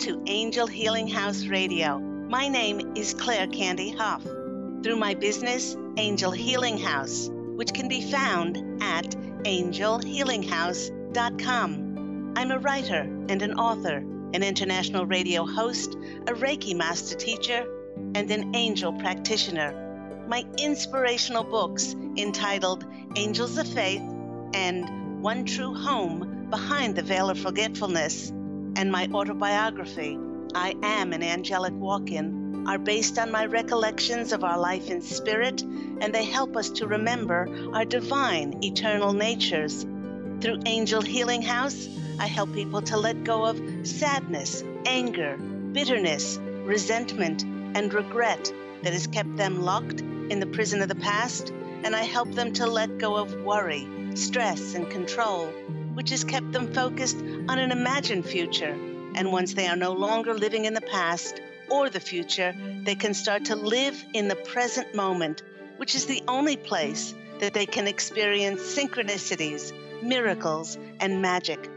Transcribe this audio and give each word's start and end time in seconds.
To 0.00 0.20
Angel 0.26 0.66
Healing 0.66 1.06
House 1.08 1.44
Radio. 1.44 1.98
My 1.98 2.48
name 2.48 2.96
is 2.96 3.12
Claire 3.12 3.48
Candy 3.48 3.90
Hough. 3.90 4.22
Through 4.22 4.96
my 4.96 5.12
business, 5.12 5.76
Angel 5.98 6.30
Healing 6.30 6.78
House, 6.78 7.28
which 7.30 7.74
can 7.74 7.86
be 7.86 8.10
found 8.10 8.82
at 8.82 9.10
angelhealinghouse.com. 9.44 12.32
I'm 12.34 12.50
a 12.50 12.58
writer 12.58 13.00
and 13.28 13.42
an 13.42 13.60
author, 13.60 13.96
an 14.32 14.42
international 14.42 15.04
radio 15.04 15.44
host, 15.44 15.92
a 16.26 16.32
Reiki 16.32 16.74
master 16.74 17.14
teacher, 17.14 17.66
and 18.14 18.30
an 18.30 18.56
angel 18.56 18.94
practitioner. 18.94 20.24
My 20.26 20.46
inspirational 20.56 21.44
books 21.44 21.94
entitled 22.16 22.86
Angels 23.16 23.58
of 23.58 23.68
Faith 23.68 24.00
and 24.54 25.22
One 25.22 25.44
True 25.44 25.74
Home 25.74 26.46
Behind 26.48 26.96
the 26.96 27.02
Veil 27.02 27.28
of 27.28 27.38
Forgetfulness 27.38 28.32
and 28.76 28.90
my 28.90 29.08
autobiography, 29.12 30.18
I 30.54 30.74
Am 30.82 31.12
an 31.12 31.22
Angelic 31.22 31.72
Walk 31.74 32.10
In, 32.10 32.64
are 32.66 32.78
based 32.78 33.18
on 33.18 33.30
my 33.30 33.46
recollections 33.46 34.32
of 34.32 34.44
our 34.44 34.58
life 34.58 34.90
in 34.90 35.00
spirit, 35.00 35.62
and 35.62 36.14
they 36.14 36.24
help 36.24 36.56
us 36.56 36.70
to 36.70 36.86
remember 36.86 37.48
our 37.72 37.84
divine, 37.84 38.62
eternal 38.62 39.12
natures. 39.12 39.86
Through 40.40 40.62
Angel 40.66 41.00
Healing 41.02 41.42
House, 41.42 41.88
I 42.18 42.26
help 42.26 42.52
people 42.52 42.82
to 42.82 42.96
let 42.96 43.24
go 43.24 43.44
of 43.44 43.60
sadness, 43.86 44.62
anger, 44.84 45.36
bitterness, 45.36 46.38
resentment, 46.64 47.44
and 47.44 47.92
regret 47.92 48.52
that 48.82 48.92
has 48.92 49.06
kept 49.06 49.36
them 49.36 49.62
locked 49.62 50.00
in 50.00 50.40
the 50.40 50.46
prison 50.46 50.82
of 50.82 50.88
the 50.88 50.94
past, 50.94 51.52
and 51.84 51.94
I 51.94 52.02
help 52.02 52.32
them 52.32 52.52
to 52.54 52.66
let 52.66 52.98
go 52.98 53.16
of 53.16 53.34
worry, 53.42 53.88
stress, 54.14 54.74
and 54.74 54.90
control 54.90 55.52
which 55.94 56.10
has 56.10 56.24
kept 56.24 56.52
them 56.52 56.72
focused 56.72 57.16
on 57.48 57.58
an 57.58 57.72
imagined 57.72 58.26
future. 58.26 58.76
And 59.14 59.32
once 59.32 59.54
they 59.54 59.66
are 59.66 59.76
no 59.76 59.92
longer 59.92 60.34
living 60.34 60.64
in 60.64 60.74
the 60.74 60.80
past 60.80 61.40
or 61.70 61.90
the 61.90 62.00
future, 62.00 62.54
they 62.84 62.94
can 62.94 63.14
start 63.14 63.46
to 63.46 63.56
live 63.56 64.02
in 64.14 64.28
the 64.28 64.36
present 64.36 64.94
moment, 64.94 65.42
which 65.76 65.94
is 65.94 66.06
the 66.06 66.22
only 66.28 66.56
place 66.56 67.14
that 67.40 67.54
they 67.54 67.66
can 67.66 67.86
experience 67.86 68.60
synchronicities, 68.60 69.72
miracles, 70.02 70.78
and 71.00 71.22
magic. 71.22 71.70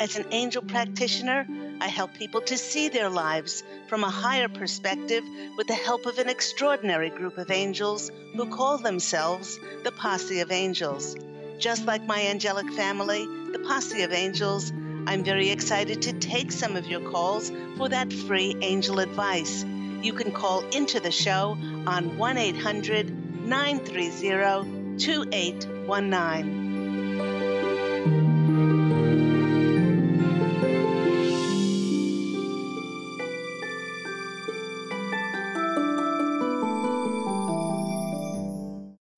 As 0.00 0.16
an 0.16 0.26
angel 0.30 0.62
practitioner, 0.62 1.46
I 1.80 1.88
help 1.88 2.14
people 2.14 2.40
to 2.42 2.58
see 2.58 2.88
their 2.88 3.08
lives 3.08 3.62
from 3.88 4.04
a 4.04 4.10
higher 4.10 4.48
perspective 4.48 5.24
with 5.56 5.66
the 5.66 5.74
help 5.74 6.06
of 6.06 6.18
an 6.18 6.28
extraordinary 6.28 7.10
group 7.10 7.38
of 7.38 7.50
angels 7.50 8.10
who 8.34 8.46
call 8.46 8.78
themselves 8.78 9.58
the 9.84 9.92
Posse 9.92 10.40
of 10.40 10.52
Angels. 10.52 11.16
Just 11.58 11.86
like 11.86 12.06
my 12.06 12.26
angelic 12.26 12.70
family, 12.72 13.26
the 13.52 13.58
Posse 13.58 14.02
of 14.02 14.12
Angels, 14.12 14.72
I'm 15.06 15.24
very 15.24 15.50
excited 15.50 16.02
to 16.02 16.12
take 16.12 16.52
some 16.52 16.76
of 16.76 16.86
your 16.86 17.00
calls 17.00 17.50
for 17.76 17.88
that 17.88 18.12
free 18.12 18.56
angel 18.60 19.00
advice. 19.00 19.64
You 20.02 20.12
can 20.12 20.30
call 20.30 20.60
into 20.70 21.00
the 21.00 21.10
show 21.10 21.58
on 21.86 22.16
1 22.16 22.38
800 22.38 23.44
930 23.44 24.96
2819. 24.98 26.69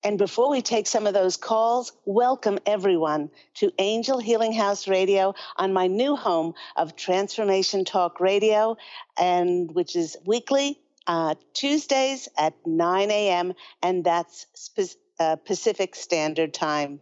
And 0.05 0.19
before 0.19 0.51
we 0.51 0.63
take 0.63 0.89
some 0.89 1.07
of 1.07 1.15
those 1.15 1.37
calls, 1.37 1.93
welcome 2.05 2.59
everyone 2.67 3.31
to 3.55 3.73
Angel 3.79 4.19
Healing 4.19 4.53
House 4.53 4.89
Radio 4.89 5.35
on 5.57 5.73
my 5.73 5.87
new 5.87 6.17
home 6.17 6.55
of 6.75 6.97
Transformation 6.97 7.85
Talk 7.85 8.19
Radio, 8.19 8.77
and 9.17 9.73
which 9.73 9.95
is 9.95 10.17
weekly 10.25 10.81
uh, 11.07 11.37
Tuesdays 11.55 12.29
at 12.37 12.55
9 12.67 13.11
a.m. 13.13 13.53
and 13.81 14.03
that's 14.03 14.47
spe- 14.55 14.99
uh, 15.21 15.37
Pacific 15.37 15.95
Standard 15.95 16.53
Time. 16.53 16.99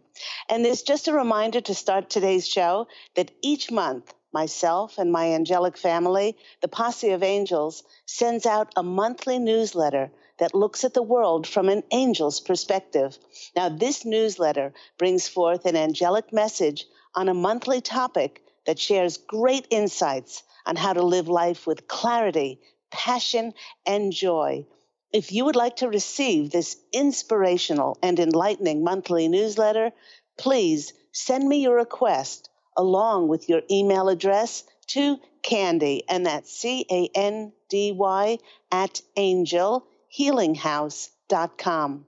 And 0.47 0.63
there's 0.63 0.83
just 0.83 1.07
a 1.07 1.13
reminder 1.13 1.61
to 1.61 1.73
start 1.73 2.07
today's 2.07 2.47
show 2.47 2.87
that 3.15 3.31
each 3.41 3.71
month 3.71 4.13
myself 4.31 4.99
and 4.99 5.11
my 5.11 5.33
angelic 5.33 5.75
family, 5.75 6.37
the 6.61 6.67
Posse 6.67 7.09
of 7.09 7.23
Angels, 7.23 7.83
sends 8.05 8.45
out 8.45 8.71
a 8.75 8.83
monthly 8.83 9.39
newsletter 9.39 10.11
that 10.41 10.55
looks 10.55 10.83
at 10.83 10.95
the 10.95 11.03
world 11.03 11.45
from 11.45 11.69
an 11.69 11.83
angel's 11.91 12.39
perspective. 12.39 13.15
Now, 13.55 13.69
this 13.69 14.05
newsletter 14.05 14.73
brings 14.97 15.27
forth 15.27 15.67
an 15.67 15.75
angelic 15.75 16.33
message 16.33 16.87
on 17.13 17.29
a 17.29 17.33
monthly 17.35 17.79
topic 17.79 18.43
that 18.65 18.79
shares 18.79 19.17
great 19.17 19.67
insights 19.69 20.41
on 20.65 20.75
how 20.75 20.93
to 20.93 21.03
live 21.03 21.27
life 21.27 21.67
with 21.67 21.87
clarity, 21.87 22.59
passion, 22.89 23.53
and 23.85 24.11
joy. 24.11 24.65
If 25.13 25.31
you 25.31 25.45
would 25.45 25.55
like 25.55 25.75
to 25.77 25.89
receive 25.89 26.49
this 26.49 26.75
inspirational 26.91 27.99
and 28.01 28.19
enlightening 28.19 28.83
monthly 28.83 29.27
newsletter, 29.27 29.91
please 30.39 30.93
send 31.11 31.47
me 31.47 31.61
your 31.61 31.75
request 31.75 32.49
along 32.75 33.27
with 33.27 33.47
your 33.47 33.61
email 33.69 34.09
address 34.09 34.63
to 34.87 35.19
Candy, 35.43 36.03
and 36.09 36.25
that's 36.25 36.51
C 36.51 36.83
A 36.89 37.09
N 37.13 37.53
D 37.69 37.91
Y 37.91 38.39
at 38.71 39.01
angel 39.15 39.85
healinghouse.com. 40.17 42.05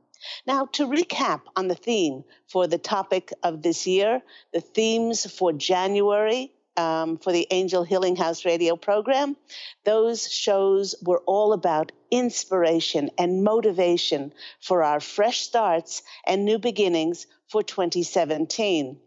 Now, 0.48 0.66
to 0.74 0.88
recap 0.88 1.42
on 1.56 1.68
the 1.68 1.76
theme 1.76 2.24
for 2.48 2.68
the 2.68 2.78
topic 2.78 3.34
of 3.44 3.62
this 3.62 3.86
year, 3.86 4.22
the 4.54 4.62
themes 4.62 5.30
for 5.30 5.52
January 5.52 6.54
um, 6.78 7.18
for 7.18 7.32
the 7.32 7.48
Angel 7.52 7.84
Healing 7.84 8.16
House 8.16 8.46
radio 8.46 8.76
program, 8.76 9.36
those 9.84 10.32
shows 10.32 10.96
were 11.04 11.22
all 11.26 11.54
about 11.54 11.92
inspiration 12.10 13.12
and 13.18 13.44
motivation 13.44 14.34
for 14.60 14.84
our 14.84 15.00
fresh 15.00 15.42
starts 15.42 16.02
and 16.26 16.46
new 16.46 16.58
beginnings 16.58 17.28
for 17.48 17.64
2017. 17.64 19.00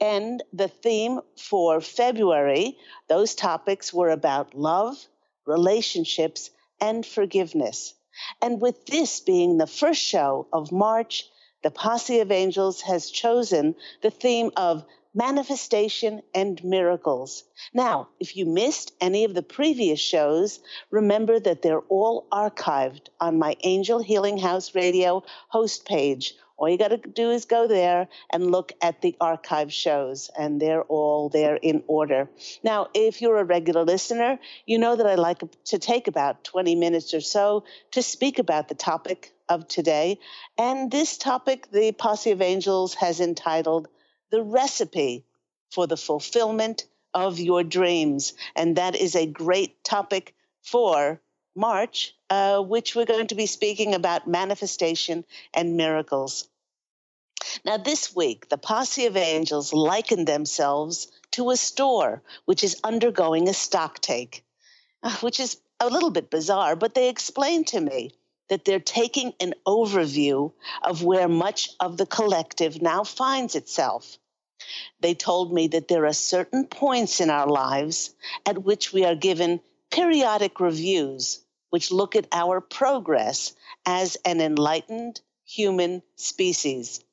And 0.00 0.42
the 0.52 0.68
theme 0.68 1.20
for 1.36 1.80
February, 1.80 2.78
those 3.08 3.34
topics 3.34 3.92
were 3.92 4.10
about 4.10 4.54
love, 4.54 4.96
relationships, 5.44 6.50
and 6.80 7.04
forgiveness. 7.04 7.94
And 8.42 8.60
with 8.60 8.86
this 8.86 9.20
being 9.20 9.58
the 9.58 9.66
first 9.66 10.02
show 10.02 10.46
of 10.52 10.72
March, 10.72 11.28
the 11.62 11.70
Posse 11.70 12.20
of 12.20 12.30
Angels 12.30 12.82
has 12.82 13.10
chosen 13.10 13.74
the 14.02 14.10
theme 14.10 14.50
of 14.56 14.84
manifestation 15.14 16.22
and 16.34 16.62
miracles. 16.62 17.42
Now, 17.74 18.08
if 18.20 18.36
you 18.36 18.46
missed 18.46 18.92
any 19.00 19.24
of 19.24 19.34
the 19.34 19.42
previous 19.42 19.98
shows, 19.98 20.60
remember 20.90 21.40
that 21.40 21.62
they're 21.62 21.80
all 21.88 22.26
archived 22.30 23.08
on 23.20 23.38
my 23.38 23.56
Angel 23.64 23.98
Healing 23.98 24.38
House 24.38 24.74
Radio 24.74 25.24
host 25.48 25.86
page 25.86 26.34
all 26.58 26.68
you 26.68 26.76
got 26.76 26.88
to 26.88 26.96
do 26.96 27.30
is 27.30 27.44
go 27.44 27.68
there 27.68 28.08
and 28.32 28.50
look 28.50 28.72
at 28.82 29.00
the 29.00 29.16
archive 29.20 29.72
shows, 29.72 30.28
and 30.36 30.60
they're 30.60 30.82
all 30.82 31.28
there 31.28 31.54
in 31.56 31.84
order. 31.86 32.28
Now, 32.64 32.88
if 32.94 33.22
you're 33.22 33.38
a 33.38 33.44
regular 33.44 33.84
listener, 33.84 34.38
you 34.66 34.78
know 34.78 34.96
that 34.96 35.06
I 35.06 35.14
like 35.14 35.42
to 35.66 35.78
take 35.78 36.08
about 36.08 36.42
20 36.42 36.74
minutes 36.74 37.14
or 37.14 37.20
so 37.20 37.64
to 37.92 38.02
speak 38.02 38.40
about 38.40 38.68
the 38.68 38.74
topic 38.74 39.32
of 39.48 39.68
today. 39.68 40.18
And 40.58 40.90
this 40.90 41.16
topic, 41.16 41.70
the 41.70 41.92
Posse 41.92 42.32
of 42.32 42.42
Angels 42.42 42.94
has 42.94 43.20
entitled 43.20 43.88
The 44.30 44.42
Recipe 44.42 45.24
for 45.70 45.86
the 45.86 45.96
Fulfillment 45.96 46.86
of 47.14 47.38
Your 47.38 47.62
Dreams. 47.62 48.34
And 48.56 48.76
that 48.76 48.96
is 48.96 49.14
a 49.14 49.26
great 49.26 49.84
topic 49.84 50.34
for 50.62 51.20
March, 51.54 52.14
uh, 52.30 52.60
which 52.60 52.94
we're 52.94 53.06
going 53.06 53.26
to 53.28 53.34
be 53.34 53.46
speaking 53.46 53.94
about 53.94 54.26
manifestation 54.28 55.24
and 55.54 55.76
miracles. 55.76 56.48
Now, 57.64 57.76
this 57.76 58.14
week, 58.14 58.48
the 58.48 58.58
Posse 58.58 59.06
of 59.06 59.16
Angels 59.16 59.72
likened 59.72 60.26
themselves 60.26 61.08
to 61.32 61.50
a 61.50 61.56
store 61.56 62.22
which 62.44 62.64
is 62.64 62.80
undergoing 62.84 63.48
a 63.48 63.54
stock 63.54 64.00
take, 64.00 64.44
uh, 65.02 65.16
which 65.18 65.40
is 65.40 65.58
a 65.80 65.88
little 65.88 66.10
bit 66.10 66.30
bizarre, 66.30 66.76
but 66.76 66.94
they 66.94 67.08
explained 67.08 67.68
to 67.68 67.80
me 67.80 68.12
that 68.48 68.64
they're 68.64 68.80
taking 68.80 69.32
an 69.40 69.54
overview 69.66 70.52
of 70.82 71.02
where 71.02 71.28
much 71.28 71.70
of 71.80 71.96
the 71.96 72.06
collective 72.06 72.82
now 72.82 73.04
finds 73.04 73.54
itself. 73.54 74.18
They 75.00 75.14
told 75.14 75.52
me 75.52 75.68
that 75.68 75.88
there 75.88 76.06
are 76.06 76.12
certain 76.12 76.66
points 76.66 77.20
in 77.20 77.30
our 77.30 77.46
lives 77.46 78.14
at 78.44 78.64
which 78.64 78.92
we 78.92 79.04
are 79.04 79.14
given 79.14 79.60
periodic 79.90 80.60
reviews 80.60 81.40
which 81.70 81.90
look 81.90 82.16
at 82.16 82.26
our 82.32 82.60
progress 82.60 83.54
as 83.86 84.16
an 84.24 84.40
enlightened 84.40 85.20
human 85.44 86.02
species. 86.16 87.04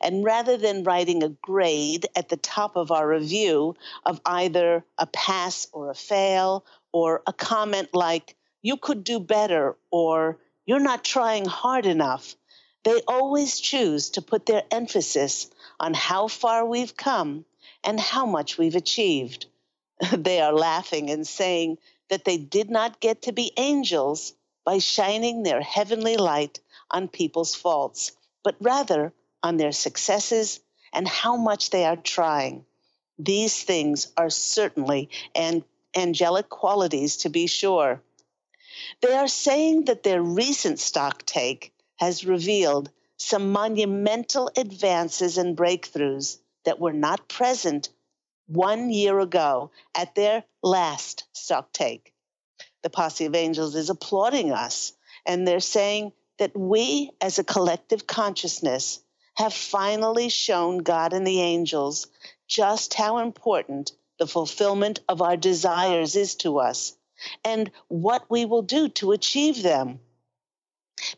And 0.00 0.24
rather 0.24 0.56
than 0.56 0.84
writing 0.84 1.22
a 1.22 1.28
grade 1.28 2.06
at 2.14 2.28
the 2.28 2.36
top 2.36 2.76
of 2.76 2.92
our 2.92 3.06
review 3.06 3.74
of 4.06 4.20
either 4.24 4.84
a 4.98 5.06
pass 5.06 5.66
or 5.72 5.90
a 5.90 5.94
fail, 5.94 6.64
or 6.92 7.22
a 7.26 7.32
comment 7.32 7.88
like, 7.92 8.36
you 8.62 8.76
could 8.76 9.02
do 9.02 9.18
better, 9.18 9.76
or 9.90 10.38
you're 10.64 10.78
not 10.78 11.04
trying 11.04 11.44
hard 11.44 11.86
enough, 11.86 12.36
they 12.84 13.00
always 13.08 13.58
choose 13.58 14.10
to 14.10 14.22
put 14.22 14.46
their 14.46 14.62
emphasis 14.70 15.50
on 15.80 15.92
how 15.92 16.28
far 16.28 16.64
we've 16.64 16.96
come 16.96 17.44
and 17.82 17.98
how 17.98 18.26
much 18.26 18.56
we've 18.56 18.76
achieved. 18.76 19.46
they 20.12 20.40
are 20.40 20.52
laughing 20.52 21.10
and 21.10 21.26
saying 21.26 21.78
that 22.10 22.24
they 22.24 22.36
did 22.36 22.70
not 22.70 23.00
get 23.00 23.22
to 23.22 23.32
be 23.32 23.52
angels 23.56 24.34
by 24.64 24.78
shining 24.78 25.42
their 25.42 25.60
heavenly 25.60 26.16
light 26.16 26.60
on 26.90 27.08
people's 27.08 27.54
faults, 27.54 28.12
but 28.42 28.56
rather 28.60 29.12
on 29.42 29.56
their 29.56 29.72
successes 29.72 30.60
and 30.92 31.06
how 31.06 31.36
much 31.36 31.70
they 31.70 31.84
are 31.84 31.96
trying. 31.96 32.64
These 33.18 33.62
things 33.62 34.12
are 34.16 34.30
certainly 34.30 35.10
an 35.34 35.64
angelic 35.94 36.48
qualities, 36.48 37.18
to 37.18 37.28
be 37.28 37.46
sure. 37.46 38.02
They 39.00 39.14
are 39.14 39.28
saying 39.28 39.84
that 39.84 40.02
their 40.02 40.22
recent 40.22 40.80
stock 40.80 41.24
take 41.24 41.72
has 41.96 42.24
revealed 42.24 42.90
some 43.16 43.52
monumental 43.52 44.50
advances 44.56 45.38
and 45.38 45.56
breakthroughs 45.56 46.38
that 46.64 46.80
were 46.80 46.92
not 46.92 47.28
present 47.28 47.88
one 48.46 48.90
year 48.90 49.18
ago 49.20 49.70
at 49.94 50.14
their 50.14 50.44
last 50.62 51.24
stock 51.32 51.72
take. 51.72 52.12
The 52.82 52.90
Posse 52.90 53.26
of 53.26 53.34
Angels 53.34 53.74
is 53.74 53.90
applauding 53.90 54.52
us, 54.52 54.92
and 55.24 55.46
they're 55.46 55.60
saying 55.60 56.12
that 56.38 56.56
we, 56.56 57.10
as 57.20 57.38
a 57.38 57.44
collective 57.44 58.06
consciousness, 58.06 59.00
have 59.34 59.54
finally 59.54 60.28
shown 60.28 60.78
God 60.78 61.12
and 61.12 61.26
the 61.26 61.40
angels 61.40 62.06
just 62.46 62.94
how 62.94 63.18
important 63.18 63.92
the 64.18 64.26
fulfillment 64.26 65.00
of 65.08 65.22
our 65.22 65.36
desires 65.36 66.14
is 66.14 66.36
to 66.36 66.58
us 66.58 66.96
and 67.44 67.70
what 67.88 68.30
we 68.30 68.44
will 68.44 68.62
do 68.62 68.88
to 68.88 69.12
achieve 69.12 69.62
them. 69.62 69.98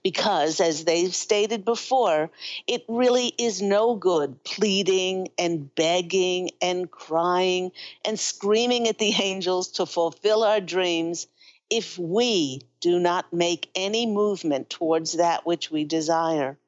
Because, 0.03 0.61
as 0.61 0.85
they've 0.85 1.15
stated 1.15 1.65
before, 1.65 2.31
it 2.67 2.85
really 2.89 3.29
is 3.39 3.61
no 3.61 3.95
good 3.95 4.43
pleading 4.45 5.29
and 5.39 5.75
begging 5.75 6.51
and 6.63 6.91
crying 6.91 7.73
and 8.05 8.19
screaming 8.19 8.89
at 8.89 8.99
the 8.99 9.15
angels 9.21 9.69
to 9.73 9.87
fulfill 9.87 10.45
our 10.45 10.61
dreams 10.61 11.27
if 11.69 11.99
we 11.99 12.63
do 12.81 12.99
not 12.99 13.33
make 13.33 13.71
any 13.75 14.07
movement 14.07 14.71
towards 14.71 15.15
that 15.15 15.45
which 15.45 15.71
we 15.71 15.85
desire. 15.85 16.59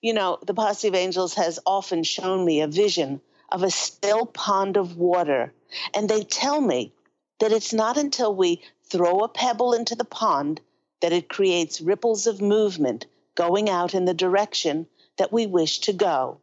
You 0.00 0.14
know, 0.14 0.38
the 0.42 0.54
Posse 0.54 0.88
of 0.88 0.94
Angels 0.94 1.34
has 1.34 1.58
often 1.66 2.02
shown 2.04 2.44
me 2.44 2.60
a 2.60 2.68
vision 2.68 3.20
of 3.50 3.62
a 3.62 3.70
still 3.70 4.26
pond 4.26 4.76
of 4.76 4.96
water, 4.96 5.52
and 5.94 6.08
they 6.08 6.22
tell 6.22 6.60
me 6.60 6.92
that 7.40 7.52
it's 7.52 7.72
not 7.72 7.96
until 7.96 8.34
we 8.34 8.62
throw 8.84 9.20
a 9.20 9.28
pebble 9.28 9.72
into 9.72 9.94
the 9.94 10.04
pond 10.04 10.60
that 11.00 11.12
it 11.12 11.28
creates 11.28 11.80
ripples 11.80 12.26
of 12.26 12.40
movement 12.40 13.06
going 13.34 13.68
out 13.68 13.94
in 13.94 14.04
the 14.04 14.14
direction 14.14 14.86
that 15.16 15.32
we 15.32 15.46
wish 15.46 15.80
to 15.80 15.92
go. 15.92 16.40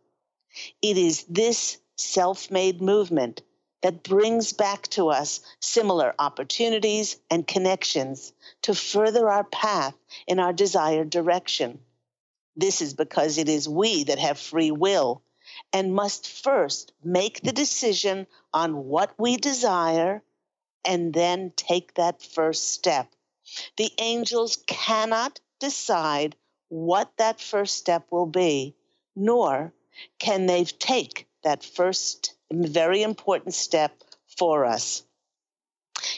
It 0.82 0.98
is 0.98 1.24
this 1.30 1.78
self 1.98 2.50
made 2.50 2.82
movement 2.82 3.42
that 3.82 4.04
brings 4.04 4.54
back 4.54 4.88
to 4.88 5.10
us 5.10 5.42
similar 5.60 6.16
opportunities 6.18 7.18
and 7.30 7.46
connections 7.46 8.34
to 8.64 8.74
further 8.74 9.30
our 9.30 9.44
path 9.44 9.96
in 10.28 10.40
our 10.40 10.54
desired 10.54 11.10
direction. 11.10 11.80
This 12.56 12.82
is 12.82 12.94
because 12.94 13.38
it 13.38 13.50
is 13.50 13.68
we 13.68 14.06
that 14.06 14.20
have 14.20 14.40
free 14.40 14.72
will 14.72 15.22
and 15.74 15.94
must 15.94 16.28
first 16.28 16.94
make 17.04 17.42
the 17.42 17.52
decision 17.52 18.28
on 18.54 18.86
what 18.86 19.14
we 19.20 19.38
desire 19.38 20.24
and 20.84 21.14
then 21.14 21.52
take 21.56 21.94
that 21.96 22.22
first 22.22 22.72
step. 22.72 23.15
The 23.78 23.92
angels 23.98 24.58
cannot 24.68 25.40
decide 25.60 26.36
what 26.70 27.12
that 27.18 27.40
first 27.40 27.78
step 27.78 28.08
will 28.12 28.26
be, 28.26 28.76
nor 29.16 29.74
can 30.20 30.46
they 30.46 30.66
take 30.66 31.28
that 31.44 31.64
first 31.64 32.36
very 32.52 33.02
important 33.02 33.54
step 33.54 34.04
for 34.38 34.66
us. 34.66 35.04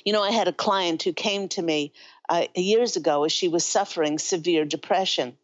You 0.03 0.13
know, 0.13 0.23
I 0.23 0.31
had 0.31 0.47
a 0.47 0.53
client 0.53 1.03
who 1.03 1.13
came 1.13 1.47
to 1.49 1.61
me 1.61 1.93
uh, 2.29 2.47
years 2.55 2.95
ago 2.95 3.23
as 3.23 3.31
she 3.31 3.47
was 3.47 3.65
suffering 3.65 4.19
severe 4.19 4.65
depression. 4.65 5.37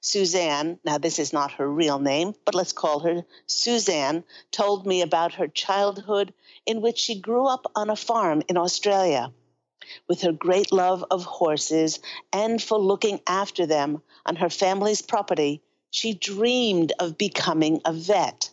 Suzanne, 0.00 0.78
now 0.84 0.98
this 0.98 1.18
is 1.18 1.32
not 1.32 1.52
her 1.52 1.68
real 1.68 1.98
name, 1.98 2.34
but 2.44 2.54
let's 2.54 2.72
call 2.72 3.00
her 3.00 3.24
Suzanne, 3.46 4.24
told 4.52 4.86
me 4.86 5.02
about 5.02 5.34
her 5.34 5.48
childhood 5.48 6.32
in 6.64 6.80
which 6.80 6.98
she 6.98 7.20
grew 7.20 7.46
up 7.46 7.66
on 7.74 7.90
a 7.90 7.96
farm 7.96 8.42
in 8.48 8.56
Australia. 8.56 9.32
With 10.08 10.22
her 10.22 10.32
great 10.32 10.72
love 10.72 11.04
of 11.10 11.24
horses 11.24 11.98
and 12.32 12.62
for 12.62 12.78
looking 12.78 13.20
after 13.26 13.66
them 13.66 14.02
on 14.24 14.36
her 14.36 14.48
family's 14.48 15.02
property, 15.02 15.62
she 15.90 16.14
dreamed 16.14 16.92
of 16.98 17.18
becoming 17.18 17.80
a 17.84 17.92
vet. 17.92 18.50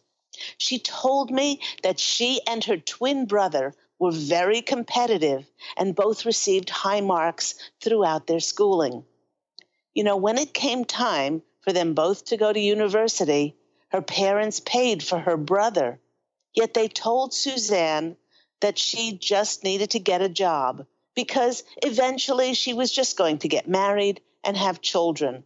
She 0.57 0.80
told 0.80 1.30
me 1.30 1.62
that 1.84 2.00
she 2.00 2.42
and 2.48 2.63
her 2.63 2.78
twin 2.78 3.25
brother 3.25 3.75
were 4.00 4.12
very 4.12 4.62
competitive 4.62 5.50
and 5.75 5.95
both 5.95 6.25
received 6.25 6.69
high 6.69 7.01
marks 7.01 7.56
throughout 7.81 8.28
their 8.28 8.39
schooling. 8.39 9.06
You 9.94 10.04
know, 10.04 10.18
when 10.18 10.38
it 10.38 10.54
came 10.54 10.86
time 10.86 11.44
for 11.62 11.74
them 11.74 11.94
both 11.94 12.25
to 12.25 12.38
go 12.38 12.51
to 12.51 12.60
university, 12.60 13.56
her 13.89 14.01
parents 14.01 14.60
paid 14.60 15.04
for 15.04 15.19
her 15.19 15.38
brother, 15.38 16.00
yet 16.54 16.74
they 16.74 16.88
told 16.88 17.34
Suzanne 17.34 18.18
that 18.60 18.78
she 18.78 19.12
just 19.18 19.63
needed 19.63 19.92
to 19.92 20.00
get 20.00 20.22
a 20.22 20.30
job 20.30 20.86
because 21.17 21.63
eventually 21.83 22.53
she 22.53 22.73
was 22.75 22.91
just 22.91 23.17
going 23.17 23.39
to 23.39 23.47
get 23.47 23.67
married 23.67 24.21
and 24.43 24.55
have 24.55 24.81
children. 24.81 25.43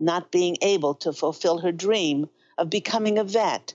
Not 0.00 0.32
being 0.32 0.56
able 0.60 0.94
to 0.96 1.12
fulfill 1.12 1.58
her 1.58 1.70
dream 1.70 2.28
of 2.58 2.68
becoming 2.68 3.16
a 3.16 3.24
vet 3.24 3.74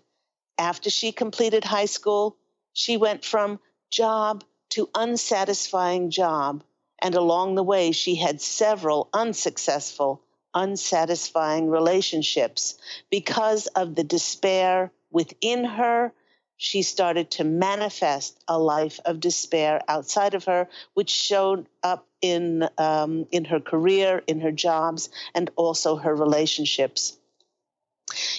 after 0.58 0.90
she 0.90 1.14
completed 1.14 1.64
high 1.64 1.86
school, 1.86 2.36
she 2.74 2.98
went 2.98 3.24
from 3.24 3.60
job 3.90 4.44
to 4.72 4.90
unsatisfying 4.94 6.10
job. 6.10 6.64
And 7.02 7.16
along 7.16 7.56
the 7.56 7.64
way, 7.64 7.94
she 7.94 8.16
had 8.16 8.42
several 8.42 9.10
unsuccessful, 9.14 10.22
unsatisfying 10.54 11.70
relationships. 11.70 12.78
Because 13.10 13.68
of 13.68 13.96
the 13.96 14.04
despair 14.04 14.92
within 15.10 15.64
her, 15.64 16.14
she 16.58 16.82
started 16.82 17.32
to 17.32 17.44
manifest 17.44 18.42
a 18.48 18.58
life 18.58 19.00
of 19.06 19.20
despair 19.20 19.82
outside 19.88 20.34
of 20.34 20.46
her, 20.46 20.70
which 20.94 21.10
showed 21.10 21.68
up 21.82 22.08
in, 22.22 22.68
um, 22.78 23.28
in 23.32 23.46
her 23.46 23.60
career, 23.60 24.24
in 24.28 24.40
her 24.42 24.52
jobs, 24.52 25.10
and 25.36 25.50
also 25.56 25.96
her 25.96 26.16
relationships. 26.16 27.18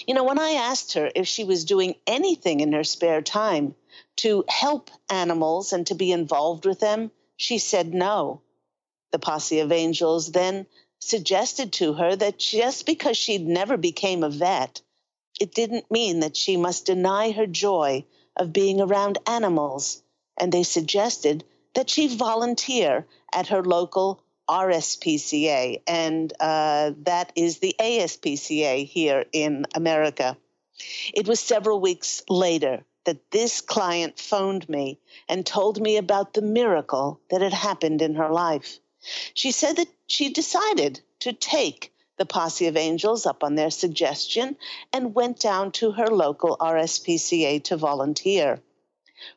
You 0.07 0.13
know, 0.13 0.23
when 0.23 0.39
I 0.39 0.51
asked 0.51 0.93
her 0.93 1.11
if 1.15 1.27
she 1.27 1.43
was 1.43 1.65
doing 1.65 1.95
anything 2.07 2.61
in 2.61 2.73
her 2.73 2.83
spare 2.83 3.21
time 3.21 3.75
to 4.17 4.45
help 4.47 4.89
animals 5.09 5.73
and 5.73 5.85
to 5.87 5.95
be 5.95 6.11
involved 6.11 6.65
with 6.65 6.79
them, 6.79 7.11
she 7.37 7.57
said 7.57 7.93
no. 7.93 8.41
The 9.11 9.19
posse 9.19 9.59
of 9.59 9.71
angels 9.71 10.31
then 10.31 10.65
suggested 10.99 11.73
to 11.73 11.93
her 11.93 12.15
that 12.15 12.39
just 12.39 12.85
because 12.85 13.17
she'd 13.17 13.45
never 13.45 13.77
became 13.77 14.23
a 14.23 14.29
vet, 14.29 14.81
it 15.39 15.53
didn't 15.53 15.91
mean 15.91 16.21
that 16.21 16.37
she 16.37 16.57
must 16.57 16.85
deny 16.85 17.31
her 17.31 17.47
joy 17.47 18.05
of 18.35 18.53
being 18.53 18.81
around 18.81 19.17
animals, 19.27 20.01
and 20.37 20.51
they 20.51 20.63
suggested 20.63 21.43
that 21.73 21.89
she 21.89 22.07
volunteer 22.07 23.05
at 23.33 23.47
her 23.47 23.63
local 23.63 24.21
RSPCA, 24.49 25.81
and 25.87 26.31
uh, 26.39 26.91
that 27.03 27.31
is 27.35 27.59
the 27.59 27.75
ASPCA 27.79 28.85
here 28.85 29.25
in 29.31 29.65
America. 29.73 30.37
It 31.13 31.27
was 31.27 31.39
several 31.39 31.79
weeks 31.79 32.21
later 32.29 32.83
that 33.05 33.31
this 33.31 33.61
client 33.61 34.19
phoned 34.19 34.67
me 34.67 34.99
and 35.29 35.45
told 35.45 35.79
me 35.79 35.97
about 35.97 36.33
the 36.33 36.41
miracle 36.41 37.19
that 37.29 37.41
had 37.41 37.53
happened 37.53 38.01
in 38.01 38.15
her 38.15 38.29
life. 38.29 38.79
She 39.33 39.51
said 39.51 39.77
that 39.77 39.87
she 40.07 40.29
decided 40.29 41.01
to 41.19 41.33
take 41.33 41.93
the 42.17 42.25
posse 42.25 42.67
of 42.67 42.77
angels 42.77 43.25
up 43.25 43.43
on 43.43 43.55
their 43.55 43.71
suggestion 43.71 44.57
and 44.93 45.15
went 45.15 45.39
down 45.39 45.71
to 45.71 45.91
her 45.91 46.07
local 46.07 46.57
RSPCA 46.57 47.63
to 47.65 47.77
volunteer. 47.77 48.61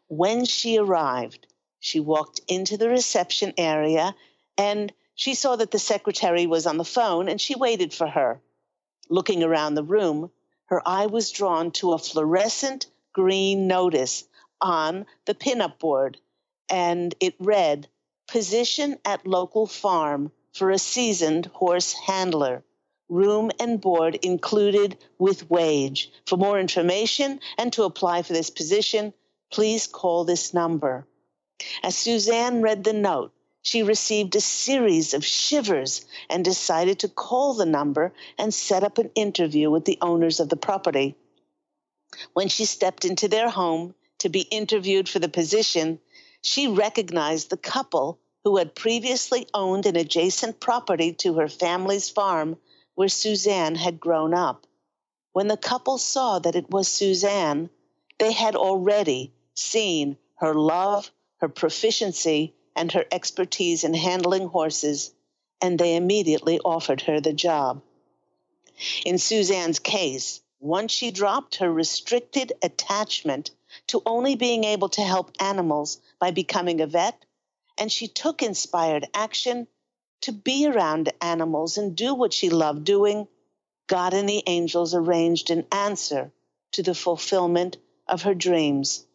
When 0.09 0.45
she 0.45 0.79
arrived, 0.79 1.47
she 1.81 2.01
walked 2.01 2.41
into 2.49 2.77
the 2.77 2.89
reception 2.89 3.53
area 3.57 4.15
and 4.57 4.93
She 5.19 5.35
saw 5.35 5.57
that 5.57 5.73
the 5.73 5.81
secretary 5.81 6.47
was 6.47 6.65
on 6.65 6.77
the 6.77 6.85
phone 6.85 7.29
and 7.29 7.41
she 7.41 7.57
waited 7.57 7.93
for 7.93 8.07
her. 8.07 8.41
Looking 9.09 9.43
around 9.43 9.75
the 9.75 9.83
room, 9.83 10.31
her 10.67 10.81
eye 10.87 11.07
was 11.07 11.33
drawn 11.33 11.73
to 11.73 11.93
a 11.93 11.99
fluorescent 11.99 12.87
green 13.13 13.67
notice 13.67 14.23
on 14.61 15.07
the 15.25 15.35
pinup 15.35 15.81
board, 15.81 16.21
and 16.69 17.17
it 17.19 17.35
read, 17.41 17.89
Position 18.29 19.01
at 19.05 19.27
local 19.27 19.67
farm 19.67 20.31
for 20.53 20.71
a 20.71 20.79
seasoned 20.79 21.47
horse 21.47 21.93
handler. 21.95 22.63
Room 23.09 23.50
and 23.59 23.81
board 23.81 24.17
included 24.17 24.99
with 25.19 25.49
wage. 25.49 26.11
For 26.27 26.37
more 26.37 26.61
information 26.61 27.41
and 27.57 27.73
to 27.73 27.85
apply 27.85 28.23
for 28.23 28.35
this 28.35 28.50
position, 28.50 29.15
please 29.50 29.87
call 29.87 30.25
this 30.25 30.53
number. 30.53 31.07
As 31.83 31.97
Suzanne 31.97 32.61
read 32.61 32.85
the 32.85 32.93
note, 32.93 33.33
she 33.62 33.83
received 33.83 34.37
a 34.37 34.41
series 34.41 35.15
of 35.15 35.25
shivers 35.25 36.07
and 36.31 36.45
decided 36.45 37.00
to 37.00 37.09
call 37.09 37.55
the 37.55 37.67
number 37.67 38.12
and 38.38 38.53
set 38.55 38.85
up 38.85 38.99
an 38.99 39.11
interview 39.15 39.71
with 39.71 39.85
the 39.85 39.99
owners 40.00 40.38
of 40.41 40.49
the 40.49 40.57
property. 40.57 41.17
When 42.33 42.49
she 42.49 42.65
stepped 42.65 43.05
into 43.05 43.29
their 43.29 43.49
home 43.49 43.95
to 44.19 44.29
be 44.29 44.43
interviewed 44.43 45.09
for 45.09 45.19
the 45.19 45.29
position, 45.29 46.00
she 46.41 46.69
recognized 46.69 47.50
the 47.50 47.57
couple 47.57 48.19
who 48.45 48.57
had 48.57 48.75
previously 48.75 49.47
owned 49.53 49.87
an 49.87 49.97
adjacent 49.97 50.61
property 50.61 51.12
to 51.12 51.35
her 51.35 51.49
family's 51.49 52.09
farm 52.09 52.57
where 52.99 53.09
Suzanne 53.09 53.76
had 53.76 54.00
grown 54.00 54.35
up. 54.35 54.67
When 55.33 55.47
the 55.47 55.57
couple 55.57 55.99
saw 55.99 56.40
that 56.40 56.57
it 56.57 56.69
was 56.69 56.88
Suzanne, 56.88 57.71
they 58.19 58.33
had 58.33 58.57
already 58.57 59.33
seen 59.55 60.17
her 60.38 60.52
love, 60.52 61.12
her 61.37 61.49
proficiency, 61.49 62.57
and 62.75 62.90
her 62.90 63.05
expertise 63.12 63.85
in 63.85 63.95
handling 63.95 64.49
horses, 64.49 65.14
and 65.62 65.78
they 65.78 65.95
immediately 65.95 66.59
offered 66.59 67.02
her 67.02 67.21
the 67.21 67.33
job. 67.33 67.83
In 69.07 69.19
Suzanne's 69.19 69.78
case, 69.78 70.40
once 70.59 70.90
she 70.90 71.12
dropped 71.12 71.55
her 71.59 71.73
restricted 71.73 72.52
attachment 72.64 73.52
to 73.87 74.02
only 74.07 74.35
being 74.35 74.64
able 74.64 74.88
to 74.88 75.02
help 75.02 75.31
animals 75.38 76.00
by 76.19 76.33
becoming 76.33 76.81
a 76.81 76.87
vet, 76.88 77.25
and 77.78 77.93
she 77.93 78.09
took 78.09 78.43
inspired 78.43 79.07
action 79.14 79.69
to 80.23 80.33
be 80.33 80.67
around 80.67 81.13
animals 81.21 81.79
and 81.79 81.97
do 81.97 82.15
what 82.15 82.33
she 82.33 82.51
loved 82.51 82.85
doing, 82.85 83.29
God 83.87 84.15
and 84.15 84.29
the 84.29 84.43
angels 84.47 84.95
arranged 84.95 85.51
an 85.51 85.67
answer 85.73 86.33
to 86.73 86.83
the 86.83 86.95
fulfillment 86.95 87.77
of 88.07 88.23
her 88.23 88.35
dreams. 88.35 89.07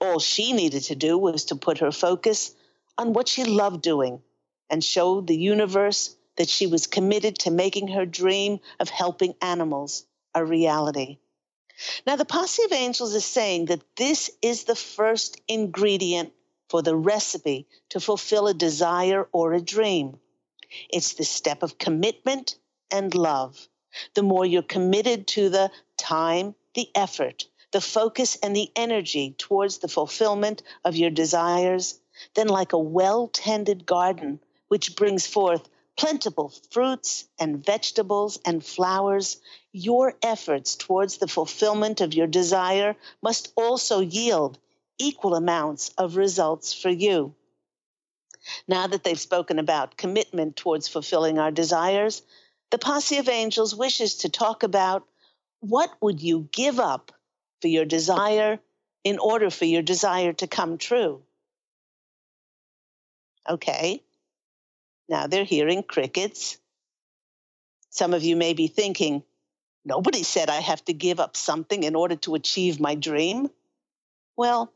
All 0.00 0.18
she 0.18 0.52
needed 0.52 0.84
to 0.84 0.94
do 0.94 1.18
was 1.18 1.46
to 1.46 1.56
put 1.56 1.78
her 1.78 1.92
focus 1.92 2.54
on 2.96 3.12
what 3.12 3.28
she 3.28 3.44
loved 3.44 3.82
doing 3.82 4.22
and 4.68 4.82
show 4.82 5.20
the 5.20 5.36
universe 5.36 6.16
that 6.36 6.48
she 6.48 6.66
was 6.66 6.86
committed 6.86 7.38
to 7.38 7.50
making 7.50 7.88
her 7.88 8.06
dream 8.06 8.60
of 8.78 8.88
helping 8.88 9.34
animals 9.42 10.06
a 10.34 10.44
reality. 10.44 11.18
Now, 12.06 12.16
the 12.16 12.24
posse 12.24 12.64
of 12.64 12.72
angels 12.72 13.14
is 13.14 13.24
saying 13.24 13.66
that 13.66 13.82
this 13.96 14.30
is 14.42 14.64
the 14.64 14.74
first 14.74 15.40
ingredient 15.48 16.32
for 16.68 16.82
the 16.82 16.96
recipe 16.96 17.66
to 17.90 18.00
fulfill 18.00 18.46
a 18.48 18.54
desire 18.54 19.28
or 19.32 19.52
a 19.52 19.60
dream. 19.60 20.18
It's 20.88 21.14
the 21.14 21.24
step 21.24 21.62
of 21.62 21.78
commitment 21.78 22.56
and 22.90 23.14
love. 23.14 23.68
The 24.14 24.22
more 24.22 24.46
you're 24.46 24.62
committed 24.62 25.26
to 25.28 25.48
the 25.48 25.70
time, 25.96 26.54
the 26.74 26.88
effort, 26.94 27.46
the 27.72 27.80
focus, 27.80 28.36
and 28.42 28.54
the 28.54 28.70
energy 28.76 29.34
towards 29.36 29.78
the 29.78 29.88
fulfillment 29.88 30.62
of 30.84 30.96
your 30.96 31.10
desires, 31.10 32.00
then, 32.34 32.48
like 32.48 32.72
a 32.72 32.78
well 32.78 33.28
tended 33.28 33.86
garden, 33.86 34.40
which 34.68 34.96
brings 34.96 35.26
forth 35.26 35.68
plentiful 35.96 36.52
fruits 36.70 37.28
and 37.38 37.64
vegetables 37.64 38.38
and 38.44 38.64
flowers, 38.64 39.38
your 39.72 40.14
efforts 40.22 40.76
towards 40.76 41.18
the 41.18 41.28
fulfillment 41.28 42.00
of 42.00 42.14
your 42.14 42.26
desire 42.26 42.96
must 43.22 43.52
also 43.56 44.00
yield 44.00 44.58
equal 44.98 45.34
amounts 45.34 45.90
of 45.98 46.16
results 46.16 46.72
for 46.72 46.90
you. 46.90 47.34
Now 48.66 48.86
that 48.86 49.04
they've 49.04 49.20
spoken 49.20 49.58
about 49.58 49.96
commitment 49.96 50.56
towards 50.56 50.88
fulfilling 50.88 51.38
our 51.38 51.50
desires, 51.50 52.22
the 52.70 52.78
posse 52.78 53.18
of 53.18 53.28
angels 53.28 53.74
wishes 53.74 54.16
to 54.18 54.28
talk 54.28 54.62
about 54.62 55.06
what 55.60 55.90
would 56.00 56.22
you 56.22 56.48
give 56.52 56.80
up 56.80 57.12
for 57.60 57.68
your 57.68 57.84
desire 57.84 58.58
in 59.04 59.18
order 59.18 59.50
for 59.50 59.64
your 59.64 59.82
desire 59.82 60.32
to 60.34 60.46
come 60.46 60.78
true? 60.78 61.22
Okay. 63.48 64.02
Now 65.08 65.26
they're 65.26 65.44
hearing 65.44 65.82
crickets. 65.82 66.58
Some 67.90 68.14
of 68.14 68.22
you 68.22 68.36
may 68.36 68.54
be 68.54 68.68
thinking, 68.68 69.24
nobody 69.84 70.22
said 70.22 70.48
I 70.48 70.60
have 70.60 70.84
to 70.84 70.92
give 70.92 71.18
up 71.18 71.36
something 71.36 71.82
in 71.82 71.96
order 71.96 72.16
to 72.16 72.36
achieve 72.36 72.78
my 72.78 72.94
dream. 72.94 73.50
Well, 74.36 74.72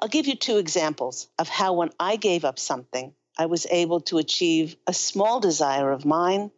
I'll 0.00 0.08
give 0.08 0.26
you 0.26 0.36
two 0.36 0.58
examples 0.58 1.28
of 1.38 1.48
how 1.48 1.72
when 1.74 1.90
I 1.98 2.16
gave 2.16 2.44
up 2.44 2.58
something, 2.58 3.14
I 3.38 3.46
was 3.46 3.66
able 3.70 4.00
to 4.02 4.18
achieve 4.18 4.76
a 4.86 4.92
small 4.92 5.40
desire 5.40 5.90
of 5.90 6.04
mine. 6.04 6.50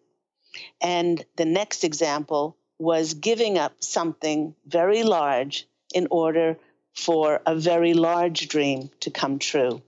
And 0.80 1.24
the 1.36 1.44
next 1.44 1.84
example 1.84 2.56
was 2.78 3.14
giving 3.14 3.58
up 3.58 3.82
something 3.82 4.54
very 4.66 5.02
large 5.02 5.66
in 5.94 6.08
order 6.10 6.58
for 6.94 7.40
a 7.46 7.54
very 7.54 7.94
large 7.94 8.48
dream 8.48 8.90
to 9.00 9.10
come 9.10 9.38
true. 9.38 9.82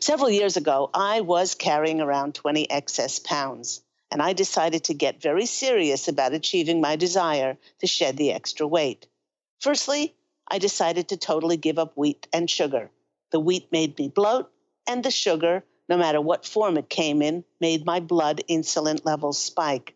Several 0.00 0.30
years 0.30 0.56
ago, 0.56 0.90
I 0.92 1.20
was 1.20 1.54
carrying 1.54 2.00
around 2.00 2.34
20 2.34 2.70
excess 2.70 3.18
pounds, 3.18 3.80
and 4.10 4.20
I 4.20 4.32
decided 4.32 4.84
to 4.84 4.94
get 4.94 5.22
very 5.22 5.46
serious 5.46 6.08
about 6.08 6.32
achieving 6.32 6.80
my 6.80 6.96
desire 6.96 7.56
to 7.80 7.86
shed 7.86 8.16
the 8.16 8.32
extra 8.32 8.66
weight. 8.66 9.06
Firstly, 9.60 10.14
I 10.50 10.58
decided 10.58 11.08
to 11.08 11.16
totally 11.16 11.56
give 11.56 11.78
up 11.78 11.92
wheat 11.96 12.26
and 12.32 12.48
sugar. 12.48 12.90
The 13.30 13.40
wheat 13.40 13.70
made 13.70 13.98
me 13.98 14.08
bloat, 14.08 14.50
and 14.86 15.04
the 15.04 15.10
sugar, 15.10 15.64
no 15.88 15.96
matter 15.96 16.20
what 16.20 16.46
form 16.46 16.78
it 16.78 16.88
came 16.88 17.20
in, 17.22 17.44
made 17.60 17.84
my 17.84 18.00
blood 18.00 18.42
insulin 18.48 19.04
levels 19.04 19.38
spike. 19.38 19.94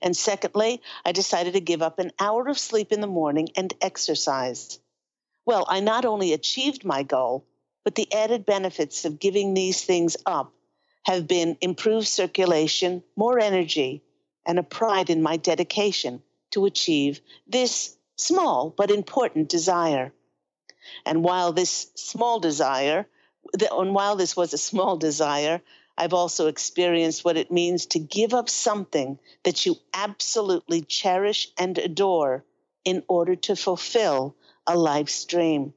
And 0.00 0.16
secondly, 0.16 0.80
I 1.04 1.12
decided 1.12 1.52
to 1.54 1.60
give 1.60 1.82
up 1.82 1.98
an 1.98 2.12
hour 2.18 2.48
of 2.48 2.58
sleep 2.58 2.92
in 2.92 3.00
the 3.00 3.06
morning 3.06 3.50
and 3.56 3.72
exercise. 3.80 4.78
Well, 5.44 5.66
I 5.68 5.80
not 5.80 6.04
only 6.04 6.32
achieved 6.32 6.84
my 6.84 7.02
goal, 7.02 7.44
but 7.84 7.94
the 7.94 8.12
added 8.12 8.46
benefits 8.46 9.04
of 9.04 9.18
giving 9.18 9.52
these 9.52 9.84
things 9.84 10.16
up 10.24 10.52
have 11.04 11.28
been 11.28 11.58
improved 11.60 12.08
circulation, 12.08 13.02
more 13.14 13.38
energy, 13.38 14.02
and 14.46 14.58
a 14.58 14.62
pride 14.62 15.10
in 15.10 15.22
my 15.22 15.36
dedication 15.36 16.22
to 16.52 16.64
achieve 16.64 17.20
this 17.46 17.96
small 18.16 18.70
but 18.76 18.90
important 18.90 19.48
desire. 19.48 20.12
And 21.06 21.24
while 21.24 21.52
this 21.52 21.90
small 21.94 22.40
desire, 22.40 23.06
and 23.60 23.94
while 23.94 24.16
this 24.16 24.36
was 24.36 24.52
a 24.52 24.58
small 24.58 24.96
desire, 24.96 25.60
I've 25.96 26.14
also 26.14 26.48
experienced 26.48 27.24
what 27.24 27.36
it 27.36 27.52
means 27.52 27.86
to 27.86 27.98
give 27.98 28.34
up 28.34 28.48
something 28.48 29.18
that 29.44 29.64
you 29.64 29.76
absolutely 29.92 30.82
cherish 30.82 31.48
and 31.56 31.78
adore 31.78 32.44
in 32.84 33.02
order 33.08 33.36
to 33.36 33.56
fulfill 33.56 34.34
a 34.66 34.76
life's 34.76 35.24
dream. 35.24 35.72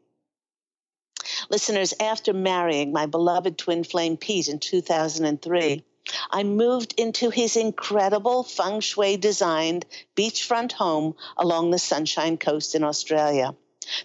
Listeners, 1.50 1.94
after 2.00 2.34
marrying 2.34 2.92
my 2.92 3.06
beloved 3.06 3.58
twin 3.58 3.84
flame 3.84 4.18
Pete 4.18 4.48
in 4.48 4.60
2003, 4.60 5.84
I 6.32 6.44
moved 6.44 6.94
into 6.98 7.30
his 7.30 7.56
incredible 7.56 8.44
feng 8.44 8.80
shui 8.80 9.18
designed 9.18 9.86
beachfront 10.16 10.72
home 10.72 11.16
along 11.36 11.72
the 11.72 11.80
Sunshine 11.80 12.38
Coast 12.38 12.76
in 12.76 12.84
Australia. 12.84 13.56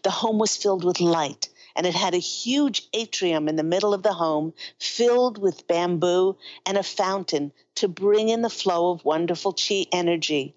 The 0.03 0.11
home 0.11 0.39
was 0.39 0.57
filled 0.57 0.85
with 0.85 1.01
light, 1.01 1.49
and 1.75 1.87
it 1.87 1.95
had 1.95 2.15
a 2.15 2.19
huge 2.19 2.89
atrium 2.93 3.49
in 3.49 3.57
the 3.57 3.63
middle 3.63 3.95
of 3.95 4.03
the 4.03 4.13
home 4.13 4.53
filled 4.79 5.39
with 5.39 5.67
bamboo 5.67 6.37
and 6.67 6.77
a 6.77 6.83
fountain 6.83 7.53
to 7.77 7.89
bring 7.89 8.29
in 8.29 8.43
the 8.43 8.51
flow 8.51 8.91
of 8.91 9.05
wonderful 9.05 9.53
chi 9.53 9.87
energy. 9.93 10.55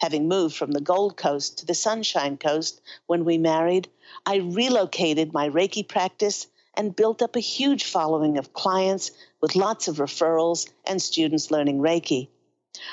Having 0.00 0.28
moved 0.28 0.56
from 0.56 0.72
the 0.72 0.80
Gold 0.80 1.16
Coast 1.16 1.58
to 1.58 1.66
the 1.66 1.74
Sunshine 1.74 2.36
Coast 2.36 2.80
when 3.06 3.24
we 3.24 3.38
married, 3.38 3.88
I 4.24 4.36
relocated 4.36 5.32
my 5.32 5.48
Reiki 5.48 5.86
practice 5.86 6.46
and 6.76 6.94
built 6.94 7.22
up 7.22 7.36
a 7.36 7.40
huge 7.40 7.84
following 7.84 8.38
of 8.38 8.52
clients 8.52 9.10
with 9.40 9.56
lots 9.56 9.88
of 9.88 9.96
referrals 9.96 10.68
and 10.84 11.00
students 11.00 11.50
learning 11.50 11.78
Reiki. 11.78 12.28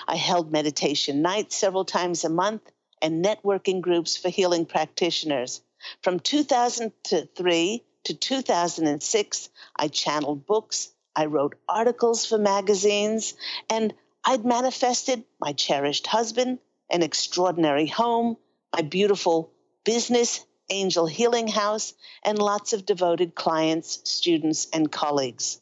I 0.07 0.15
held 0.15 0.51
meditation 0.51 1.21
nights 1.21 1.55
several 1.55 1.85
times 1.85 2.23
a 2.23 2.29
month 2.29 2.61
and 3.01 3.23
networking 3.23 3.81
groups 3.81 4.15
for 4.15 4.29
healing 4.29 4.65
practitioners. 4.65 5.61
From 6.01 6.19
2003 6.19 7.83
to 8.05 8.13
2006, 8.13 9.49
I 9.75 9.87
channeled 9.89 10.45
books, 10.45 10.89
I 11.15 11.25
wrote 11.25 11.55
articles 11.67 12.25
for 12.25 12.37
magazines, 12.37 13.33
and 13.69 13.93
I'd 14.23 14.45
manifested 14.45 15.23
my 15.39 15.51
cherished 15.51 16.07
husband, 16.07 16.59
an 16.89 17.03
extraordinary 17.03 17.87
home, 17.87 18.37
my 18.73 18.81
beautiful 18.81 19.51
business 19.83 20.45
Angel 20.69 21.05
Healing 21.05 21.47
House, 21.47 21.93
and 22.23 22.39
lots 22.39 22.73
of 22.73 22.85
devoted 22.85 23.35
clients, 23.35 23.99
students, 24.09 24.67
and 24.73 24.91
colleagues. 24.91 25.61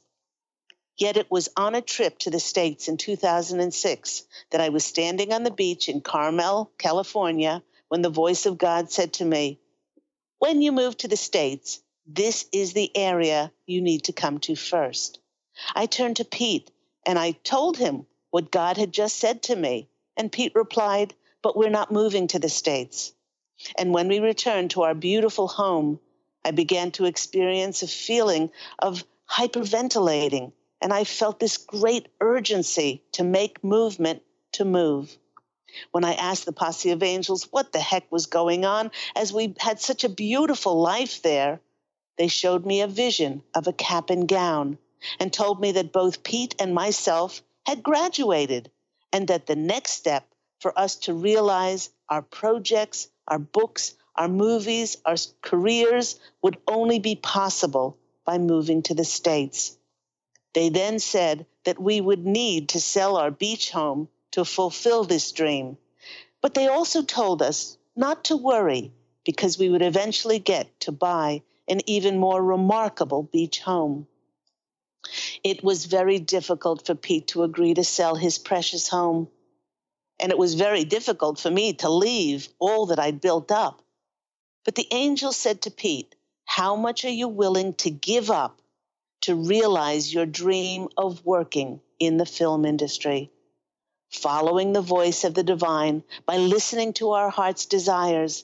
Yet 0.98 1.18
it 1.18 1.32
was 1.32 1.50
on 1.58 1.74
a 1.74 1.82
trip 1.82 2.20
to 2.20 2.30
the 2.30 2.40
States 2.40 2.88
in 2.88 2.98
2006 2.98 4.24
that 4.52 4.62
I 4.62 4.70
was 4.70 4.86
standing 4.86 5.34
on 5.34 5.44
the 5.44 5.52
beach 5.52 5.90
in 5.90 6.02
Carmel, 6.02 6.72
California, 6.78 7.64
when 7.88 8.02
the 8.02 8.10
voice 8.10 8.46
of 8.46 8.58
God 8.58 8.92
said 8.92 9.14
to 9.14 9.26
me, 9.26 9.60
When 10.40 10.62
you 10.62 10.72
move 10.72 10.96
to 10.98 11.08
the 11.08 11.18
States, 11.18 11.82
this 12.06 12.46
is 12.52 12.74
the 12.74 12.96
area 12.96 13.52
you 13.66 13.82
need 13.82 14.06
to 14.06 14.14
come 14.14 14.40
to 14.42 14.56
first. 14.56 15.20
I 15.76 15.86
turned 15.86 16.18
to 16.18 16.26
Pete 16.26 16.72
and 17.06 17.18
I 17.18 17.32
told 17.32 17.78
him 17.78 18.06
what 18.30 18.52
God 18.52 18.78
had 18.78 18.92
just 18.92 19.18
said 19.18 19.44
to 19.44 19.56
me. 19.56 19.90
And 20.18 20.32
Pete 20.32 20.54
replied, 20.56 21.14
But 21.42 21.58
we're 21.58 21.70
not 21.70 21.92
moving 21.92 22.28
to 22.28 22.40
the 22.40 22.50
States. 22.50 23.14
And 23.78 23.94
when 23.94 24.08
we 24.08 24.20
returned 24.20 24.72
to 24.72 24.84
our 24.84 24.94
beautiful 24.94 25.48
home, 25.48 26.00
I 26.44 26.52
began 26.52 26.92
to 26.92 27.06
experience 27.06 27.84
a 27.84 27.88
feeling 27.88 28.52
of 28.80 29.04
hyperventilating 29.30 30.52
and 30.82 30.92
I 30.92 31.04
felt 31.04 31.40
this 31.40 31.58
great 31.58 32.08
urgency 32.20 33.04
to 33.14 33.24
make 33.24 33.64
movement 33.64 34.24
to 34.54 34.66
move. 34.66 35.16
When 35.92 36.04
I 36.04 36.16
asked 36.16 36.46
the 36.46 36.52
posse 36.52 36.90
of 36.90 37.04
angels 37.04 37.48
what 37.52 37.72
the 37.72 37.80
heck 37.80 38.12
was 38.12 38.26
going 38.26 38.66
on, 38.66 38.92
as 39.16 39.32
we 39.32 39.56
had 39.60 39.80
such 39.80 40.04
a 40.04 40.10
beautiful 40.10 40.82
life 40.82 41.22
there, 41.22 41.62
they 42.18 42.28
showed 42.28 42.66
me 42.66 42.82
a 42.82 42.88
vision 42.88 43.44
of 43.54 43.68
a 43.68 43.74
cap 43.74 44.10
and 44.10 44.28
gown 44.28 44.78
and 45.20 45.32
told 45.32 45.62
me 45.62 45.72
that 45.74 45.94
both 45.94 46.24
Pete 46.24 46.56
and 46.60 46.74
myself 46.74 47.42
had 47.66 47.84
graduated 47.84 48.70
and 49.14 49.28
that 49.28 49.46
the 49.46 49.56
next 49.56 49.92
step 49.92 50.28
for 50.60 50.78
us 50.78 50.96
to 50.96 51.14
realize 51.14 51.90
our 52.10 52.22
projects, 52.22 53.08
our 53.28 53.40
books, 53.40 53.96
our 54.16 54.28
movies, 54.28 54.98
our 55.06 55.16
careers 55.42 56.20
would 56.42 56.58
only 56.68 57.00
be 57.00 57.16
possible 57.16 57.98
by 58.26 58.38
moving 58.38 58.82
to 58.84 58.94
the 58.94 59.06
States. 59.06 59.78
They 60.54 60.70
then 60.70 61.00
said 61.00 61.46
that 61.64 61.82
we 61.82 62.02
would 62.02 62.26
need 62.26 62.70
to 62.70 62.82
sell 62.82 63.16
our 63.18 63.32
beach 63.32 63.72
home 63.72 64.10
to 64.32 64.46
fulfill 64.46 65.04
this 65.04 65.32
dream. 65.32 65.78
But 66.42 66.54
they 66.54 66.68
also 66.68 67.04
told 67.04 67.42
us 67.42 67.78
not 67.96 68.26
to 68.26 68.38
worry 68.38 68.92
because 69.26 69.58
we 69.58 69.70
would 69.70 69.82
eventually 69.82 70.40
get 70.40 70.80
to 70.82 70.92
buy 70.92 71.44
an 71.68 71.82
even 71.88 72.18
more 72.18 72.44
remarkable 72.44 73.24
beach 73.24 73.60
home. 73.60 74.08
It 75.44 75.64
was 75.64 75.86
very 75.86 76.20
difficult 76.20 76.86
for 76.86 76.96
Pete 76.96 77.28
to 77.28 77.44
agree 77.44 77.74
to 77.74 77.84
sell 77.84 78.16
his 78.16 78.38
precious 78.38 78.88
home. 78.88 79.28
And 80.22 80.32
it 80.32 80.38
was 80.38 80.54
very 80.54 80.86
difficult 80.86 81.40
for 81.40 81.52
me 81.52 81.74
to 81.74 81.90
leave 81.90 82.48
all 82.60 82.88
that 82.88 83.00
I'd 83.00 83.20
built 83.20 83.52
up. 83.52 83.82
But 84.64 84.76
the 84.76 84.88
angel 84.92 85.34
said 85.34 85.64
to 85.64 85.72
Pete, 85.72 86.16
How 86.46 86.76
much 86.76 87.04
are 87.04 87.10
you 87.10 87.28
willing 87.28 87.74
to 87.76 87.90
give 87.90 88.32
up 88.32 88.62
to 89.22 89.36
realize 89.36 90.14
your 90.14 90.26
dream 90.26 90.90
of 90.98 91.26
working 91.26 91.80
in 92.00 92.18
the 92.18 92.26
film 92.26 92.66
industry. 92.66 93.32
Following 94.10 94.74
the 94.74 94.82
voice 94.82 95.24
of 95.24 95.34
the 95.34 95.44
divine 95.44 96.04
by 96.26 96.38
listening 96.38 96.94
to 96.94 97.12
our 97.12 97.30
heart's 97.30 97.66
desires, 97.66 98.44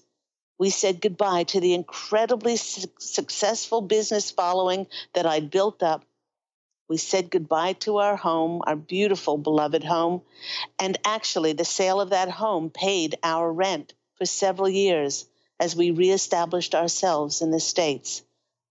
we 0.58 0.70
said 0.70 1.02
goodbye 1.02 1.44
to 1.44 1.60
the 1.60 1.74
incredibly 1.74 2.56
su- 2.56 2.88
successful 3.00 3.82
business 3.82 4.32
following 4.32 4.88
that 5.14 5.26
I'd 5.26 5.52
built 5.52 5.84
up. 5.84 6.06
We 6.90 6.98
said 6.98 7.30
goodbye 7.30 7.74
to 7.74 7.98
our 7.98 8.16
home, 8.16 8.62
our 8.66 8.76
beautiful, 8.76 9.38
beloved 9.38 9.84
home, 9.84 10.22
and 10.80 10.98
actually, 11.04 11.54
the 11.54 11.66
sale 11.66 12.00
of 12.00 12.12
that 12.12 12.30
home 12.30 12.70
paid 12.70 13.18
our 13.24 13.52
rent 13.52 13.94
for 14.16 14.26
several 14.26 14.70
years 14.70 15.26
as 15.60 15.76
we 15.76 15.92
reestablished 15.92 16.76
ourselves 16.76 17.42
in 17.42 17.52
the 17.52 17.60
States 17.60 18.24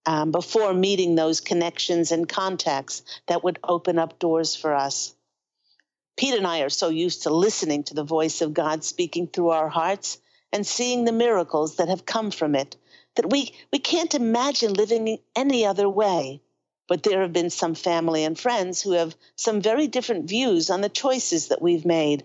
um, 0.06 0.30
before 0.30 0.73
meeting 0.73 1.14
those 1.14 1.40
connections 1.40 2.12
and 2.12 2.28
contacts 2.28 3.02
that 3.26 3.44
would 3.44 3.58
open 3.62 3.99
up 3.99 4.18
doors 4.18 4.56
for 4.56 4.75
us. 4.75 5.14
Pete 6.16 6.35
and 6.35 6.46
I 6.46 6.61
are 6.61 6.70
so 6.70 6.88
used 6.88 7.25
to 7.25 7.30
listening 7.30 7.85
to 7.85 7.94
the 7.94 8.04
voice 8.04 8.40
of 8.40 8.54
God 8.54 8.85
speaking 8.85 9.26
through 9.26 9.50
our 9.50 9.68
hearts 9.68 10.18
and 10.52 10.66
seeing 10.66 11.04
the 11.04 11.12
miracles 11.12 11.76
that 11.76 11.88
have 11.88 12.07
come 12.07 12.31
from 12.31 12.55
it 12.55 12.76
that 13.16 13.31
we, 13.31 13.52
we 13.72 13.79
can't 13.79 14.14
imagine 14.14 14.72
living 14.72 15.18
any 15.35 15.66
other 15.66 15.88
way. 15.88 16.40
But 16.88 17.03
there 17.03 17.22
have 17.22 17.33
been 17.33 17.51
some 17.51 17.75
family 17.75 18.25
and 18.25 18.38
friends 18.38 18.81
who 18.81 18.92
have 18.92 19.16
some 19.35 19.61
very 19.61 19.87
different 19.87 20.29
views 20.29 20.70
on 20.70 20.81
the 20.81 20.88
choices 20.88 21.49
that 21.49 21.62
we've 21.62 21.85
made. 21.85 22.25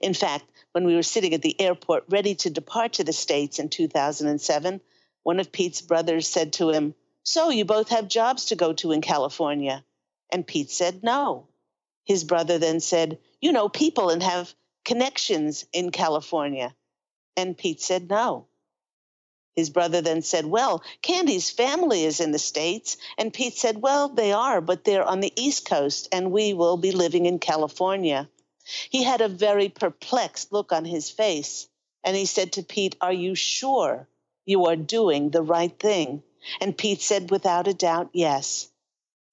In 0.00 0.14
fact, 0.14 0.44
when 0.72 0.84
we 0.84 0.94
were 0.94 1.02
sitting 1.02 1.34
at 1.34 1.42
the 1.42 1.60
airport 1.60 2.04
ready 2.08 2.34
to 2.36 2.50
depart 2.50 2.94
to 2.94 3.04
the 3.04 3.12
States 3.12 3.58
in 3.58 3.68
2007, 3.68 4.80
one 5.22 5.40
of 5.40 5.50
Pete's 5.50 5.80
brothers 5.80 6.28
said 6.28 6.52
to 6.54 6.70
him, 6.70 6.94
so 7.26 7.50
you 7.50 7.64
both 7.64 7.88
have 7.88 8.06
jobs 8.06 8.46
to 8.46 8.56
go 8.56 8.72
to 8.74 8.92
in 8.92 9.00
California. 9.00 9.84
And 10.30 10.46
Pete 10.46 10.70
said, 10.70 11.02
No. 11.02 11.48
His 12.04 12.22
brother 12.22 12.58
then 12.58 12.78
said, 12.78 13.18
You 13.40 13.50
know 13.50 13.68
people 13.68 14.10
and 14.10 14.22
have 14.22 14.54
connections 14.84 15.66
in 15.72 15.90
California. 15.90 16.74
And 17.36 17.58
Pete 17.58 17.82
said, 17.82 18.08
No. 18.08 18.46
His 19.56 19.70
brother 19.70 20.02
then 20.02 20.20
said, 20.20 20.44
Well, 20.44 20.82
Candy's 21.00 21.50
family 21.50 22.04
is 22.04 22.20
in 22.20 22.30
the 22.30 22.38
States. 22.38 22.98
And 23.16 23.32
Pete 23.32 23.56
said, 23.56 23.80
Well, 23.80 24.10
they 24.10 24.32
are, 24.32 24.60
but 24.60 24.84
they're 24.84 25.02
on 25.02 25.20
the 25.20 25.32
East 25.34 25.64
Coast, 25.64 26.08
and 26.12 26.30
we 26.30 26.52
will 26.52 26.76
be 26.76 26.92
living 26.92 27.24
in 27.24 27.38
California. 27.38 28.28
He 28.90 29.02
had 29.02 29.22
a 29.22 29.28
very 29.28 29.70
perplexed 29.70 30.52
look 30.52 30.72
on 30.72 30.84
his 30.84 31.10
face. 31.10 31.68
And 32.04 32.14
he 32.14 32.26
said 32.26 32.52
to 32.52 32.62
Pete, 32.62 32.96
Are 33.00 33.12
you 33.12 33.34
sure 33.34 34.06
you 34.44 34.66
are 34.66 34.76
doing 34.76 35.30
the 35.30 35.42
right 35.42 35.76
thing? 35.76 36.22
And 36.60 36.76
Pete 36.76 37.00
said, 37.00 37.30
without 37.30 37.66
a 37.66 37.74
doubt, 37.74 38.10
yes. 38.12 38.68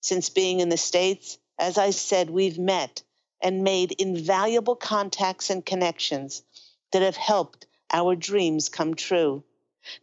Since 0.02 0.30
being 0.30 0.60
in 0.60 0.70
the 0.70 0.78
States, 0.78 1.38
as 1.60 1.78
I 1.78 1.92
said, 1.92 2.30
we've 2.30 2.58
met 2.58 3.04
and 3.42 3.64
made 3.64 3.92
invaluable 3.92 4.76
contacts 4.76 5.50
and 5.50 5.66
connections 5.66 6.44
that 6.92 7.02
have 7.02 7.18
helped 7.18 7.68
our 7.92 8.16
dreams 8.16 8.70
come 8.70 8.96
true. 8.96 9.44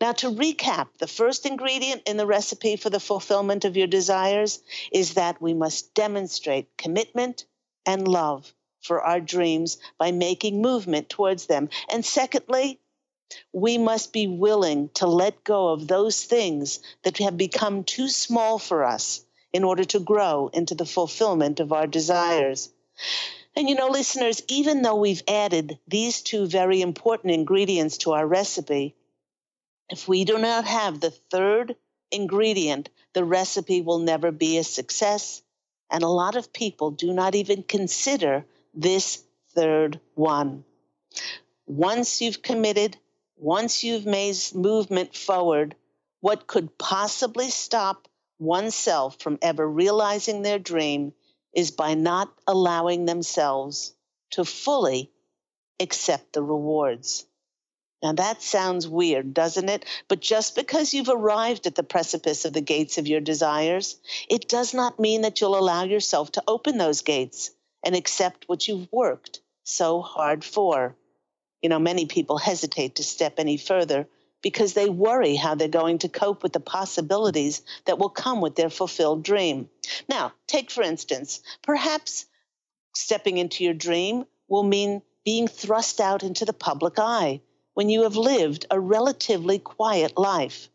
Now, 0.01 0.13
to 0.13 0.31
recap, 0.31 0.89
the 0.99 1.07
first 1.07 1.47
ingredient 1.47 2.03
in 2.07 2.17
the 2.17 2.27
recipe 2.27 2.77
for 2.77 2.91
the 2.91 3.01
fulfillment 3.01 3.65
of 3.65 3.77
your 3.77 3.87
desires 3.87 4.61
is 4.93 5.15
that 5.15 5.41
we 5.41 5.55
must 5.55 5.95
demonstrate 5.95 6.77
commitment 6.77 7.47
and 7.87 8.07
love 8.07 8.53
for 8.83 9.03
our 9.03 9.21
dreams 9.21 9.79
by 9.99 10.13
making 10.13 10.63
movement 10.63 11.09
towards 11.09 11.47
them. 11.47 11.69
And 11.91 12.05
secondly, 12.05 12.81
we 13.53 13.79
must 13.79 14.13
be 14.13 14.27
willing 14.27 14.89
to 14.95 15.07
let 15.07 15.45
go 15.45 15.69
of 15.69 15.87
those 15.87 16.25
things 16.25 16.81
that 17.03 17.19
have 17.19 17.37
become 17.37 17.85
too 17.85 18.09
small 18.09 18.59
for 18.59 18.85
us 18.85 19.25
in 19.53 19.65
order 19.65 19.85
to 19.85 20.01
grow 20.01 20.49
into 20.53 20.75
the 20.75 20.87
fulfillment 20.87 21.61
of 21.61 21.73
our 21.73 21.87
desires. 21.87 22.71
And 23.57 23.69
you 23.69 23.75
know, 23.75 23.89
listeners, 23.89 24.43
even 24.49 24.83
though 24.83 24.97
we've 24.97 25.23
added 25.27 25.79
these 25.89 26.23
two 26.23 26.47
very 26.47 26.83
important 26.83 27.35
ingredients 27.35 27.99
to 27.99 28.13
our 28.13 28.27
recipe, 28.27 28.95
if 29.91 30.09
we 30.09 30.25
do 30.25 30.39
not 30.39 30.65
have 30.65 31.01
the 31.01 31.11
third 31.11 31.77
ingredient, 32.11 32.89
the 33.13 33.25
recipe 33.25 33.81
will 33.81 33.99
never 33.99 34.31
be 34.31 34.59
a 34.59 34.65
success. 34.65 35.43
And 35.91 36.03
a 36.03 36.09
lot 36.09 36.37
of 36.37 36.53
people 36.53 36.93
do 36.93 37.13
not 37.13 37.35
even 37.35 37.63
consider 37.63 38.45
this 38.73 39.23
third 39.55 40.01
one. 40.15 40.65
Once 41.67 42.21
you've 42.21 42.43
committed 42.43 42.97
once 43.41 43.83
you've 43.83 44.05
made 44.05 44.37
movement 44.55 45.17
forward, 45.17 45.75
what 46.21 46.47
could 46.47 46.77
possibly 46.77 47.49
stop 47.49 48.07
oneself 48.39 49.19
from 49.19 49.39
ever 49.41 49.67
realizing 49.67 50.43
their 50.43 50.59
dream 50.59 51.15
is 51.55 51.71
by 51.71 51.95
not 51.95 52.31
allowing 52.47 53.07
themselves 53.07 53.95
to 54.31 54.45
fully 54.45 55.11
accept 55.81 56.35
the 56.35 56.43
rewards. 56.43 57.25
Now 58.03 58.13
that 58.13 58.43
sounds 58.43 58.89
weird, 58.89 59.35
doesn't 59.35 59.69
it? 59.69 59.85
But 60.09 60.21
just 60.21 60.55
because 60.55 60.95
you've 60.95 61.11
arrived 61.11 61.67
at 61.67 61.75
the 61.75 61.83
precipice 61.83 62.45
of 62.47 62.55
the 62.55 62.63
gates 62.63 62.97
of 62.97 63.07
your 63.07 63.21
desires, 63.21 63.99
it 64.29 64.49
does 64.49 64.73
not 64.73 64.99
mean 64.99 65.23
that 65.23 65.41
you'll 65.41 65.59
allow 65.59 65.85
yourself 65.85 66.33
to 66.33 66.45
open 66.49 66.79
those 66.79 67.03
gates 67.03 67.51
and 67.85 67.95
accept 67.95 68.49
what 68.49 68.67
you've 68.67 68.91
worked 68.91 69.41
so 69.65 70.01
hard 70.01 70.45
for. 70.45 70.97
You 71.61 71.69
know, 71.69 71.79
many 71.79 72.07
people 72.07 72.39
hesitate 72.39 72.97
to 72.97 73.05
step 73.05 73.35
any 73.39 73.59
further 73.59 74.07
because 74.43 74.73
they 74.73 74.89
worry 74.89 75.37
how 75.37 75.55
they're 75.55 75.69
going 75.69 75.99
to 75.99 76.09
cope 76.09 76.43
with 76.43 76.55
the 76.55 76.61
possibilities 76.61 77.61
that 77.85 77.99
will 77.99 78.09
come 78.09 78.41
with 78.41 78.57
their 78.57 78.71
fulfilled 78.71 79.23
dream. 79.23 79.69
Now, 80.09 80.33
take 80.47 80.71
for 80.71 80.83
instance, 80.83 81.41
perhaps 81.63 82.25
stepping 82.95 83.37
into 83.37 83.63
your 83.63 83.75
dream 83.75 84.25
will 84.49 84.63
mean 84.63 85.03
being 85.23 85.49
thrust 85.49 86.01
out 86.01 86.23
into 86.23 86.47
the 86.47 86.55
public 86.55 86.95
eye 86.99 87.43
when 87.75 87.89
you 87.89 88.03
have 88.03 88.17
lived 88.17 88.67
a 88.71 88.79
relatively 88.79 89.59
quiet 89.59 90.19
life 90.19 90.69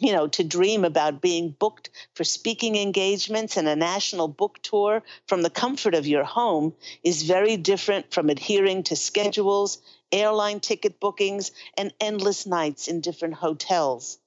you 0.00 0.12
know, 0.12 0.26
to 0.26 0.42
dream 0.42 0.84
about 0.84 1.20
being 1.20 1.54
booked 1.58 1.90
for 2.14 2.24
speaking 2.24 2.76
engagements 2.76 3.56
and 3.58 3.68
a 3.68 3.76
national 3.76 4.28
book 4.28 4.58
tour 4.62 5.02
from 5.26 5.42
the 5.42 5.50
comfort 5.50 5.94
of 5.94 6.06
your 6.06 6.24
home 6.24 6.72
is 7.04 7.22
very 7.22 7.58
different 7.58 8.12
from 8.12 8.30
adhering 8.30 8.82
to 8.82 8.96
schedules, 8.96 9.78
airline 10.10 10.58
ticket 10.58 10.98
bookings, 11.00 11.52
and 11.76 11.92
endless 12.00 12.46
nights 12.46 12.88
in 12.88 13.02
different 13.02 13.34
hotels. 13.34 14.18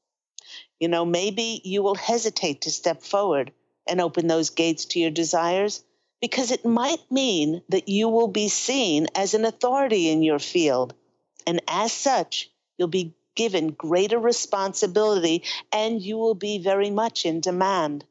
You 0.80 0.90
know, 0.90 1.06
maybe 1.06 1.60
you 1.64 1.82
will 1.82 1.96
hesitate 1.96 2.62
to 2.62 2.72
step 2.72 3.02
forward 3.02 3.52
and 3.88 4.00
open 4.00 4.28
those 4.28 4.52
gates 4.52 4.86
to 4.86 5.00
your 5.00 5.12
desires? 5.12 5.84
Because 6.22 6.52
it 6.52 6.66
might 6.66 7.12
mean 7.12 7.64
that 7.70 7.90
you 7.90 8.10
will 8.10 8.28
be 8.28 8.48
seen 8.48 9.08
as 9.16 9.34
an 9.34 9.44
authority 9.44 10.10
in 10.10 10.22
your 10.22 10.40
field. 10.40 10.94
And 11.46 11.62
as 11.68 11.92
such, 11.92 12.50
you'll 12.78 12.88
be 12.88 13.16
given 13.36 13.72
greater 13.72 14.20
responsibility 14.20 15.44
and 15.72 16.02
you 16.02 16.18
will 16.18 16.36
be 16.36 16.60
very 16.60 16.90
much 16.90 17.26
in 17.26 17.42
demand. 17.42 18.06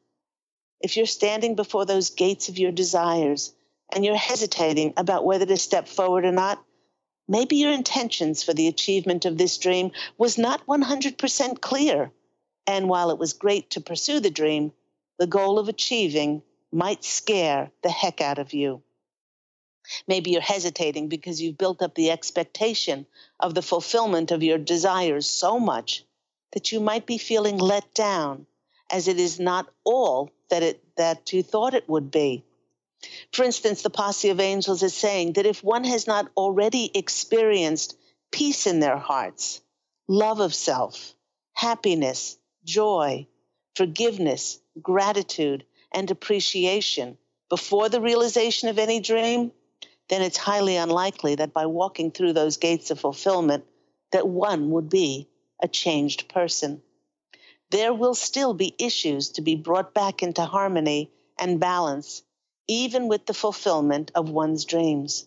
If 0.81 0.97
you're 0.97 1.05
standing 1.05 1.55
before 1.55 1.85
those 1.85 2.09
gates 2.09 2.49
of 2.49 2.59
your 2.59 2.71
desires 2.71 3.53
and 3.93 4.03
you're 4.03 4.17
hesitating 4.17 4.93
about 4.97 5.25
whether 5.25 5.45
to 5.45 5.57
step 5.57 5.87
forward 5.87 6.25
or 6.25 6.31
not, 6.31 6.63
maybe 7.27 7.55
your 7.55 7.71
intentions 7.71 8.43
for 8.43 8.53
the 8.53 8.67
achievement 8.67 9.25
of 9.25 9.37
this 9.37 9.57
dream 9.57 9.91
was 10.17 10.37
not 10.37 10.65
100% 10.65 11.61
clear. 11.61 12.11
And 12.67 12.89
while 12.89 13.11
it 13.11 13.17
was 13.17 13.33
great 13.33 13.71
to 13.71 13.81
pursue 13.81 14.19
the 14.19 14.29
dream, 14.29 14.73
the 15.19 15.27
goal 15.27 15.59
of 15.59 15.69
achieving 15.69 16.41
might 16.71 17.03
scare 17.03 17.71
the 17.81 17.89
heck 17.89 18.19
out 18.19 18.39
of 18.39 18.53
you. 18.53 18.81
Maybe 20.07 20.31
you're 20.31 20.41
hesitating 20.41 21.09
because 21.09 21.41
you've 21.41 21.57
built 21.57 21.81
up 21.81 21.95
the 21.95 22.11
expectation 22.11 23.05
of 23.39 23.53
the 23.53 23.61
fulfillment 23.61 24.31
of 24.31 24.43
your 24.43 24.57
desires 24.57 25.27
so 25.27 25.59
much 25.59 26.05
that 26.53 26.71
you 26.71 26.79
might 26.79 27.05
be 27.05 27.17
feeling 27.17 27.57
let 27.57 27.93
down 27.93 28.45
as 28.91 29.07
it 29.07 29.19
is 29.19 29.39
not 29.39 29.67
all 29.83 30.29
that 30.49 30.63
it 30.63 30.83
that 30.95 31.33
you 31.33 31.43
thought 31.43 31.73
it 31.73 31.89
would 31.89 32.11
be. 32.11 32.43
For 33.33 33.43
instance, 33.43 33.81
the 33.81 33.89
posse 33.89 34.29
of 34.29 34.39
angels 34.39 34.83
is 34.83 34.93
saying 34.93 35.33
that 35.33 35.45
if 35.45 35.63
one 35.63 35.83
has 35.83 36.07
not 36.07 36.31
already 36.37 36.89
experienced 36.93 37.97
peace 38.31 38.67
in 38.67 38.79
their 38.79 38.97
hearts, 38.97 39.61
love 40.07 40.39
of 40.39 40.53
self, 40.53 41.13
happiness, 41.53 42.37
joy, 42.63 43.27
forgiveness, 43.75 44.59
gratitude, 44.81 45.65
and 45.91 46.09
appreciation 46.09 47.17
before 47.49 47.89
the 47.89 48.01
realization 48.01 48.69
of 48.69 48.79
any 48.79 48.99
dream, 48.99 49.51
then 50.09 50.21
it's 50.21 50.37
highly 50.37 50.75
unlikely 50.75 51.35
that 51.35 51.53
by 51.53 51.65
walking 51.65 52.11
through 52.11 52.33
those 52.33 52.57
gates 52.57 52.91
of 52.91 52.99
fulfillment 52.99 53.65
that 54.11 54.27
one 54.27 54.69
would 54.71 54.89
be 54.89 55.27
a 55.61 55.67
changed 55.67 56.27
person. 56.27 56.81
There 57.71 57.93
will 57.93 58.13
still 58.13 58.53
be 58.53 58.75
issues 58.77 59.29
to 59.29 59.41
be 59.41 59.55
brought 59.55 59.93
back 59.93 60.21
into 60.21 60.43
harmony 60.43 61.11
and 61.39 61.59
balance, 61.59 62.21
even 62.67 63.07
with 63.07 63.25
the 63.25 63.33
fulfillment 63.33 64.11
of 64.13 64.29
one's 64.29 64.65
dreams. 64.65 65.25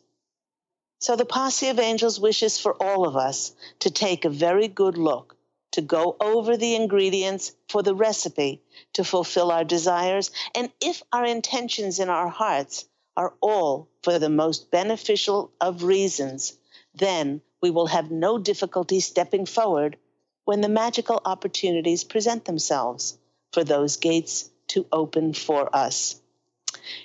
So 1.01 1.17
the 1.17 1.27
posse 1.27 1.69
of 1.69 1.79
angels 1.79 2.21
wishes 2.21 2.59
for 2.59 2.81
all 2.81 3.07
of 3.07 3.17
us 3.17 3.53
to 3.81 3.91
take 3.91 4.25
a 4.25 4.31
very 4.31 4.69
good 4.69 4.97
look, 4.97 5.37
to 5.73 5.81
go 5.81 6.17
over 6.21 6.57
the 6.57 6.75
ingredients 6.75 7.53
for 7.69 7.83
the 7.83 7.95
recipe 7.95 8.63
to 8.95 9.05
fulfill 9.05 9.51
our 9.51 9.65
desires, 9.65 10.31
and 10.55 10.71
if 10.81 11.03
our 11.13 11.25
intentions 11.25 11.99
in 11.99 12.09
our 12.09 12.29
hearts 12.29 12.87
are 13.17 13.35
all 13.41 13.89
for 14.03 14.19
the 14.19 14.29
most 14.29 14.71
beneficial 14.71 15.53
of 15.61 15.83
reasons, 15.83 16.57
then 16.95 17.41
we 17.61 17.71
will 17.71 17.87
have 17.87 18.11
no 18.11 18.39
difficulty 18.39 19.01
stepping 19.01 19.47
forward 19.47 19.97
when 20.45 20.61
the 20.61 20.69
magical 20.69 21.21
opportunities 21.25 22.05
present 22.05 22.45
themselves 22.45 23.19
for 23.53 23.65
those 23.65 23.97
gates 23.97 24.51
to 24.69 24.87
open 24.93 25.33
for 25.33 25.75
us. 25.75 26.21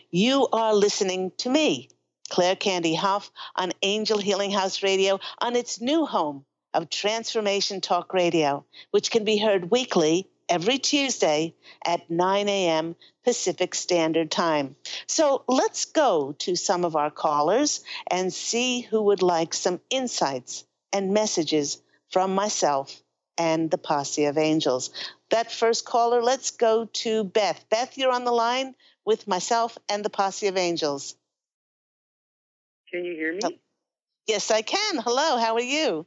You 0.10 0.47
are 0.52 0.76
listening 0.76 1.32
to 1.38 1.50
me, 1.50 1.89
Claire 2.30 2.56
Candy 2.56 2.93
Hough, 2.93 3.32
on 3.56 3.71
Angel 3.82 4.17
Healing 4.17 4.52
House 4.52 4.84
Radio 4.84 5.19
on 5.39 5.56
its 5.56 5.82
new 5.82 6.06
home 6.06 6.45
of 6.74 6.89
Transformation 6.89 7.82
Talk 7.82 8.13
Radio, 8.13 8.65
which 8.91 9.12
can 9.12 9.24
be 9.24 9.38
heard 9.38 9.71
weekly 9.71 10.30
every 10.51 10.77
Tuesday 10.77 11.55
at 11.83 12.11
9 12.11 12.49
a.m. 12.49 12.95
Pacific 13.23 13.73
Standard 13.73 14.29
Time. 14.29 14.75
So 15.07 15.43
let's 15.47 15.85
go 15.85 16.33
to 16.39 16.57
some 16.57 16.83
of 16.83 16.97
our 16.97 17.09
callers 17.09 17.81
and 18.05 18.33
see 18.33 18.81
who 18.81 19.01
would 19.03 19.21
like 19.21 19.53
some 19.53 19.79
insights 19.89 20.65
and 20.91 21.13
messages 21.13 21.81
from 22.09 22.35
myself 22.35 23.01
and 23.37 23.71
the 23.71 23.77
posse 23.77 24.25
of 24.25 24.37
angels. 24.37 24.89
That 25.29 25.53
first 25.53 25.85
caller, 25.85 26.21
let's 26.21 26.51
go 26.51 26.83
to 26.83 27.23
Beth. 27.23 27.63
Beth, 27.69 27.97
you're 27.97 28.11
on 28.11 28.25
the 28.25 28.33
line 28.33 28.75
with 29.05 29.29
myself 29.29 29.77
and 29.87 30.03
the 30.03 30.09
posse 30.09 30.47
of 30.47 30.57
angels. 30.57 31.15
Can 32.91 33.05
you 33.05 33.13
hear 33.13 33.31
me? 33.31 33.39
Oh, 33.45 33.51
yes, 34.27 34.51
I 34.51 34.63
can. 34.63 34.97
Hello, 34.97 35.37
how 35.37 35.53
are 35.55 35.61
you? 35.61 36.05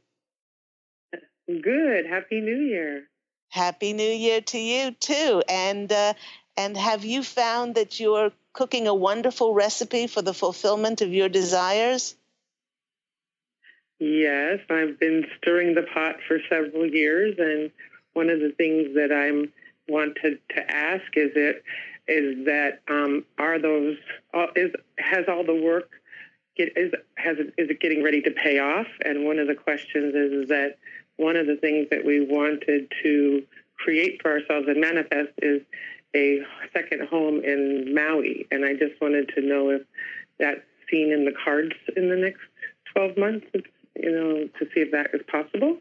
Good. 1.47 2.05
Happy 2.05 2.41
New 2.41 2.57
Year. 2.57 3.09
Happy 3.49 3.93
New 3.93 4.03
Year 4.03 4.41
to 4.41 4.57
you 4.57 4.91
too. 4.91 5.41
And 5.47 5.91
uh, 5.91 6.13
and 6.57 6.75
have 6.77 7.05
you 7.05 7.23
found 7.23 7.75
that 7.75 7.99
you're 7.99 8.31
cooking 8.53 8.87
a 8.87 8.93
wonderful 8.93 9.53
recipe 9.53 10.07
for 10.07 10.21
the 10.21 10.33
fulfillment 10.33 11.01
of 11.01 11.13
your 11.13 11.29
desires? 11.29 12.15
Yes, 13.99 14.59
I've 14.69 14.99
been 14.99 15.25
stirring 15.37 15.73
the 15.73 15.83
pot 15.83 16.17
for 16.27 16.39
several 16.49 16.85
years, 16.85 17.35
and 17.37 17.71
one 18.13 18.29
of 18.29 18.39
the 18.39 18.51
things 18.51 18.95
that 18.95 19.11
I'm 19.11 19.51
wanted 19.87 20.39
to 20.49 20.71
ask 20.71 21.05
is 21.15 21.31
it 21.35 21.63
is 22.07 22.45
that 22.45 22.81
um, 22.87 23.25
are 23.37 23.59
those 23.59 23.97
is 24.55 24.71
has 24.97 25.25
all 25.27 25.43
the 25.43 25.55
work 25.55 25.89
get, 26.55 26.77
is 26.77 26.93
has 27.15 27.37
is 27.57 27.69
it 27.69 27.79
getting 27.79 28.03
ready 28.03 28.21
to 28.21 28.31
pay 28.31 28.59
off? 28.59 28.87
And 29.03 29.25
one 29.25 29.39
of 29.39 29.47
the 29.47 29.55
questions 29.55 30.13
is, 30.13 30.43
is 30.43 30.49
that 30.49 30.77
one 31.17 31.35
of 31.35 31.47
the 31.47 31.55
things 31.55 31.87
that 31.91 32.05
we 32.05 32.25
wanted 32.25 32.91
to 33.03 33.43
create 33.77 34.21
for 34.21 34.31
ourselves 34.31 34.67
and 34.67 34.79
manifest 34.79 35.31
is 35.41 35.61
a 36.15 36.39
second 36.73 37.07
home 37.07 37.43
in 37.43 37.93
Maui. 37.93 38.47
And 38.51 38.65
I 38.65 38.73
just 38.73 38.99
wanted 39.01 39.29
to 39.35 39.41
know 39.41 39.69
if 39.69 39.81
that's 40.39 40.61
seen 40.89 41.11
in 41.11 41.25
the 41.25 41.33
cards 41.43 41.73
in 41.95 42.09
the 42.09 42.15
next 42.15 42.41
12 42.93 43.17
months, 43.17 43.47
you 43.95 44.11
know, 44.11 44.47
to 44.59 44.65
see 44.73 44.81
if 44.81 44.91
that 44.91 45.09
is 45.13 45.21
possible. 45.27 45.77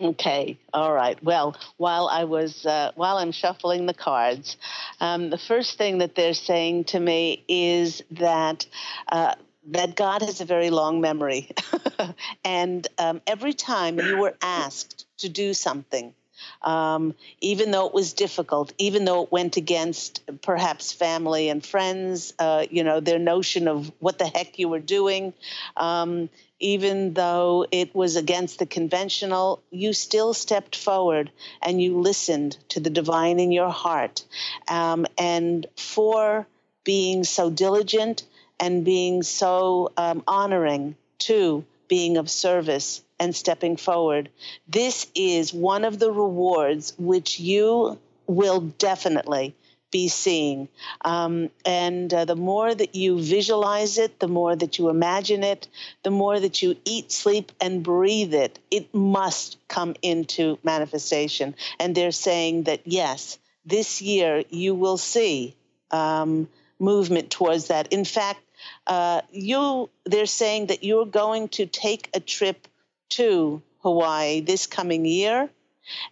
Okay, 0.00 0.56
all 0.72 0.92
right. 0.92 1.20
Well, 1.24 1.56
while 1.76 2.06
I 2.06 2.22
was 2.22 2.64
uh, 2.64 2.92
while 2.94 3.16
I'm 3.16 3.32
shuffling 3.32 3.86
the 3.86 3.94
cards, 3.94 4.56
um, 5.00 5.28
the 5.28 5.38
first 5.38 5.76
thing 5.76 5.98
that 5.98 6.14
they're 6.14 6.34
saying 6.34 6.84
to 6.84 7.00
me 7.00 7.44
is 7.48 8.00
that 8.12 8.64
uh, 9.10 9.34
that 9.68 9.96
God 9.96 10.22
has 10.22 10.40
a 10.40 10.44
very 10.44 10.70
long 10.70 11.00
memory. 11.00 11.50
and 12.44 12.86
um, 12.98 13.20
every 13.26 13.52
time 13.52 13.98
you 13.98 14.18
were 14.18 14.34
asked 14.42 15.06
to 15.18 15.28
do 15.28 15.54
something, 15.54 16.14
um, 16.62 17.14
even 17.40 17.70
though 17.70 17.86
it 17.86 17.94
was 17.94 18.12
difficult, 18.12 18.72
even 18.78 19.04
though 19.04 19.24
it 19.24 19.32
went 19.32 19.56
against 19.56 20.22
perhaps 20.42 20.92
family 20.92 21.48
and 21.48 21.64
friends, 21.64 22.32
uh, 22.38 22.64
you 22.70 22.84
know, 22.84 23.00
their 23.00 23.18
notion 23.18 23.68
of 23.68 23.92
what 23.98 24.18
the 24.18 24.26
heck 24.26 24.58
you 24.58 24.68
were 24.68 24.78
doing, 24.78 25.32
um, 25.76 26.28
even 26.60 27.14
though 27.14 27.66
it 27.70 27.94
was 27.94 28.16
against 28.16 28.58
the 28.58 28.66
conventional, 28.66 29.62
you 29.70 29.92
still 29.92 30.34
stepped 30.34 30.76
forward 30.76 31.30
and 31.62 31.80
you 31.80 32.00
listened 32.00 32.56
to 32.68 32.80
the 32.80 32.90
divine 32.90 33.38
in 33.38 33.52
your 33.52 33.70
heart. 33.70 34.24
Um, 34.68 35.06
and 35.16 35.66
for 35.76 36.46
being 36.84 37.22
so 37.22 37.50
diligent, 37.50 38.24
and 38.60 38.84
being 38.84 39.22
so 39.22 39.92
um, 39.96 40.22
honoring 40.26 40.96
to 41.18 41.64
being 41.88 42.16
of 42.16 42.30
service 42.30 43.02
and 43.18 43.34
stepping 43.34 43.76
forward. 43.76 44.28
This 44.68 45.06
is 45.14 45.52
one 45.52 45.84
of 45.84 45.98
the 45.98 46.12
rewards 46.12 46.94
which 46.98 47.40
you 47.40 47.98
will 48.26 48.60
definitely 48.60 49.54
be 49.90 50.08
seeing. 50.08 50.68
Um, 51.02 51.50
and 51.64 52.12
uh, 52.12 52.26
the 52.26 52.36
more 52.36 52.74
that 52.74 52.94
you 52.94 53.18
visualize 53.22 53.96
it, 53.98 54.18
the 54.18 54.28
more 54.28 54.54
that 54.54 54.78
you 54.78 54.90
imagine 54.90 55.42
it, 55.42 55.66
the 56.02 56.10
more 56.10 56.38
that 56.38 56.60
you 56.62 56.76
eat, 56.84 57.10
sleep, 57.10 57.52
and 57.60 57.82
breathe 57.82 58.34
it, 58.34 58.58
it 58.70 58.94
must 58.94 59.56
come 59.66 59.94
into 60.02 60.58
manifestation. 60.62 61.54
And 61.80 61.94
they're 61.94 62.12
saying 62.12 62.64
that, 62.64 62.82
yes, 62.84 63.38
this 63.64 64.02
year 64.02 64.44
you 64.50 64.74
will 64.74 64.98
see 64.98 65.56
um, 65.90 66.48
movement 66.78 67.30
towards 67.30 67.68
that. 67.68 67.92
In 67.92 68.04
fact, 68.04 68.40
uh, 68.88 69.20
you 69.30 69.90
they're 70.06 70.26
saying 70.26 70.66
that 70.66 70.82
you're 70.82 71.06
going 71.06 71.48
to 71.48 71.66
take 71.66 72.08
a 72.14 72.20
trip 72.20 72.66
to 73.10 73.62
Hawaii 73.82 74.40
this 74.40 74.66
coming 74.66 75.04
year, 75.04 75.50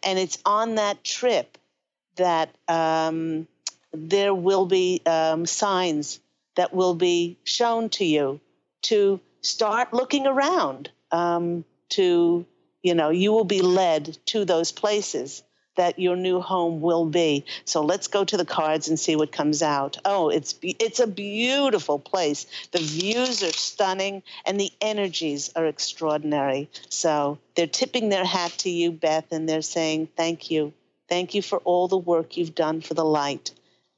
and 0.05 0.19
it's 0.19 0.39
on 0.45 0.77
that 0.77 1.03
trip 1.03 1.59
that 2.17 2.55
um, 2.69 3.49
there 3.93 4.35
will 4.35 4.67
be 4.67 5.03
um, 5.07 5.47
signs 5.47 6.21
that 6.55 6.73
will 6.73 6.95
be 6.95 7.39
shown 7.45 7.89
to 7.91 8.05
you 8.05 8.41
to 8.83 9.21
start 9.41 9.93
looking 9.93 10.27
around. 10.27 10.91
Um, 11.11 11.65
to 11.91 12.45
you 12.83 12.95
know, 12.95 13.11
you 13.11 13.33
will 13.33 13.45
be 13.45 13.63
led 13.63 14.17
to 14.27 14.45
those 14.45 14.71
places 14.71 15.43
that 15.77 15.99
your 15.99 16.17
new 16.17 16.41
home 16.41 16.81
will 16.81 17.07
be. 17.07 17.45
So 17.65 17.83
let's 17.83 18.09
go 18.09 18.25
to 18.25 18.37
the 18.37 18.45
cards 18.45 18.89
and 18.89 18.99
see 18.99 19.17
what 19.17 19.33
comes 19.33 19.63
out. 19.63 19.99
Oh, 20.05 20.29
it's 20.31 20.55
it's 20.63 21.01
a 21.01 21.07
beautiful 21.07 21.99
place. 21.99 22.47
The 22.73 22.79
views 22.81 23.43
are 23.43 23.53
stunning 23.53 24.23
and 24.45 24.59
the 24.61 24.73
energies 24.81 25.51
are 25.57 25.67
extraordinary. 25.67 26.71
So 26.89 27.39
they're 27.55 27.67
tipping 27.67 28.09
their 28.09 28.25
hat 28.25 28.53
to 28.59 28.71
you, 28.71 28.93
Beth, 28.93 29.27
and 29.33 29.49
they're 29.49 29.63
saying 29.63 30.09
thank 30.17 30.51
you. 30.51 30.73
Thank 31.09 31.35
you 31.35 31.43
for 31.43 31.59
all 31.61 31.89
the 31.89 31.99
work 31.99 32.37
you've 32.37 32.55
done 32.55 32.81
for 32.81 32.95
the 32.95 33.05
light. 33.05 33.53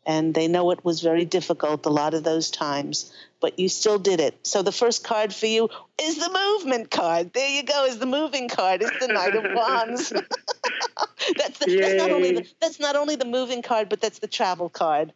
and 0.06 0.34
they 0.34 0.48
know 0.48 0.70
it 0.70 0.84
was 0.84 1.00
very 1.02 1.24
difficult 1.24 1.86
a 1.86 1.90
lot 1.90 2.14
of 2.14 2.24
those 2.24 2.50
times, 2.50 3.12
but 3.40 3.58
you 3.58 3.68
still 3.68 3.98
did 3.98 4.20
it. 4.20 4.46
So 4.46 4.62
the 4.62 4.72
first 4.72 5.04
card 5.04 5.34
for 5.34 5.46
you 5.46 5.68
is 6.00 6.18
the 6.18 6.30
movement 6.30 6.90
card. 6.90 7.32
There 7.32 7.48
you 7.48 7.62
go, 7.62 7.84
is 7.84 7.98
the 7.98 8.06
moving 8.06 8.48
card. 8.48 8.82
It's 8.82 8.98
the 8.98 9.12
Knight 9.12 9.34
of 9.34 9.44
Wands. 9.54 10.10
that's, 11.36 11.58
the, 11.58 11.76
that's 11.80 11.94
not 11.94 12.10
only 12.10 12.32
the, 12.32 12.46
that's 12.60 12.80
not 12.80 12.96
only 12.96 13.16
the 13.16 13.24
moving 13.24 13.62
card, 13.62 13.88
but 13.88 14.00
that's 14.00 14.18
the 14.18 14.26
travel 14.26 14.68
card. 14.68 15.12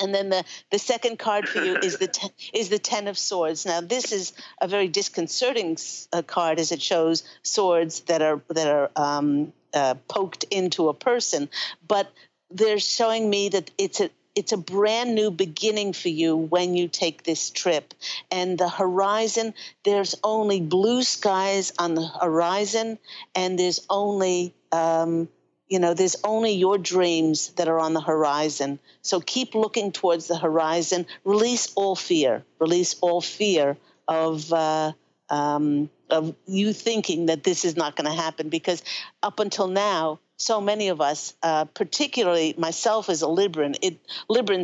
And 0.00 0.14
then 0.14 0.30
the, 0.30 0.44
the 0.70 0.78
second 0.78 1.18
card 1.18 1.48
for 1.48 1.62
you 1.62 1.76
is 1.76 1.98
the 1.98 2.06
ten, 2.08 2.30
is 2.52 2.68
the 2.68 2.78
ten 2.78 3.08
of 3.08 3.18
swords. 3.18 3.66
Now 3.66 3.80
this 3.80 4.12
is 4.12 4.32
a 4.60 4.68
very 4.68 4.88
disconcerting 4.88 5.76
uh, 6.12 6.22
card 6.22 6.58
as 6.58 6.72
it 6.72 6.80
shows 6.80 7.24
swords 7.42 8.00
that 8.02 8.22
are 8.22 8.40
that 8.48 8.68
are 8.68 8.90
um, 8.96 9.52
uh, 9.74 9.94
poked 10.08 10.44
into 10.44 10.88
a 10.88 10.94
person, 10.94 11.48
but 11.86 12.10
they're 12.50 12.78
showing 12.78 13.28
me 13.28 13.48
that 13.50 13.70
it's 13.78 14.00
a 14.00 14.10
it's 14.40 14.52
a 14.52 14.56
brand 14.56 15.14
new 15.14 15.30
beginning 15.30 15.92
for 15.92 16.08
you 16.08 16.34
when 16.34 16.74
you 16.74 16.88
take 16.88 17.24
this 17.24 17.50
trip. 17.50 17.92
And 18.30 18.56
the 18.56 18.70
horizon, 18.70 19.52
there's 19.84 20.14
only 20.24 20.62
blue 20.62 21.02
skies 21.02 21.74
on 21.78 21.94
the 21.94 22.06
horizon, 22.06 22.98
and 23.34 23.58
there's 23.58 23.84
only, 23.90 24.54
um, 24.72 25.28
you 25.68 25.78
know, 25.78 25.92
there's 25.92 26.16
only 26.24 26.52
your 26.52 26.78
dreams 26.78 27.50
that 27.56 27.68
are 27.68 27.78
on 27.78 27.92
the 27.92 28.00
horizon. 28.00 28.78
So 29.02 29.20
keep 29.20 29.54
looking 29.54 29.92
towards 29.92 30.26
the 30.26 30.38
horizon. 30.38 31.04
Release 31.22 31.70
all 31.74 31.94
fear. 31.94 32.42
Release 32.58 32.96
all 33.02 33.20
fear 33.20 33.76
of. 34.08 34.50
Uh, 34.52 34.92
um, 35.28 35.88
of 36.08 36.34
you 36.48 36.72
thinking 36.72 37.26
that 37.26 37.44
this 37.44 37.64
is 37.64 37.76
not 37.76 37.94
going 37.94 38.10
to 38.10 38.22
happen 38.22 38.48
because 38.48 38.82
up 39.22 39.38
until 39.38 39.68
now 39.68 40.18
so 40.40 40.60
many 40.60 40.88
of 40.88 41.00
us, 41.00 41.34
uh, 41.42 41.66
particularly 41.66 42.54
myself 42.56 43.10
as 43.10 43.22
a 43.22 43.26
Libran, 43.26 43.76
it, 43.82 43.98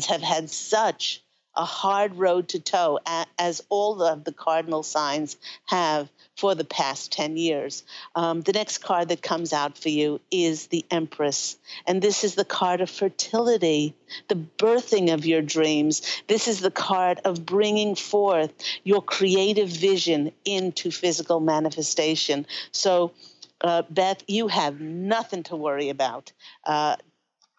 have 0.07 0.23
had 0.23 0.51
such 0.51 1.23
a 1.55 1.65
hard 1.65 2.17
road 2.17 2.49
to 2.49 2.61
toe, 2.61 2.99
as 3.39 3.63
all 3.69 4.03
of 4.03 4.25
the 4.25 4.33
cardinal 4.33 4.83
signs 4.83 5.37
have 5.67 6.09
for 6.37 6.55
the 6.55 6.65
past 6.65 7.13
10 7.13 7.37
years. 7.37 7.83
Um, 8.15 8.43
the 8.43 8.53
next 8.53 8.79
card 8.79 9.09
that 9.09 9.23
comes 9.23 9.55
out 9.55 9.79
for 9.79 9.89
you 9.89 10.21
is 10.31 10.67
the 10.67 10.85
Empress. 10.91 11.57
And 11.87 12.03
this 12.03 12.25
is 12.25 12.35
the 12.35 12.45
card 12.45 12.83
of 12.83 12.91
fertility, 12.91 13.95
the 14.29 14.35
birthing 14.35 15.13
of 15.15 15.25
your 15.25 15.41
dreams. 15.41 16.03
This 16.27 16.47
is 16.47 16.61
the 16.61 16.71
card 16.71 17.21
of 17.25 17.47
bringing 17.47 17.95
forth 17.95 18.53
your 18.85 19.01
creative 19.01 19.71
vision 19.71 20.33
into 20.45 20.91
physical 20.91 21.41
manifestation. 21.41 22.47
So, 22.71 23.13
uh, 23.61 23.83
Beth, 23.89 24.23
you 24.29 24.49
have 24.49 24.81
nothing 24.81 25.43
to 25.45 25.57
worry 25.57 25.89
about. 25.89 26.33
Uh, 26.65 26.97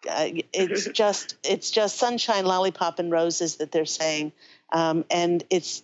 uh, 0.08 0.28
it's 0.52 0.88
just 0.92 1.36
it's 1.44 1.70
just 1.70 1.96
sunshine, 1.96 2.44
lollipop, 2.44 2.98
and 2.98 3.10
roses 3.10 3.56
that 3.56 3.72
they're 3.72 3.84
saying, 3.84 4.32
um, 4.72 5.04
and 5.10 5.44
it's 5.50 5.82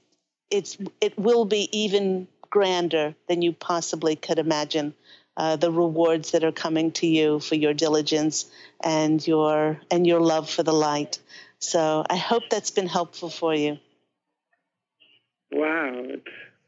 it's 0.51 0.79
it 1.01 1.19
will 1.19 1.45
be 1.45 1.69
even 1.77 2.29
grander 2.51 3.15
than 3.29 3.43
you 3.43 3.53
possibly 3.53 4.17
could 4.17 4.39
imagine. 4.39 4.95
Uh, 5.37 5.57
the 5.57 5.73
rewards 5.73 6.31
that 6.31 6.45
are 6.45 6.53
coming 6.53 6.93
to 6.93 7.09
you 7.09 7.41
for 7.41 7.57
your 7.57 7.75
diligence 7.75 8.47
and 8.81 9.27
your 9.27 9.81
and 9.91 10.07
your 10.07 10.21
love 10.21 10.49
for 10.49 10.63
the 10.63 10.73
light. 10.73 11.19
So 11.59 12.05
I 12.09 12.15
hope 12.17 12.45
that's 12.51 12.71
been 12.71 12.87
helpful 12.87 13.31
for 13.31 13.53
you. 13.53 13.79
Wow, 15.51 15.91
it's 16.05 16.25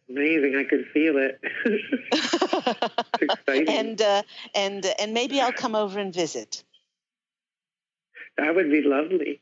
amazing. 0.09 0.57
I 0.57 0.65
could 0.65 0.87
feel 0.93 1.17
it. 1.19 1.41
it's 1.65 3.23
exciting. 3.23 3.69
And 3.69 4.01
uh, 4.01 4.23
and 4.55 4.87
and 4.99 5.15
maybe 5.15 5.41
I'll 5.41 5.53
come 5.53 5.75
over 5.75 5.99
and 5.99 6.13
visit. 6.13 6.63
That 8.37 8.55
would 8.55 8.71
be 8.71 8.83
lovely. 8.83 9.41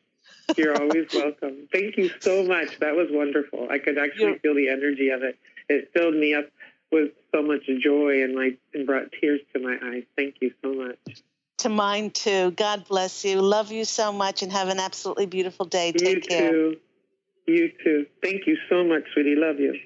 You're 0.56 0.80
always 0.80 1.06
welcome. 1.14 1.68
Thank 1.72 1.96
you 1.96 2.10
so 2.20 2.44
much. 2.44 2.78
That 2.80 2.94
was 2.94 3.08
wonderful. 3.10 3.68
I 3.70 3.78
could 3.78 3.98
actually 3.98 4.24
You're... 4.24 4.38
feel 4.38 4.54
the 4.54 4.68
energy 4.68 5.10
of 5.10 5.22
it. 5.22 5.38
It 5.68 5.90
filled 5.92 6.14
me 6.14 6.34
up 6.34 6.46
with 6.92 7.10
so 7.32 7.42
much 7.42 7.62
joy 7.82 8.22
and 8.22 8.34
my 8.34 8.56
and 8.72 8.86
brought 8.86 9.12
tears 9.20 9.40
to 9.54 9.60
my 9.60 9.78
eyes. 9.82 10.04
Thank 10.16 10.36
you 10.40 10.52
so 10.62 10.72
much. 10.72 10.98
To 11.58 11.68
mine 11.68 12.10
too. 12.10 12.50
God 12.52 12.86
bless 12.86 13.24
you. 13.24 13.40
Love 13.40 13.72
you 13.72 13.84
so 13.84 14.12
much 14.12 14.42
and 14.42 14.52
have 14.52 14.68
an 14.68 14.78
absolutely 14.78 15.26
beautiful 15.26 15.66
day. 15.66 15.92
Take 15.92 16.16
you 16.16 16.20
care. 16.20 16.50
Too. 16.50 16.76
You 17.46 17.72
too. 17.82 18.06
Thank 18.22 18.46
you 18.46 18.56
so 18.68 18.84
much, 18.84 19.02
sweetie. 19.12 19.36
Love 19.36 19.60
you. 19.60 19.78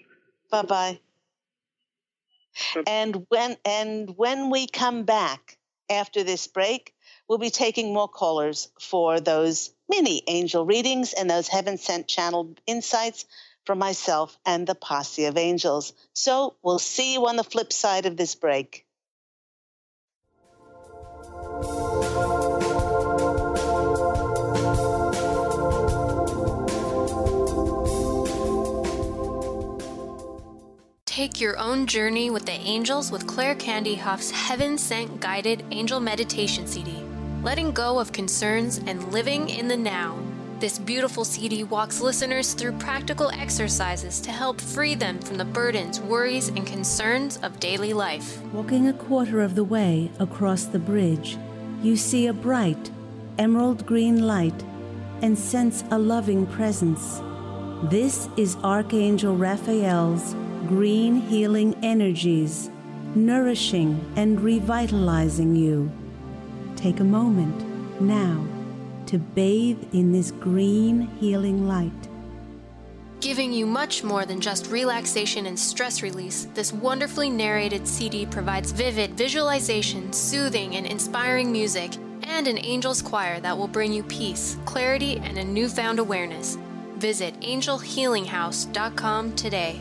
Bye 0.51 0.63
bye. 0.63 1.01
And 2.87 3.27
when 3.29 3.57
and 3.65 4.17
when 4.17 4.51
we 4.51 4.67
come 4.67 5.05
back 5.05 5.59
after 5.91 6.25
this 6.25 6.47
break, 6.47 6.95
we'll 7.29 7.39
be 7.39 7.51
taking 7.51 7.93
more 7.93 8.09
callers 8.09 8.71
for 8.81 9.21
those 9.21 9.73
mini 9.89 10.23
angel 10.27 10.67
readings 10.67 11.13
and 11.13 11.31
those 11.31 11.49
heaven 11.49 11.79
sent 11.79 12.09
channeled 12.09 12.61
insights 12.67 13.25
from 13.65 13.79
myself 13.79 14.39
and 14.45 14.67
the 14.67 14.75
posse 14.75 15.27
of 15.27 15.37
angels. 15.37 15.93
So 16.15 16.57
we'll 16.63 16.79
see 16.79 17.15
you 17.15 17.27
on 17.27 17.37
the 17.37 17.45
flip 17.45 17.73
side 17.73 18.07
of 18.07 18.17
this 18.17 18.35
break. 18.35 18.87
Take 31.19 31.41
your 31.41 31.59
own 31.59 31.89
journey 31.89 32.31
with 32.31 32.47
the 32.47 32.53
angels 32.53 33.11
with 33.11 33.27
Claire 33.27 33.57
Candy 33.57 33.97
Hough's 33.97 34.31
Heaven 34.31 34.79
Sent 34.79 35.19
Guided 35.19 35.65
Angel 35.73 35.99
Meditation 35.99 36.65
CD. 36.69 37.03
Letting 37.43 37.73
go 37.73 37.99
of 37.99 38.13
concerns 38.13 38.79
and 38.87 39.13
living 39.13 39.49
in 39.49 39.67
the 39.67 39.77
now. 39.77 40.17
This 40.61 40.79
beautiful 40.79 41.25
CD 41.25 41.65
walks 41.65 42.01
listeners 42.01 42.55
through 42.55 42.79
practical 42.79 43.33
exercises 43.33 44.21
to 44.21 44.31
help 44.31 44.61
free 44.61 44.95
them 44.95 45.19
from 45.19 45.39
the 45.39 45.45
burdens, 45.45 46.01
worries, 46.01 46.51
and 46.51 46.65
concerns 46.65 47.37
of 47.39 47.59
daily 47.59 47.93
life. 47.93 48.41
Walking 48.53 48.87
a 48.87 48.93
quarter 48.93 49.41
of 49.41 49.57
the 49.57 49.65
way 49.65 50.13
across 50.21 50.67
the 50.67 50.79
bridge, 50.79 51.37
you 51.83 51.97
see 51.97 52.29
a 52.29 52.33
bright, 52.33 52.93
emerald 53.41 53.85
green 53.85 54.25
light 54.25 54.63
and 55.23 55.37
sense 55.37 55.83
a 55.91 55.99
loving 55.99 56.47
presence. 56.47 57.21
This 57.91 58.29
is 58.37 58.55
Archangel 58.63 59.37
Raphael's 59.37 60.37
green 60.67 61.21
healing 61.21 61.75
energies, 61.83 62.71
nourishing 63.15 64.01
and 64.17 64.41
revitalizing 64.41 65.55
you. 65.55 65.91
Take 66.77 67.01
a 67.01 67.05
moment 67.05 68.01
now 68.01 68.47
to 69.07 69.19
bathe 69.19 69.83
in 69.93 70.13
this 70.13 70.31
green 70.31 71.09
healing 71.19 71.67
light. 71.67 71.93
Giving 73.21 73.53
you 73.53 73.67
much 73.67 74.05
more 74.05 74.25
than 74.25 74.41
just 74.41 74.71
relaxation 74.71 75.47
and 75.47 75.59
stress 75.59 76.03
release, 76.03 76.47
this 76.55 76.73
wonderfully 76.73 77.29
narrated 77.29 77.89
CD 77.89 78.27
provides 78.27 78.71
vivid 78.71 79.13
visualization, 79.15 80.13
soothing 80.13 80.77
and 80.77 80.87
inspiring 80.87 81.51
music, 81.51 81.97
and 82.23 82.47
an 82.47 82.59
angel's 82.59 83.03
choir 83.03 83.41
that 83.41 83.57
will 83.57 83.67
bring 83.67 83.93
you 83.93 84.05
peace, 84.05 84.57
clarity, 84.67 85.17
and 85.25 85.37
a 85.39 85.45
newfound 85.45 85.99
awareness. 85.99 86.59
Visit 86.99 87.41
angelhealinghouse.com 87.41 89.35
today. 89.35 89.81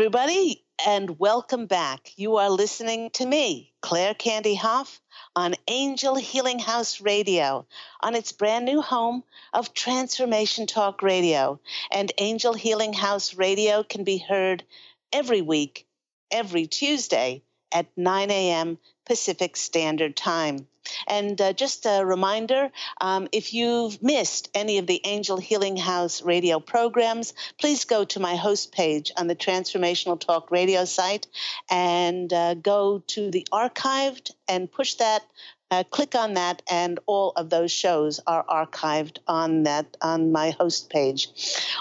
everybody, 0.00 0.64
and 0.86 1.18
welcome 1.18 1.66
back. 1.66 2.12
You 2.16 2.36
are 2.36 2.48
listening 2.48 3.10
to 3.10 3.26
me, 3.26 3.70
Claire 3.82 4.14
Candy 4.14 4.54
Hough, 4.54 4.98
on 5.36 5.54
Angel 5.68 6.14
Healing 6.14 6.58
House 6.58 7.02
Radio, 7.02 7.66
on 8.00 8.14
its 8.14 8.32
brand 8.32 8.64
new 8.64 8.80
home 8.80 9.22
of 9.52 9.74
Transformation 9.74 10.66
Talk 10.66 11.02
Radio. 11.02 11.60
And 11.92 12.10
Angel 12.16 12.54
Healing 12.54 12.94
House 12.94 13.34
Radio 13.34 13.82
can 13.82 14.02
be 14.02 14.16
heard 14.16 14.64
every 15.12 15.42
week, 15.42 15.86
every 16.30 16.66
Tuesday 16.66 17.42
at 17.70 17.86
9 17.94 18.30
a.m. 18.30 18.78
Pacific 19.06 19.56
Standard 19.56 20.16
Time. 20.16 20.66
And 21.06 21.40
uh, 21.40 21.52
just 21.52 21.86
a 21.86 22.04
reminder 22.04 22.70
um, 23.00 23.28
if 23.32 23.52
you've 23.54 24.02
missed 24.02 24.50
any 24.54 24.78
of 24.78 24.86
the 24.86 25.00
Angel 25.04 25.36
Healing 25.36 25.76
House 25.76 26.22
radio 26.22 26.58
programs, 26.58 27.34
please 27.58 27.84
go 27.84 28.04
to 28.04 28.20
my 28.20 28.36
host 28.36 28.72
page 28.72 29.12
on 29.16 29.26
the 29.26 29.36
Transformational 29.36 30.18
Talk 30.18 30.50
radio 30.50 30.84
site 30.84 31.26
and 31.70 32.32
uh, 32.32 32.54
go 32.54 33.02
to 33.08 33.30
the 33.30 33.46
archived 33.52 34.32
and 34.48 34.70
push 34.70 34.94
that 34.94 35.22
uh, 35.70 35.84
click 35.84 36.14
on 36.14 36.34
that, 36.34 36.62
and 36.68 36.98
all 37.06 37.32
of 37.36 37.48
those 37.48 37.70
shows 37.70 38.18
are 38.26 38.44
archived 38.44 39.18
on 39.28 39.62
that 39.64 39.96
on 40.02 40.32
my 40.32 40.50
host 40.50 40.90
page. 40.90 41.28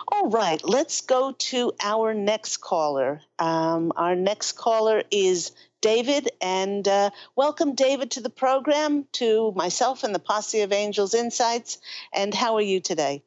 All 0.08 0.30
right, 0.30 0.62
let's 0.64 1.02
go 1.02 1.32
to 1.32 1.74
our 1.82 2.14
next 2.14 2.58
caller. 2.58 3.22
Um, 3.40 3.92
our 3.96 4.16
next 4.16 4.52
caller 4.54 5.02
is 5.10 5.52
David, 5.82 6.30
and 6.42 6.86
uh, 6.88 7.12
welcome, 7.36 7.74
David, 7.74 8.12
to 8.12 8.22
the 8.22 8.30
program, 8.30 9.06
to 9.14 9.54
myself 9.56 10.04
and 10.04 10.14
the 10.14 10.20
Posse 10.20 10.62
of 10.62 10.74
Angels 10.74 11.14
Insights. 11.14 11.80
And 12.14 12.34
how 12.34 12.56
are 12.56 12.62
you 12.62 12.82
today? 12.82 13.24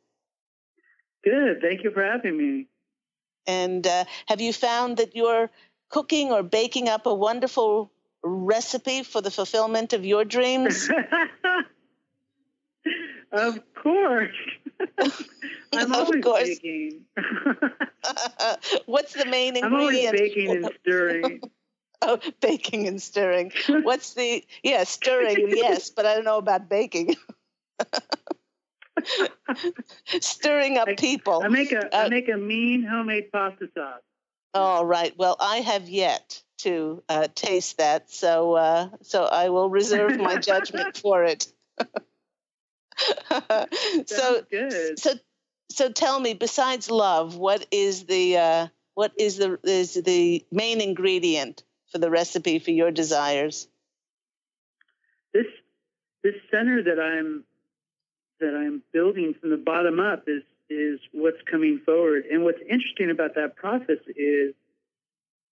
Good. 1.24 1.60
Thank 1.62 1.82
you 1.84 1.90
for 1.92 2.04
having 2.04 2.36
me. 2.36 2.68
And 3.46 3.86
uh, 3.86 4.04
have 4.26 4.40
you 4.40 4.52
found 4.52 4.98
that 4.98 5.16
you're 5.16 5.50
cooking 5.88 6.30
or 6.30 6.42
baking 6.42 6.88
up 6.88 7.06
a 7.06 7.14
wonderful 7.14 7.90
recipe 8.22 9.02
for 9.02 9.20
the 9.20 9.30
fulfillment 9.30 9.92
of 9.94 10.04
your 10.04 10.24
dreams? 10.24 10.90
of 13.32 13.60
course. 13.74 14.36
I'm 15.72 15.92
of 15.92 16.00
always 16.00 16.22
course. 16.22 16.42
baking. 16.42 17.06
What's 18.86 19.14
the 19.14 19.24
main 19.24 19.56
ingredient? 19.56 19.64
I'm 19.64 19.74
always 19.74 20.10
baking 20.10 20.50
and 20.50 20.70
stirring. 20.82 21.40
Oh, 22.02 22.18
baking 22.40 22.86
and 22.86 23.00
stirring. 23.00 23.52
What's 23.68 24.14
the 24.14 24.44
yeah 24.62 24.84
stirring? 24.84 25.48
yes, 25.48 25.90
but 25.90 26.06
I 26.06 26.14
don't 26.14 26.24
know 26.24 26.38
about 26.38 26.68
baking. 26.68 27.16
stirring 30.20 30.78
up 30.78 30.88
I- 30.88 30.94
people. 30.94 31.42
I 31.42 31.48
make 31.48 31.72
a 31.72 31.94
Uh, 31.94 32.04
I 32.04 32.08
make 32.08 32.28
a 32.28 32.36
mean 32.36 32.84
homemade 32.84 33.32
pasta 33.32 33.68
sauce. 33.74 34.00
All 34.54 34.84
right. 34.84 35.16
Well, 35.16 35.36
I 35.40 35.58
have 35.58 35.88
yet 35.88 36.42
to 36.58 37.02
uh, 37.08 37.28
taste 37.34 37.78
that, 37.78 38.10
so 38.10 38.54
uh, 38.54 38.88
so 39.02 39.24
I 39.24 39.48
will 39.48 39.70
reserve 39.70 40.18
my 40.18 40.36
judgment 40.36 40.96
for 40.98 41.24
it. 41.24 41.46
so 44.06 44.42
good. 44.50 44.98
so 44.98 45.14
so 45.70 45.90
tell 45.90 46.20
me, 46.20 46.34
besides 46.34 46.90
love, 46.90 47.36
what 47.36 47.66
is 47.70 48.04
the 48.04 48.36
uh, 48.36 48.66
what 48.94 49.12
is 49.18 49.38
the 49.38 49.58
is 49.64 49.94
the 49.94 50.44
main 50.52 50.80
ingredient 50.80 51.64
for 51.92 51.98
the 51.98 52.10
recipe 52.10 52.58
for 52.58 52.70
your 52.70 52.90
desires? 52.90 53.68
This 55.32 55.46
this 56.24 56.34
center 56.50 56.82
that 56.82 57.00
I'm 57.00 57.44
that 58.40 58.54
I'm 58.54 58.82
building 58.92 59.34
from 59.40 59.50
the 59.50 59.56
bottom 59.56 60.00
up 60.00 60.24
is 60.26 60.42
is 60.68 60.98
what's 61.12 61.42
coming 61.50 61.80
forward. 61.84 62.24
And 62.30 62.44
what's 62.44 62.60
interesting 62.68 63.10
about 63.10 63.34
that 63.34 63.56
process 63.56 63.98
is 64.16 64.54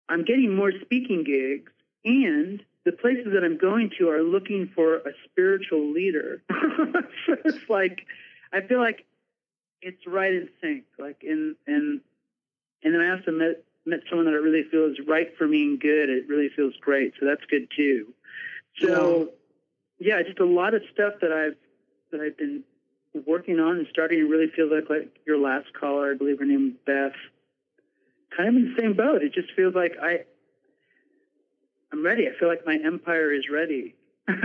I'm 0.08 0.24
getting 0.24 0.56
more 0.56 0.72
speaking 0.82 1.24
gigs 1.24 1.72
and 2.06 2.64
the 2.86 2.94
places 2.94 3.34
that 3.34 3.44
I'm 3.44 3.58
going 3.58 3.92
to 4.00 4.10
are 4.10 4.24
looking 4.24 4.72
for 4.74 4.98
a 4.98 5.12
spiritual 5.26 5.92
leader. 5.92 6.42
so 7.26 7.36
it's 7.46 7.70
like 7.70 8.06
I 8.54 8.62
feel 8.62 8.80
like 8.80 9.06
it's 9.82 10.08
right 10.08 10.34
in 10.34 10.50
sync. 10.62 10.86
Like 10.98 11.24
in 11.24 11.56
and 11.68 12.02
and 12.84 12.94
then 12.94 13.02
I 13.02 13.12
also 13.12 13.32
met 13.32 13.64
met 13.86 14.00
someone 14.10 14.26
that 14.26 14.34
I 14.34 14.38
really 14.38 14.64
feels 14.70 14.98
right 15.08 15.36
for 15.38 15.48
me 15.48 15.64
and 15.64 15.80
good. 15.80 16.10
It 16.10 16.28
really 16.28 16.50
feels 16.56 16.74
great. 16.82 17.14
So 17.20 17.26
that's 17.26 17.44
good 17.50 17.68
too. 17.76 18.14
So 18.80 19.30
yeah, 20.00 20.22
just 20.24 20.40
a 20.40 20.46
lot 20.46 20.74
of 20.74 20.82
stuff 20.94 21.14
that 21.22 21.32
I've 21.32 21.58
that 22.12 22.22
I've 22.22 22.38
been 22.38 22.64
working 23.26 23.60
on 23.60 23.78
and 23.78 23.88
starting 23.92 24.20
to 24.20 24.26
really 24.26 24.48
feel 24.56 24.74
like 24.74 24.90
like 24.90 25.18
your 25.26 25.38
last 25.38 25.68
caller, 25.80 26.12
I 26.12 26.16
believe 26.16 26.40
her 26.40 26.46
name 26.46 26.78
was 26.86 27.12
Beth, 27.12 27.20
kind 28.36 28.50
of 28.50 28.56
in 28.56 28.74
the 28.74 28.82
same 28.82 28.94
boat. 28.94 29.22
It 29.24 29.34
just 29.34 29.52
feels 29.56 29.76
like 29.76 29.94
I 30.02 30.20
I'm 31.92 32.04
ready. 32.06 32.28
I 32.28 32.40
feel 32.40 32.48
like 32.48 32.66
my 32.66 32.78
empire 32.84 33.34
is 33.34 33.46
ready. 33.52 33.96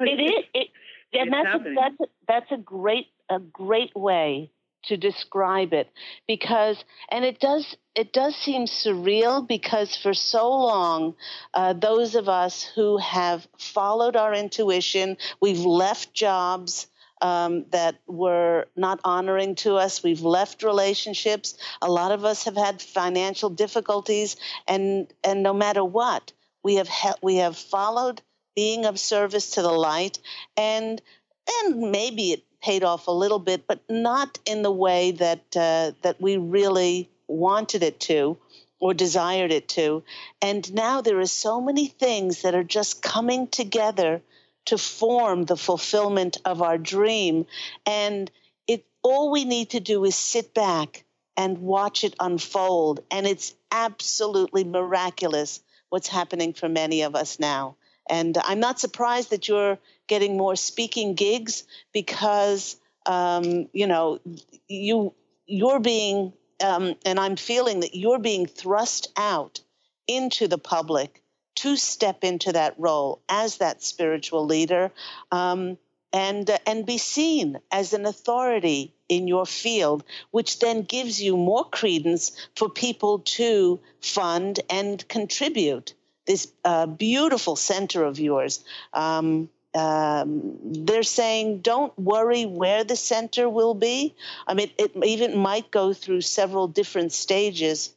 It 0.00 0.20
is. 0.20 0.44
It, 0.52 0.68
and 1.12 1.32
It's 1.32 1.44
that's 1.44 1.64
a, 1.64 1.74
that's 1.74 2.00
a, 2.00 2.04
that's 2.26 2.52
a 2.52 2.56
great 2.58 3.06
a 3.30 3.38
great 3.38 3.94
way 3.94 4.50
to 4.88 4.96
describe 4.96 5.72
it 5.72 5.90
because 6.26 6.82
and 7.10 7.24
it 7.24 7.40
does 7.40 7.76
it 7.94 8.12
does 8.12 8.34
seem 8.36 8.66
surreal 8.66 9.46
because 9.46 9.96
for 9.96 10.14
so 10.14 10.50
long 10.50 11.14
uh, 11.54 11.72
those 11.72 12.14
of 12.14 12.28
us 12.28 12.62
who 12.74 12.98
have 12.98 13.46
followed 13.58 14.16
our 14.16 14.34
intuition 14.34 15.16
we've 15.40 15.60
left 15.64 16.12
jobs 16.14 16.86
um, 17.22 17.64
that 17.70 17.96
were 18.06 18.66
not 18.76 19.00
honoring 19.04 19.54
to 19.56 19.76
us. 19.76 20.02
We've 20.02 20.20
left 20.20 20.62
relationships. 20.62 21.56
A 21.80 21.90
lot 21.90 22.12
of 22.12 22.24
us 22.24 22.44
have 22.44 22.56
had 22.56 22.82
financial 22.82 23.48
difficulties, 23.48 24.36
and 24.68 25.12
and 25.22 25.42
no 25.42 25.54
matter 25.54 25.84
what, 25.84 26.32
we 26.62 26.74
have 26.76 26.88
he- 26.88 27.20
we 27.22 27.36
have 27.36 27.56
followed 27.56 28.20
being 28.54 28.84
of 28.84 29.00
service 29.00 29.52
to 29.52 29.62
the 29.62 29.72
light, 29.72 30.18
and 30.56 31.00
and 31.48 31.90
maybe 31.90 32.32
it 32.32 32.44
paid 32.62 32.82
off 32.82 33.06
a 33.06 33.12
little 33.12 33.38
bit, 33.38 33.66
but 33.66 33.80
not 33.88 34.38
in 34.46 34.62
the 34.62 34.72
way 34.72 35.12
that 35.12 35.56
uh, 35.56 35.92
that 36.02 36.20
we 36.20 36.36
really 36.36 37.10
wanted 37.28 37.82
it 37.82 38.00
to 38.00 38.36
or 38.80 38.94
desired 38.94 39.52
it 39.52 39.68
to. 39.68 40.02
And 40.42 40.72
now 40.74 41.00
there 41.00 41.20
are 41.20 41.26
so 41.26 41.60
many 41.60 41.86
things 41.86 42.42
that 42.42 42.54
are 42.54 42.64
just 42.64 43.02
coming 43.02 43.48
together 43.48 44.22
to 44.66 44.78
form 44.78 45.44
the 45.44 45.56
fulfillment 45.56 46.38
of 46.44 46.62
our 46.62 46.78
dream. 46.78 47.46
And 47.86 48.30
it 48.66 48.84
all 49.02 49.30
we 49.30 49.44
need 49.44 49.70
to 49.70 49.80
do 49.80 50.04
is 50.04 50.16
sit 50.16 50.54
back 50.54 51.04
and 51.36 51.58
watch 51.58 52.04
it 52.04 52.14
unfold. 52.20 53.00
And 53.10 53.26
it's 53.26 53.54
absolutely 53.70 54.64
miraculous 54.64 55.62
what's 55.88 56.08
happening 56.08 56.52
for 56.54 56.68
many 56.68 57.02
of 57.02 57.14
us 57.14 57.38
now. 57.38 57.76
And 58.08 58.36
I'm 58.44 58.60
not 58.60 58.80
surprised 58.80 59.30
that 59.30 59.48
you're 59.48 59.78
getting 60.06 60.36
more 60.36 60.56
speaking 60.56 61.14
gigs 61.14 61.64
because 61.92 62.76
um, 63.06 63.68
you 63.72 63.86
know 63.86 64.20
you 64.68 65.14
you're 65.46 65.80
being 65.80 66.32
um, 66.62 66.94
and 67.04 67.18
I'm 67.18 67.36
feeling 67.36 67.80
that 67.80 67.94
you're 67.94 68.18
being 68.18 68.46
thrust 68.46 69.12
out 69.16 69.60
into 70.06 70.48
the 70.48 70.58
public 70.58 71.22
to 71.56 71.76
step 71.76 72.24
into 72.24 72.52
that 72.52 72.74
role 72.78 73.22
as 73.28 73.58
that 73.58 73.82
spiritual 73.82 74.46
leader 74.46 74.90
um, 75.30 75.78
and 76.12 76.48
uh, 76.50 76.58
and 76.66 76.86
be 76.86 76.98
seen 76.98 77.58
as 77.70 77.92
an 77.92 78.06
authority 78.06 78.94
in 79.08 79.28
your 79.28 79.46
field, 79.46 80.04
which 80.30 80.58
then 80.60 80.82
gives 80.82 81.22
you 81.22 81.36
more 81.36 81.64
credence 81.64 82.32
for 82.56 82.68
people 82.68 83.20
to 83.20 83.80
fund 84.00 84.60
and 84.70 85.06
contribute 85.08 85.94
this 86.26 86.52
uh, 86.64 86.86
beautiful 86.86 87.56
center 87.56 88.04
of 88.04 88.18
yours. 88.18 88.64
Um, 88.92 89.48
um, 89.74 90.56
they're 90.62 91.02
saying 91.02 91.60
don't 91.60 91.96
worry 91.98 92.46
where 92.46 92.84
the 92.84 92.96
center 92.96 93.48
will 93.48 93.74
be. 93.74 94.14
I 94.46 94.54
mean, 94.54 94.70
it 94.78 94.92
even 95.02 95.36
might 95.36 95.70
go 95.70 95.92
through 95.92 96.20
several 96.20 96.68
different 96.68 97.12
stages 97.12 97.92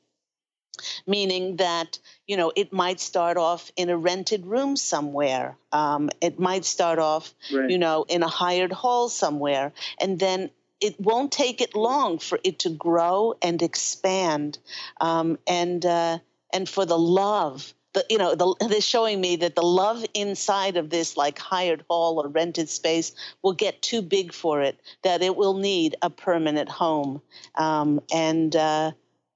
meaning 1.05 1.57
that 1.57 1.99
you 2.27 2.37
know 2.37 2.51
it 2.55 2.71
might 2.71 2.99
start 2.99 3.37
off 3.37 3.71
in 3.75 3.89
a 3.89 3.97
rented 3.97 4.45
room 4.45 4.75
somewhere 4.75 5.57
um, 5.71 6.09
it 6.21 6.39
might 6.39 6.65
start 6.65 6.99
off 6.99 7.33
Right. 7.51 7.69
you 7.69 7.77
know 7.77 8.05
in 8.07 8.23
a 8.23 8.27
hired 8.27 8.71
hall 8.71 9.09
somewhere 9.09 9.73
and 9.99 10.19
then 10.19 10.49
it 10.79 10.99
won't 10.99 11.31
take 11.31 11.61
it 11.61 11.75
long 11.75 12.19
for 12.19 12.39
it 12.43 12.59
to 12.59 12.69
grow 12.69 13.33
and 13.41 13.61
expand 13.63 14.59
um, 15.01 15.39
and 15.47 15.83
uh, 15.85 16.19
and 16.53 16.69
for 16.69 16.85
the 16.85 16.97
love 16.97 17.73
the, 17.93 18.05
you 18.09 18.17
know 18.17 18.35
the, 18.35 18.67
they're 18.67 18.81
showing 18.81 19.19
me 19.19 19.37
that 19.37 19.55
the 19.55 19.63
love 19.63 20.05
inside 20.13 20.77
of 20.77 20.89
this 20.89 21.17
like 21.17 21.39
hired 21.39 21.83
hall 21.89 22.21
or 22.21 22.27
rented 22.27 22.69
space 22.69 23.13
will 23.41 23.53
get 23.53 23.81
too 23.81 24.01
big 24.01 24.33
for 24.33 24.61
it 24.61 24.79
that 25.03 25.21
it 25.21 25.35
will 25.35 25.55
need 25.55 25.95
a 26.01 26.09
permanent 26.09 26.69
home 26.69 27.21
um, 27.55 28.01
and 28.13 28.55
uh, 28.55 28.91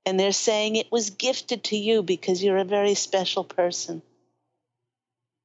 and 0.05 0.19
they're 0.19 0.31
saying 0.31 0.75
it 0.75 0.91
was 0.91 1.11
gifted 1.11 1.63
to 1.65 1.77
you 1.77 2.01
because 2.03 2.43
you're 2.43 2.57
a 2.57 2.65
very 2.65 2.95
special 2.95 3.43
person. 3.43 4.01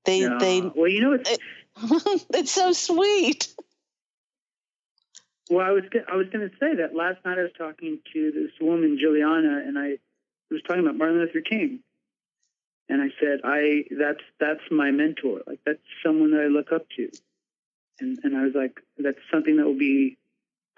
They 0.04 0.20
Yeah. 0.20 0.38
they 0.38 0.60
well, 0.60 0.88
you 0.88 1.00
know, 1.00 1.12
it's, 1.14 1.38
it's 2.30 2.52
so 2.52 2.72
sweet. 2.72 3.54
well, 5.50 5.66
I 5.66 5.70
was 5.72 5.84
I 6.08 6.16
was 6.16 6.28
going 6.28 6.48
to 6.48 6.56
say 6.58 6.76
that 6.76 6.94
last 6.94 7.24
night 7.24 7.38
I 7.38 7.42
was 7.42 7.52
talking 7.58 8.00
to 8.12 8.32
this 8.32 8.52
woman, 8.60 8.98
Juliana, 8.98 9.62
and 9.66 9.78
I 9.78 9.98
was 10.50 10.62
talking 10.62 10.82
about 10.82 10.96
Martin 10.96 11.18
Luther 11.18 11.42
King, 11.42 11.80
and 12.88 13.02
I 13.02 13.08
said, 13.20 13.40
I 13.44 13.84
that's 13.90 14.22
that's 14.38 14.60
my 14.70 14.90
mentor, 14.90 15.42
like 15.46 15.60
that's 15.66 15.80
someone 16.04 16.32
that 16.32 16.42
I 16.42 16.46
look 16.46 16.72
up 16.72 16.86
to, 16.96 17.10
and 18.00 18.18
and 18.22 18.36
I 18.36 18.44
was 18.44 18.54
like, 18.54 18.80
that's 18.98 19.18
something 19.32 19.56
that 19.56 19.64
will 19.64 19.78
be 19.78 20.18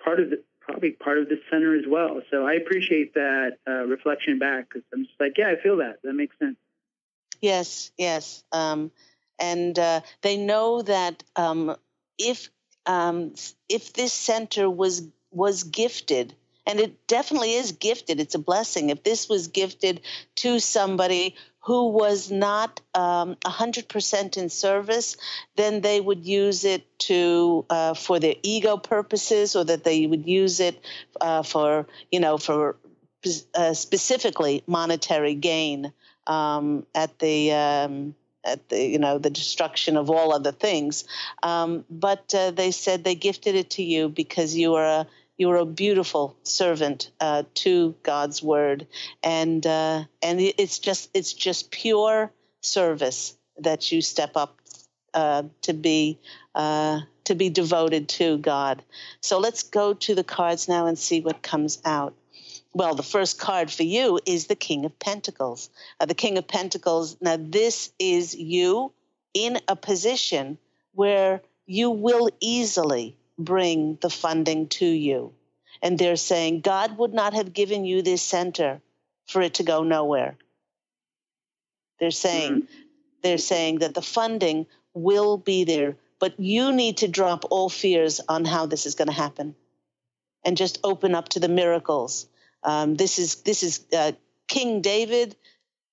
part 0.02 0.20
of 0.20 0.30
the 0.30 0.42
probably 0.60 0.90
part 0.90 1.18
of 1.18 1.28
the 1.28 1.40
center 1.50 1.74
as 1.74 1.84
well. 1.88 2.20
So 2.30 2.46
I 2.46 2.54
appreciate 2.54 3.14
that 3.14 3.58
uh, 3.66 3.84
reflection 3.86 4.38
back 4.38 4.68
because 4.68 4.82
I'm 4.92 5.04
just 5.04 5.18
like, 5.18 5.38
yeah, 5.38 5.48
I 5.48 5.62
feel 5.62 5.78
that. 5.78 5.96
That 6.04 6.12
makes 6.12 6.38
sense. 6.38 6.56
Yes, 7.40 7.90
yes. 7.96 8.44
Um, 8.52 8.90
and 9.38 9.78
uh, 9.78 10.00
they 10.22 10.36
know 10.36 10.82
that 10.82 11.22
um, 11.36 11.76
if 12.18 12.50
um, 12.86 13.34
if 13.68 13.92
this 13.92 14.12
center 14.12 14.68
was 14.68 15.06
was 15.30 15.64
gifted, 15.64 16.34
and 16.66 16.80
it 16.80 17.06
definitely 17.06 17.54
is 17.54 17.72
gifted, 17.72 18.20
it's 18.20 18.34
a 18.34 18.38
blessing. 18.38 18.90
If 18.90 19.02
this 19.02 19.28
was 19.28 19.48
gifted 19.48 20.00
to 20.36 20.58
somebody 20.58 21.36
who 21.60 21.88
was 21.88 22.30
not 22.30 22.80
um, 22.94 23.36
100% 23.44 24.36
in 24.36 24.48
service, 24.48 25.16
then 25.56 25.80
they 25.80 26.00
would 26.00 26.24
use 26.24 26.64
it 26.64 26.98
to 27.00 27.64
uh, 27.68 27.94
for 27.94 28.18
their 28.18 28.36
ego 28.42 28.76
purposes, 28.76 29.56
or 29.56 29.64
that 29.64 29.84
they 29.84 30.06
would 30.06 30.26
use 30.26 30.60
it 30.60 30.82
uh, 31.20 31.42
for 31.42 31.86
you 32.10 32.20
know 32.20 32.38
for 32.38 32.76
uh, 33.54 33.74
specifically 33.74 34.62
monetary 34.66 35.34
gain 35.34 35.92
um, 36.26 36.86
at 36.94 37.18
the 37.18 37.52
um, 37.52 38.14
at 38.44 38.68
the 38.68 38.82
you 38.82 38.98
know 38.98 39.18
the 39.18 39.30
destruction 39.30 39.96
of 39.96 40.10
all 40.10 40.32
other 40.32 40.52
things. 40.52 41.04
Um, 41.42 41.84
but 41.90 42.32
uh, 42.34 42.52
they 42.52 42.70
said 42.70 43.04
they 43.04 43.14
gifted 43.14 43.54
it 43.56 43.70
to 43.70 43.82
you 43.82 44.08
because 44.08 44.54
you 44.56 44.74
are 44.74 44.84
a 44.84 45.06
you 45.38 45.50
are 45.50 45.56
a 45.56 45.66
beautiful 45.66 46.36
servant 46.42 47.10
uh, 47.20 47.44
to 47.54 47.94
God's 48.02 48.42
word, 48.42 48.86
and 49.22 49.66
uh, 49.66 50.04
and 50.22 50.40
it's 50.40 50.78
just 50.78 51.10
it's 51.14 51.32
just 51.32 51.70
pure 51.70 52.30
service 52.60 53.36
that 53.58 53.90
you 53.90 54.02
step 54.02 54.36
up 54.36 54.58
uh, 55.14 55.44
to 55.62 55.72
be 55.72 56.18
uh, 56.54 57.00
to 57.24 57.34
be 57.34 57.48
devoted 57.48 58.08
to 58.08 58.38
God. 58.38 58.82
So 59.22 59.38
let's 59.38 59.62
go 59.62 59.94
to 59.94 60.14
the 60.14 60.24
cards 60.24 60.68
now 60.68 60.86
and 60.86 60.98
see 60.98 61.20
what 61.20 61.42
comes 61.42 61.80
out 61.84 62.14
well, 62.74 62.94
the 62.94 63.02
first 63.02 63.40
card 63.40 63.70
for 63.70 63.82
you 63.82 64.20
is 64.26 64.46
the 64.46 64.54
King 64.54 64.84
of 64.84 64.98
Pentacles. 64.98 65.70
Uh, 65.98 66.06
the 66.06 66.14
King 66.14 66.38
of 66.38 66.46
Pentacles, 66.46 67.16
now, 67.20 67.36
this 67.38 67.90
is 67.98 68.36
you 68.36 68.92
in 69.34 69.58
a 69.66 69.74
position 69.74 70.58
where 70.94 71.40
you 71.66 71.90
will 71.90 72.28
easily 72.40 73.16
bring 73.38 73.98
the 74.00 74.10
funding 74.10 74.68
to 74.68 74.86
you. 74.86 75.32
And 75.80 75.98
they're 75.98 76.16
saying, 76.16 76.60
God 76.60 76.98
would 76.98 77.14
not 77.14 77.34
have 77.34 77.52
given 77.52 77.84
you 77.84 78.02
this 78.02 78.22
center 78.22 78.80
for 79.26 79.42
it 79.42 79.54
to 79.54 79.62
go 79.62 79.84
nowhere. 79.84 80.36
They're 82.00 82.10
saying, 82.10 82.52
mm-hmm. 82.52 82.82
they're 83.22 83.38
saying 83.38 83.80
that 83.80 83.94
the 83.94 84.02
funding 84.02 84.66
will 84.94 85.36
be 85.36 85.64
there, 85.64 85.96
but 86.18 86.38
you 86.40 86.72
need 86.72 86.98
to 86.98 87.08
drop 87.08 87.44
all 87.50 87.68
fears 87.68 88.20
on 88.28 88.44
how 88.44 88.66
this 88.66 88.86
is 88.86 88.94
going 88.94 89.08
to 89.08 89.14
happen 89.14 89.54
and 90.44 90.56
just 90.56 90.80
open 90.82 91.14
up 91.14 91.28
to 91.30 91.40
the 91.40 91.48
miracles 91.48 92.26
um, 92.62 92.94
this 92.94 93.18
is 93.18 93.36
this 93.42 93.62
is 93.62 93.84
uh, 93.96 94.12
King 94.46 94.80
David, 94.80 95.36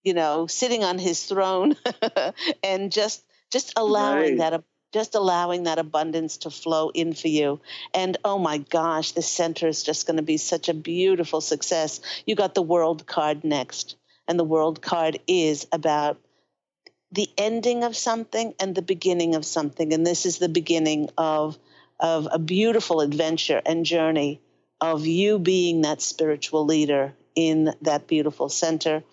you 0.04 0.14
know, 0.14 0.48
sitting 0.48 0.84
on 0.84 0.98
his 0.98 1.24
throne, 1.26 1.76
and 2.64 2.92
just 2.92 3.24
just 3.52 3.74
allowing 3.78 4.38
right. 4.40 4.52
that 4.52 4.64
just 4.96 5.14
allowing 5.14 5.64
that 5.64 5.78
abundance 5.78 6.38
to 6.38 6.50
flow 6.50 6.90
in 6.90 7.12
for 7.12 7.28
you. 7.28 7.60
And 7.94 8.16
oh 8.24 8.40
my 8.40 8.60
gosh, 8.60 9.12
this 9.12 9.28
center 9.28 9.68
is 9.68 9.84
just 9.84 10.08
going 10.08 10.16
to 10.16 10.24
be 10.24 10.38
such 10.38 10.70
a 10.70 10.74
beautiful 10.74 11.42
success. 11.42 12.00
You 12.26 12.36
got 12.36 12.56
the 12.56 12.62
world 12.62 13.06
card 13.06 13.44
next, 13.44 13.98
and 14.26 14.40
the 14.40 14.46
world 14.46 14.82
card 14.82 15.20
is 15.28 15.68
about 15.74 16.18
the 17.12 17.28
ending 17.38 17.84
of 17.84 17.98
something 17.98 18.54
and 18.58 18.74
the 18.74 18.82
beginning 18.82 19.36
of 19.36 19.46
something. 19.46 19.92
And 19.92 20.08
this 20.08 20.26
is 20.26 20.38
the 20.38 20.48
beginning 20.48 21.10
of 21.18 21.58
of 22.00 22.30
a 22.32 22.40
beautiful 22.40 23.02
adventure 23.02 23.62
and 23.66 23.86
journey 23.86 24.40
of 24.80 25.06
you 25.06 25.40
being 25.40 25.82
that 25.82 26.02
spiritual 26.02 26.64
leader 26.64 27.14
in 27.36 27.74
that 27.82 28.08
beautiful 28.08 28.48
center. 28.50 29.04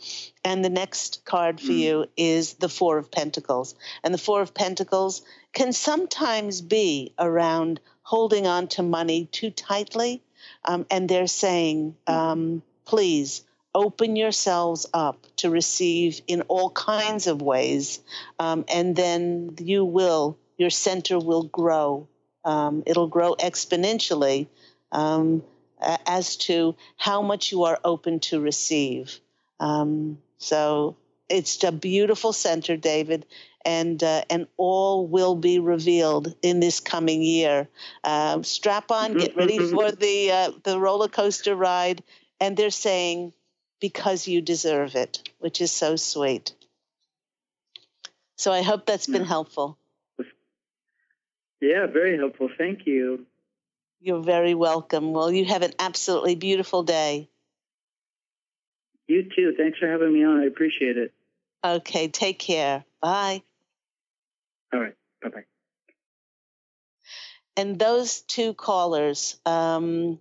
And 0.45 0.65
the 0.65 0.71
next 0.71 1.25
card 1.25 1.61
for 1.61 1.73
mm. 1.73 1.79
you 1.79 2.07
is 2.17 2.55
the 2.55 2.69
Four 2.69 2.99
of 2.99 3.11
Pentacles. 3.11 3.75
And 4.05 4.15
the 4.15 4.19
Four 4.19 4.43
of 4.43 4.55
Pentacles 4.55 5.23
can 5.53 5.73
sometimes 5.73 6.61
be 6.61 7.15
around 7.19 7.81
holding 8.03 8.47
on 8.47 8.69
to 8.69 8.83
money 8.83 9.27
too 9.27 9.51
tightly. 9.51 10.23
Um, 10.65 10.87
and 10.91 11.09
they're 11.09 11.27
saying, 11.27 11.97
um, 12.07 12.63
please 12.85 13.45
open 13.75 14.17
yourselves 14.17 14.87
up 14.93 15.27
to 15.37 15.51
receive 15.51 16.21
in 16.27 16.43
all 16.43 16.71
kinds 16.71 17.27
of 17.27 17.41
ways. 17.41 18.01
Um, 18.39 18.65
and 18.69 18.95
then 18.95 19.55
you 19.61 19.85
will, 19.85 20.39
your 20.59 20.71
center 20.71 21.19
will 21.19 21.45
grow. 21.45 22.09
Um, 22.45 22.83
it'll 22.87 23.09
grow 23.09 23.35
exponentially. 23.35 24.49
Um, 24.91 25.43
as 26.07 26.37
to 26.37 26.77
how 26.97 27.23
much 27.23 27.53
you 27.53 27.65
are 27.65 27.79
open 27.85 28.21
to 28.21 28.41
receive. 28.41 29.21
Um, 29.61 30.19
so 30.39 30.97
it's 31.29 31.63
a 31.65 31.73
beautiful 31.73 32.33
center, 32.33 32.77
David, 32.77 33.27
and 33.65 34.03
uh, 34.03 34.23
and 34.31 34.47
all 34.57 35.07
will 35.07 35.35
be 35.35 35.59
revealed 35.59 36.35
in 36.43 36.61
this 36.61 36.81
coming 36.81 37.23
year. 37.23 37.69
Uh, 38.05 38.43
strap 38.43 38.91
on, 38.91 39.15
get 39.15 39.37
ready 39.37 39.59
for 39.59 39.91
the 39.93 40.31
uh, 40.31 40.51
the 40.63 40.79
roller 40.79 41.09
coaster 41.09 41.55
ride, 41.55 42.03
and 42.41 42.57
they're 42.57 42.71
saying 42.71 43.33
because 43.81 44.29
you 44.29 44.41
deserve 44.41 44.95
it, 44.95 45.29
which 45.39 45.61
is 45.61 45.73
so 45.73 45.97
sweet. 45.97 46.55
So 48.37 48.53
I 48.53 48.63
hope 48.63 48.87
that's 48.87 49.07
been 49.07 49.25
helpful. 49.25 49.79
Yeah, 51.61 51.87
very 51.87 52.17
helpful. 52.17 52.49
Thank 52.59 52.87
you. 52.87 53.25
You're 54.01 54.23
very 54.23 54.55
welcome. 54.55 55.13
Well, 55.13 55.31
you 55.31 55.45
have 55.45 55.63
an 55.63 55.73
absolutely 55.79 56.35
beautiful 56.35 56.83
day. 56.83 57.29
You 59.07 59.23
too. 59.25 59.55
Thanks 59.57 59.79
for 59.79 59.87
having 59.87 60.13
me 60.13 60.25
on. 60.25 60.41
I 60.41 60.47
appreciate 60.47 60.97
it. 60.97 61.13
Okay, 61.65 62.09
take 62.09 62.41
care. 62.41 62.85
Bye. 63.01 63.43
All 64.73 64.81
right. 64.81 64.95
Bye 65.23 65.29
bye. 65.29 65.45
And 67.57 67.79
those 67.79 68.23
two 68.23 68.55
callers, 68.55 69.37
um, 69.45 70.19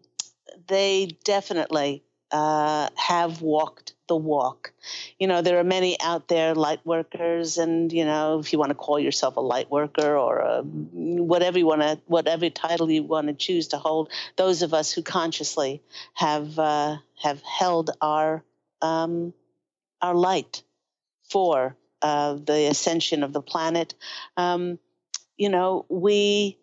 they 0.67 1.17
definitely 1.23 2.03
uh, 2.31 2.89
have 2.95 3.41
walked 3.41 3.93
the 4.07 4.15
walk. 4.15 4.73
You 5.19 5.27
know, 5.27 5.41
there 5.41 5.57
are 5.59 5.63
many 5.63 5.99
out 6.01 6.27
there, 6.27 6.55
light 6.55 6.85
workers, 6.85 7.57
and 7.57 7.91
you 7.91 8.05
know, 8.05 8.39
if 8.39 8.51
you 8.51 8.59
want 8.59 8.69
to 8.69 8.75
call 8.75 8.99
yourself 8.99 9.37
a 9.37 9.41
light 9.41 9.71
worker 9.71 10.17
or 10.17 10.39
a, 10.39 10.61
whatever 10.63 11.57
you 11.57 11.65
want 11.65 11.81
to, 11.81 11.99
whatever 12.07 12.49
title 12.49 12.91
you 12.91 13.03
want 13.03 13.27
to 13.27 13.33
choose 13.33 13.69
to 13.69 13.77
hold, 13.77 14.09
those 14.35 14.61
of 14.61 14.73
us 14.73 14.91
who 14.91 15.01
consciously 15.01 15.81
have 16.13 16.59
uh, 16.59 16.97
have 17.21 17.41
held 17.43 17.91
our 18.01 18.43
um, 18.81 19.33
our 20.01 20.15
light 20.15 20.63
for 21.29 21.77
uh, 22.01 22.33
the 22.33 22.67
ascension 22.67 23.23
of 23.23 23.33
the 23.33 23.41
planet, 23.41 23.93
um, 24.37 24.79
you 25.37 25.49
know, 25.49 25.85
we 25.89 26.57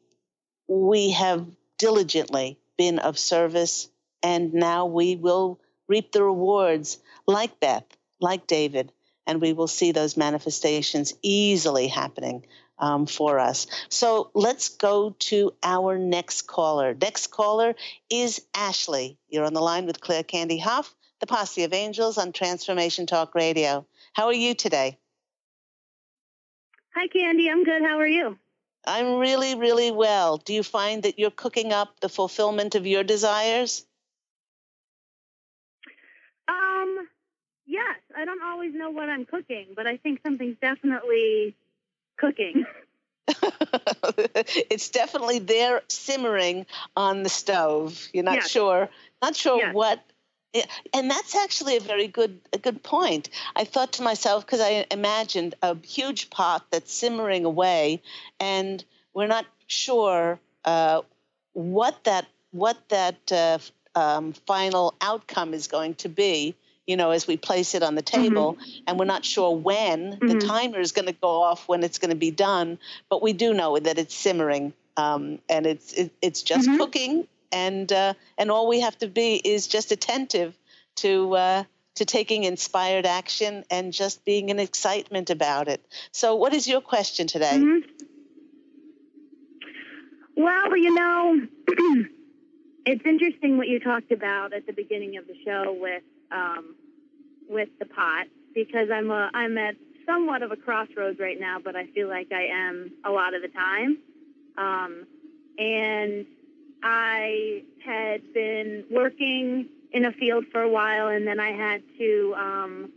we 0.69 1.11
have 1.11 1.47
diligently 1.79 2.59
been 2.77 2.99
of 2.99 3.19
service 3.19 3.89
and 4.23 4.53
now 4.53 4.87
we 4.87 5.17
will 5.17 5.61
reap 5.89 6.13
the 6.13 6.23
rewards 6.23 6.99
like 7.27 7.61
Beth, 7.61 7.85
like 8.21 8.47
David, 8.47 8.93
and 9.27 9.41
we 9.41 9.53
will 9.53 9.69
see 9.69 9.93
those 9.93 10.17
manifestations 10.17 11.15
easily 11.23 11.89
happening 11.89 12.45
um, 12.79 13.07
for 13.07 13.39
us. 13.39 13.67
So 13.89 14.31
let's 14.35 14.69
go 14.69 15.15
to 15.19 15.55
our 15.63 15.99
next 15.99 16.43
caller. 16.43 16.95
Next 16.95 17.29
caller 17.29 17.75
is 18.11 18.43
Ashley. 18.55 19.19
You're 19.29 19.45
on 19.45 19.55
the 19.55 19.61
line 19.61 19.87
with 19.87 20.01
Claire 20.01 20.23
Candy 20.23 20.59
Hough, 20.59 20.95
the 21.21 21.27
Posse 21.27 21.65
of 21.65 21.73
Angels 21.73 22.19
on 22.19 22.33
Transformation 22.33 23.07
Talk 23.07 23.35
Radio. 23.35 23.87
How 24.13 24.27
are 24.27 24.33
you 24.33 24.55
today? 24.55 24.99
Hi, 26.95 27.07
Candy. 27.09 27.49
I'm 27.51 27.65
good. 27.65 27.83
How 27.83 27.99
are 27.99 28.07
you? 28.07 28.39
I'm 28.87 29.19
really, 29.19 29.55
really 29.55 29.91
well. 29.91 30.39
Do 30.39 30.55
you 30.55 30.63
find 30.63 31.03
that 31.03 31.19
you're 31.19 31.31
cooking 31.31 31.73
up 31.73 32.01
the 32.01 32.09
fulfillment 32.09 32.75
of 32.75 32.87
your 32.87 33.05
desires? 33.05 33.85
Um, 36.49 37.09
yes. 37.67 37.99
I 38.17 38.25
don't 38.25 38.43
always 38.43 38.75
know 38.75 38.91
what 38.91 39.09
I'm 39.09 39.27
cooking, 39.27 39.69
but 39.77 39.87
I 39.87 39.99
think 39.99 40.21
something's 40.25 40.57
definitely 40.61 41.55
cooking. 42.17 42.65
it's 44.71 44.89
definitely 44.89 45.39
there 45.39 45.83
simmering 45.89 46.67
on 46.97 47.23
the 47.23 47.29
stove. 47.29 48.09
You're 48.13 48.25
not 48.25 48.37
yes. 48.37 48.51
sure, 48.51 48.89
not 49.23 49.37
sure 49.37 49.59
yes. 49.59 49.75
what. 49.75 50.03
And 50.95 51.11
that's 51.11 51.37
actually 51.37 51.77
a 51.77 51.81
very 51.81 52.09
good 52.09 52.41
a 52.53 52.59
good 52.59 52.83
point. 52.83 53.29
I 53.55 53.65
thought 53.65 53.93
to 53.95 54.03
myself 54.03 54.47
because 54.47 54.61
I 54.61 54.87
imagined 54.91 55.55
a 55.63 55.77
huge 55.77 56.31
pot 56.31 56.65
that's 56.71 56.93
simmering 56.93 57.45
away, 57.45 58.03
and 58.41 58.83
we're 59.13 59.27
not 59.27 59.45
sure 59.67 60.41
uh, 60.65 61.03
what 61.53 62.03
that 62.05 62.27
what 62.53 62.79
that 62.89 63.33
uh, 63.33 63.59
um, 63.95 64.33
final 64.33 64.95
outcome 65.01 65.55
is 65.55 65.67
going 65.67 65.95
to 65.97 66.09
be 66.09 66.55
you 66.87 66.97
know 66.97 67.11
as 67.11 67.27
we 67.27 67.37
place 67.37 67.75
it 67.75 67.83
on 67.83 67.95
the 67.95 68.03
mm-hmm. 68.03 68.23
table 68.23 68.55
mm-hmm. 68.55 68.85
and 68.87 68.99
we're 68.99 69.05
not 69.05 69.25
sure 69.25 69.55
when 69.55 70.13
mm-hmm. 70.13 70.27
the 70.29 70.47
timer 70.47 70.81
is 70.81 70.93
going 70.93 71.07
to 71.07 71.13
go 71.13 71.43
off 71.43 71.69
when 71.69 71.85
it's 71.85 71.99
going 71.99 72.11
to 72.11 72.17
be 72.17 72.31
done 72.31 72.79
but 73.09 73.23
we 73.23 73.33
do 73.33 73.55
know 73.55 73.79
that 73.79 73.99
it's 73.99 74.15
simmering 74.15 74.73
um, 74.97 75.39
and 75.49 75.67
it's 75.67 75.93
it, 75.93 76.11
it's 76.21 76.43
just 76.43 76.69
mm-hmm. 76.69 76.79
cooking 76.79 77.29
and 77.53 77.93
uh, 77.93 78.15
and 78.37 78.51
all 78.51 78.69
we 78.69 78.81
have 78.81 78.97
to 78.99 79.09
be 79.09 79.37
is 79.37 79.67
just 79.67 79.93
attentive 79.93 80.57
to 80.97 81.35
uh, 81.35 81.65
to 81.97 82.05
taking 82.05 82.45
inspired 82.45 83.07
action 83.07 83.65
and 83.71 83.93
just 83.93 84.25
being 84.25 84.49
in 84.49 84.59
excitement 84.59 85.31
about 85.31 85.69
it. 85.69 85.85
So, 86.13 86.37
what 86.37 86.55
is 86.55 86.67
your 86.67 86.81
question 86.81 87.27
today? 87.27 87.53
Mm-hmm. 87.55 88.05
Well, 90.37 90.77
you 90.77 90.95
know, 90.95 91.47
it's 92.87 93.05
interesting 93.05 93.59
what 93.59 93.67
you 93.69 93.81
talked 93.81 94.13
about 94.13 94.53
at 94.53 94.67
the 94.67 94.73
beginning 94.73 95.17
of 95.17 95.27
the 95.27 95.35
show 95.45 95.77
with 95.79 96.03
um, 96.31 96.77
with 97.49 97.69
the 97.79 97.87
pot 97.87 98.27
because 98.55 98.89
I'm 98.93 99.11
a 99.11 99.31
I'm 99.35 99.59
at 99.59 99.75
somewhat 100.07 100.43
of 100.43 100.53
a 100.53 100.57
crossroads 100.57 101.19
right 101.19 101.39
now, 101.39 101.59
but 101.63 101.77
I 101.77 101.87
feel 101.89 102.09
like 102.09 102.33
I 102.33 102.47
am 102.47 102.93
a 103.05 103.11
lot 103.11 103.35
of 103.35 103.43
the 103.43 103.49
time. 103.49 103.99
Um, 104.57 105.07
and 105.59 106.27
I 106.83 107.63
had 107.85 108.33
been 108.33 108.85
working 108.91 109.69
in 109.93 110.05
a 110.05 110.13
field 110.13 110.45
for 110.53 110.61
a 110.63 110.69
while, 110.69 111.09
and 111.09 111.27
then 111.27 111.41
I 111.41 111.53
had 111.53 111.83
to 111.99 112.35
um, 112.37 112.93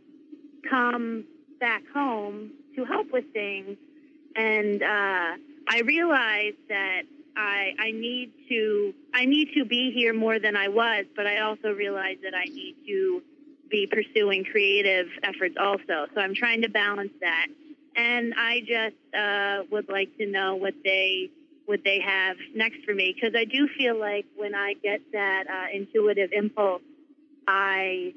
come 0.69 1.25
back 1.59 1.84
home 1.93 2.51
to 2.75 2.86
help 2.86 3.11
with 3.11 3.25
things. 3.34 3.77
And 4.36 4.82
uh, 4.82 5.38
I 5.69 5.82
realized 5.86 6.57
that 6.69 7.03
I, 7.36 7.71
I 7.79 7.91
need 7.91 8.32
to 8.49 8.93
I 9.13 9.25
need 9.25 9.49
to 9.55 9.65
be 9.65 9.91
here 9.91 10.13
more 10.13 10.39
than 10.39 10.55
I 10.55 10.67
was, 10.67 11.05
but 11.15 11.27
I 11.27 11.39
also 11.39 11.69
realized 11.69 12.23
that 12.23 12.34
I 12.36 12.45
need 12.45 12.75
to 12.88 13.21
be 13.69 13.88
pursuing 13.88 14.43
creative 14.43 15.07
efforts 15.23 15.55
also. 15.59 16.07
So 16.13 16.21
I'm 16.21 16.36
trying 16.36 16.61
to 16.63 16.69
balance 16.69 17.13
that. 17.21 17.47
And 17.95 18.34
I 18.38 18.61
just 18.61 19.15
uh, 19.17 19.63
would 19.71 19.89
like 19.89 20.17
to 20.17 20.25
know 20.25 20.55
what 20.55 20.73
they 20.84 21.29
what 21.72 21.86
they 21.86 22.01
have 22.05 22.36
next 22.53 22.80
for 22.86 22.93
me 22.93 23.15
because 23.15 23.34
I 23.34 23.45
do 23.45 23.69
feel 23.78 23.97
like 23.97 24.26
when 24.36 24.53
I 24.53 24.74
get 24.74 24.99
that 25.13 25.45
uh, 25.47 25.67
intuitive 25.74 26.32
impulse, 26.34 26.82
I 27.47 28.13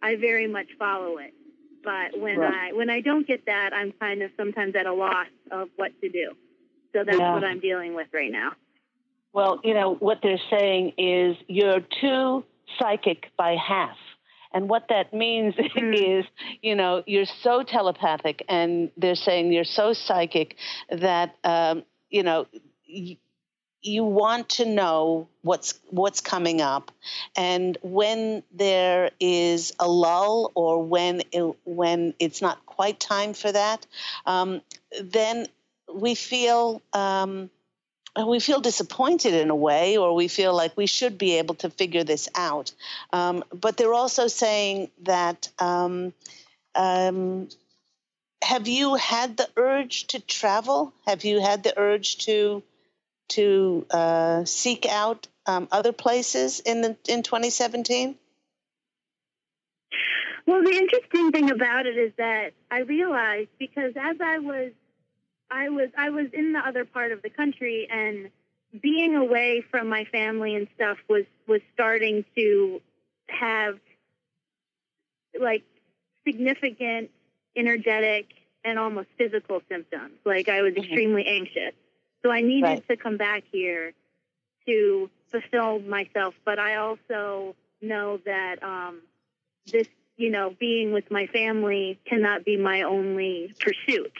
I 0.00 0.14
very 0.14 0.46
much 0.46 0.68
follow 0.78 1.18
it. 1.18 1.34
But 1.82 2.18
when 2.18 2.38
right. 2.38 2.70
I 2.70 2.72
when 2.72 2.88
I 2.88 3.00
don't 3.00 3.26
get 3.26 3.46
that, 3.46 3.72
I'm 3.74 3.92
kind 3.98 4.22
of 4.22 4.30
sometimes 4.36 4.76
at 4.76 4.86
a 4.86 4.94
loss 4.94 5.26
of 5.50 5.70
what 5.74 5.90
to 6.02 6.08
do. 6.08 6.34
So 6.92 7.02
that's 7.04 7.18
yeah. 7.18 7.34
what 7.34 7.42
I'm 7.42 7.58
dealing 7.58 7.96
with 7.96 8.06
right 8.14 8.30
now. 8.30 8.52
Well, 9.32 9.60
you 9.64 9.74
know 9.74 9.96
what 9.96 10.20
they're 10.22 10.46
saying 10.48 10.92
is 10.96 11.36
you're 11.48 11.80
too 12.00 12.44
psychic 12.78 13.32
by 13.36 13.56
half. 13.56 13.96
And 14.52 14.68
what 14.68 14.84
that 14.88 15.12
means 15.12 15.54
mm. 15.76 16.20
is, 16.20 16.24
you 16.62 16.76
know, 16.76 17.02
you're 17.06 17.26
so 17.42 17.64
telepathic, 17.64 18.44
and 18.48 18.92
they're 18.96 19.16
saying 19.16 19.52
you're 19.52 19.64
so 19.64 19.92
psychic 19.92 20.54
that, 20.88 21.34
um, 21.42 21.82
you 22.08 22.22
know, 22.22 22.46
you 23.84 24.04
want 24.04 24.48
to 24.48 24.64
know 24.64 25.28
what's 25.42 25.78
what's 25.90 26.20
coming 26.20 26.60
up, 26.60 26.90
and 27.36 27.76
when 27.82 28.42
there 28.52 29.10
is 29.20 29.74
a 29.78 29.86
lull 29.86 30.50
or 30.54 30.82
when 30.82 31.22
it, 31.32 31.54
when 31.64 32.14
it's 32.18 32.40
not 32.40 32.64
quite 32.64 32.98
time 32.98 33.34
for 33.34 33.52
that, 33.52 33.86
um, 34.26 34.62
then 35.00 35.46
we 35.92 36.14
feel. 36.14 36.82
Um, 36.92 37.50
we 38.28 38.38
feel 38.38 38.60
disappointed 38.60 39.34
in 39.34 39.50
a 39.50 39.56
way, 39.56 39.96
or 39.96 40.14
we 40.14 40.28
feel 40.28 40.54
like 40.54 40.76
we 40.76 40.86
should 40.86 41.18
be 41.18 41.38
able 41.38 41.56
to 41.56 41.68
figure 41.68 42.04
this 42.04 42.28
out. 42.36 42.70
Um, 43.12 43.42
but 43.52 43.76
they're 43.76 43.92
also 43.92 44.28
saying 44.28 44.92
that 45.02 45.48
um, 45.58 46.12
um, 46.76 47.48
have 48.40 48.68
you 48.68 48.94
had 48.94 49.36
the 49.36 49.48
urge 49.56 50.06
to 50.08 50.20
travel? 50.20 50.92
Have 51.06 51.24
you 51.24 51.40
had 51.40 51.64
the 51.64 51.76
urge 51.76 52.18
to 52.26 52.62
to 53.28 53.86
uh, 53.90 54.44
seek 54.44 54.86
out 54.86 55.26
um, 55.46 55.68
other 55.70 55.92
places 55.92 56.60
in 56.60 56.82
the 56.82 56.96
in 57.08 57.22
2017? 57.22 58.16
Well, 60.46 60.62
the 60.62 60.76
interesting 60.76 61.32
thing 61.32 61.50
about 61.50 61.86
it 61.86 61.96
is 61.96 62.12
that 62.18 62.52
I 62.70 62.80
realized 62.80 63.48
because 63.58 63.92
as 63.96 64.16
I 64.20 64.38
was 64.38 64.72
I 65.50 65.68
was 65.70 65.88
I 65.96 66.10
was 66.10 66.26
in 66.32 66.52
the 66.52 66.58
other 66.58 66.84
part 66.84 67.12
of 67.12 67.22
the 67.22 67.30
country 67.30 67.88
and 67.90 68.30
being 68.80 69.14
away 69.14 69.64
from 69.70 69.88
my 69.88 70.04
family 70.04 70.54
and 70.54 70.66
stuff 70.74 70.98
was 71.08 71.24
was 71.46 71.60
starting 71.72 72.24
to 72.36 72.80
have 73.28 73.78
like 75.38 75.62
significant 76.26 77.10
energetic 77.56 78.26
and 78.64 78.78
almost 78.78 79.08
physical 79.16 79.62
symptoms. 79.68 80.14
Like 80.24 80.48
I 80.48 80.62
was 80.62 80.72
mm-hmm. 80.72 80.82
extremely 80.82 81.26
anxious. 81.26 81.74
So 82.24 82.30
I 82.30 82.40
needed 82.40 82.64
right. 82.64 82.88
to 82.88 82.96
come 82.96 83.16
back 83.18 83.44
here 83.52 83.92
to 84.66 85.10
fulfill 85.30 85.80
myself. 85.80 86.34
But 86.44 86.58
I 86.58 86.76
also 86.76 87.54
know 87.82 88.18
that 88.24 88.62
um, 88.62 89.02
this, 89.70 89.88
you 90.16 90.30
know, 90.30 90.54
being 90.58 90.92
with 90.92 91.10
my 91.10 91.26
family 91.26 92.00
cannot 92.06 92.44
be 92.44 92.56
my 92.56 92.82
only 92.82 93.54
pursuit. 93.60 94.12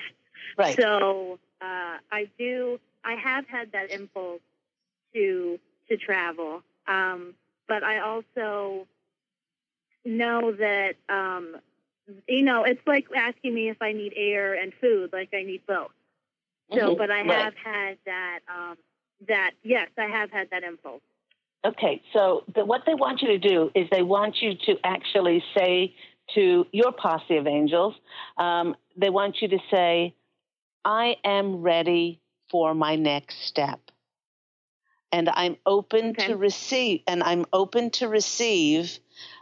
Right. 0.59 0.77
So 0.77 1.39
uh, 1.63 1.97
I 2.13 2.29
do. 2.39 2.79
I 3.05 3.15
have 3.15 3.47
had 3.49 3.73
that 3.73 3.91
impulse 3.91 4.41
to 5.15 5.59
to 5.89 5.97
travel, 5.97 6.63
um, 6.87 7.35
but 7.69 7.83
I 7.83 8.01
also 8.01 8.87
know 10.05 10.53
that 10.53 10.95
um, 11.09 11.57
you 12.27 12.43
know 12.43 12.65
it's 12.65 12.81
like 12.87 13.07
asking 13.15 13.55
me 13.55 13.69
if 13.69 13.83
I 13.83 13.93
need 13.93 14.15
air 14.17 14.55
and 14.55 14.73
food. 14.81 15.13
Like 15.13 15.31
I 15.35 15.43
need 15.43 15.63
both. 15.67 15.91
So, 16.73 16.79
mm-hmm. 16.79 16.99
but 16.99 17.11
I 17.11 17.23
right. 17.23 17.31
have 17.31 17.55
had 17.63 17.99
that. 18.07 18.41
Um, 18.49 18.77
that 19.29 19.53
yes, 19.63 19.89
I 19.97 20.07
have 20.07 20.31
had 20.31 20.51
that 20.51 20.65
impulse. 20.65 21.03
Okay, 21.65 22.03
so 22.13 22.45
the, 22.55 22.65
what 22.65 22.83
they 22.87 22.95
want 22.95 23.23
you 23.23 23.29
to 23.29 23.39
do 23.39 23.71
is 23.75 23.89
they 23.91 24.03
want 24.03 24.43
you 24.43 24.55
to 24.67 24.77
actually 24.85 25.43
say 25.57 25.95
to 26.35 26.67
your 26.73 26.93
posse 26.93 27.37
of 27.37 27.47
angels, 27.47 27.95
um, 28.37 28.77
they 28.97 29.09
want 29.09 29.41
you 29.41 29.49
to 29.49 29.59
say, 29.71 30.15
I 30.85 31.17
am 31.25 31.63
ready 31.63 32.21
for 32.51 32.75
my 32.75 32.97
next 32.97 33.47
step. 33.47 33.81
And 35.11 35.31
I'm 35.31 35.57
open 35.65 36.11
okay. 36.11 36.27
to 36.27 36.37
receive, 36.37 37.01
and 37.07 37.23
I'm 37.23 37.47
open 37.53 37.91
to 37.93 38.09
receive 38.09 38.99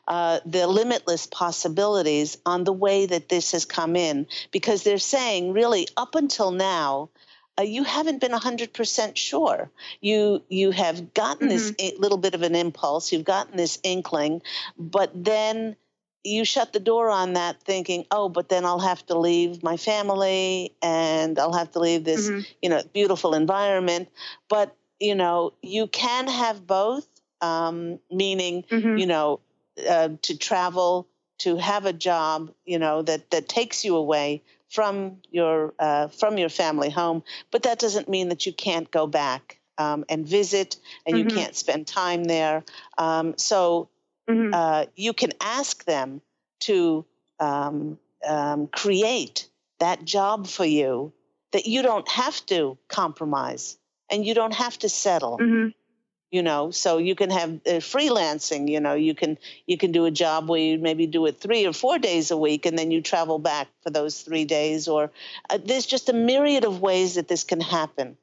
uh, 0.09 0.41
the 0.47 0.66
limitless 0.66 1.27
possibilities 1.27 2.39
on 2.45 2.64
the 2.64 2.73
way 2.73 3.07
that 3.07 3.29
this 3.29 3.53
has 3.53 3.64
come 3.64 3.97
in, 3.97 4.27
because 4.51 4.83
they're 4.83 4.99
saying, 4.99 5.53
really, 5.53 5.87
up 5.97 6.14
until 6.14 6.51
now, 6.51 7.11
uh, 7.59 7.62
you 7.62 7.85
haven't 7.85 8.20
been 8.20 8.33
100% 8.33 9.16
sure. 9.16 9.70
You 10.01 10.43
you 10.49 10.70
have 10.70 11.12
gotten 11.14 11.49
mm-hmm. 11.49 11.75
this 11.79 11.99
little 11.99 12.18
bit 12.18 12.35
of 12.35 12.43
an 12.43 12.55
impulse, 12.55 13.12
you've 13.12 13.25
gotten 13.25 13.57
this 13.57 13.79
inkling, 13.83 14.43
but 14.79 15.11
then 15.14 15.77
you 16.25 16.45
shut 16.45 16.73
the 16.73 16.81
door 16.81 17.11
on 17.11 17.33
that 17.35 17.61
thinking, 17.62 18.07
oh, 18.11 18.29
but 18.29 18.49
then 18.49 18.64
I'll 18.64 18.79
have 18.79 19.05
to 19.07 19.18
leave 19.18 19.62
my 19.62 19.77
family 19.77 20.73
and 20.81 21.39
I'll 21.39 21.55
have 21.55 21.73
to 21.73 21.81
leave 21.81 22.05
this, 22.05 22.29
mm-hmm. 22.29 22.41
you 22.61 22.68
know, 22.68 22.83
beautiful 22.93 23.35
environment. 23.35 24.09
But, 24.49 24.77
you 25.01 25.14
know, 25.14 25.53
you 25.62 25.89
can 25.89 26.29
have 26.29 26.64
both, 26.66 27.07
um, 27.41 27.99
meaning, 28.11 28.62
mm-hmm. 28.70 28.99
you 28.99 29.07
know, 29.07 29.41
uh, 29.89 30.11
to 30.23 30.37
travel, 30.37 31.09
to 31.39 31.57
have 31.57 31.87
a 31.87 31.93
job, 31.93 32.53
you 32.64 32.79
know, 32.79 33.03
that, 33.03 33.31
that 33.31 33.49
takes 33.49 33.85
you 33.85 33.97
away 33.97 34.43
from 34.68 35.18
your 35.31 35.75
uh, 35.79 36.09
from 36.09 36.39
your 36.39 36.49
family 36.49 36.89
home. 36.89 37.23
But 37.51 37.64
that 37.64 37.79
doesn't 37.79 38.09
mean 38.09 38.31
that 38.31 38.47
you 38.47 38.53
can't 38.53 38.91
go 38.91 39.07
back 39.07 39.61
um, 39.79 40.05
and 40.09 40.27
visit 40.27 40.77
and 41.07 41.16
mm-hmm. 41.16 41.29
you 41.29 41.35
can't 41.35 41.55
spend 41.55 41.87
time 41.87 42.25
there. 42.25 42.64
Um, 42.97 43.35
so 43.37 43.91
mm-hmm. 44.29 44.55
uh, 44.55 44.87
you 44.97 45.12
can 45.12 45.33
ask 45.41 45.85
them 45.85 46.23
to 46.61 47.05
um, 47.39 47.99
um, 48.27 48.66
create 48.68 49.49
that 49.79 50.05
job 50.05 50.47
for 50.47 50.64
you 50.64 51.12
that 51.53 51.66
you 51.66 51.83
don't 51.83 52.09
have 52.09 52.45
to 52.47 52.79
compromise 52.89 53.79
and 54.11 54.25
you 54.25 54.35
don't 54.35 54.55
have 54.55 54.79
to 54.79 54.89
settle. 54.89 55.39
Mm-hmm. 55.39 55.68
You 56.33 56.43
know, 56.43 56.70
so 56.70 56.99
you 56.99 57.14
can 57.14 57.30
have 57.30 57.51
uh, 57.66 57.80
freelancing. 57.93 58.68
You 58.68 58.80
know, 58.80 58.95
you 58.95 59.14
can 59.14 59.39
you 59.66 59.76
can 59.76 59.93
do 59.93 60.07
a 60.07 60.11
job 60.11 60.49
where 60.49 60.59
you 60.59 60.78
maybe 60.78 61.07
do 61.07 61.26
it 61.26 61.39
three 61.39 61.66
or 61.66 61.72
four 61.74 61.99
days 61.99 62.30
a 62.30 62.37
week, 62.37 62.66
and 62.66 62.76
then 62.76 62.91
you 62.91 63.03
travel 63.03 63.39
back 63.39 63.68
for 63.83 63.91
those 63.91 64.22
three 64.22 64.47
days. 64.47 64.89
Or 64.89 65.11
uh, 65.51 65.59
there's 65.64 65.87
just 65.87 66.09
a 66.09 66.14
myriad 66.14 66.64
of 66.64 66.80
ways 66.80 67.14
that 67.14 67.28
this 67.28 67.45
can 67.45 67.61
happen 67.61 68.16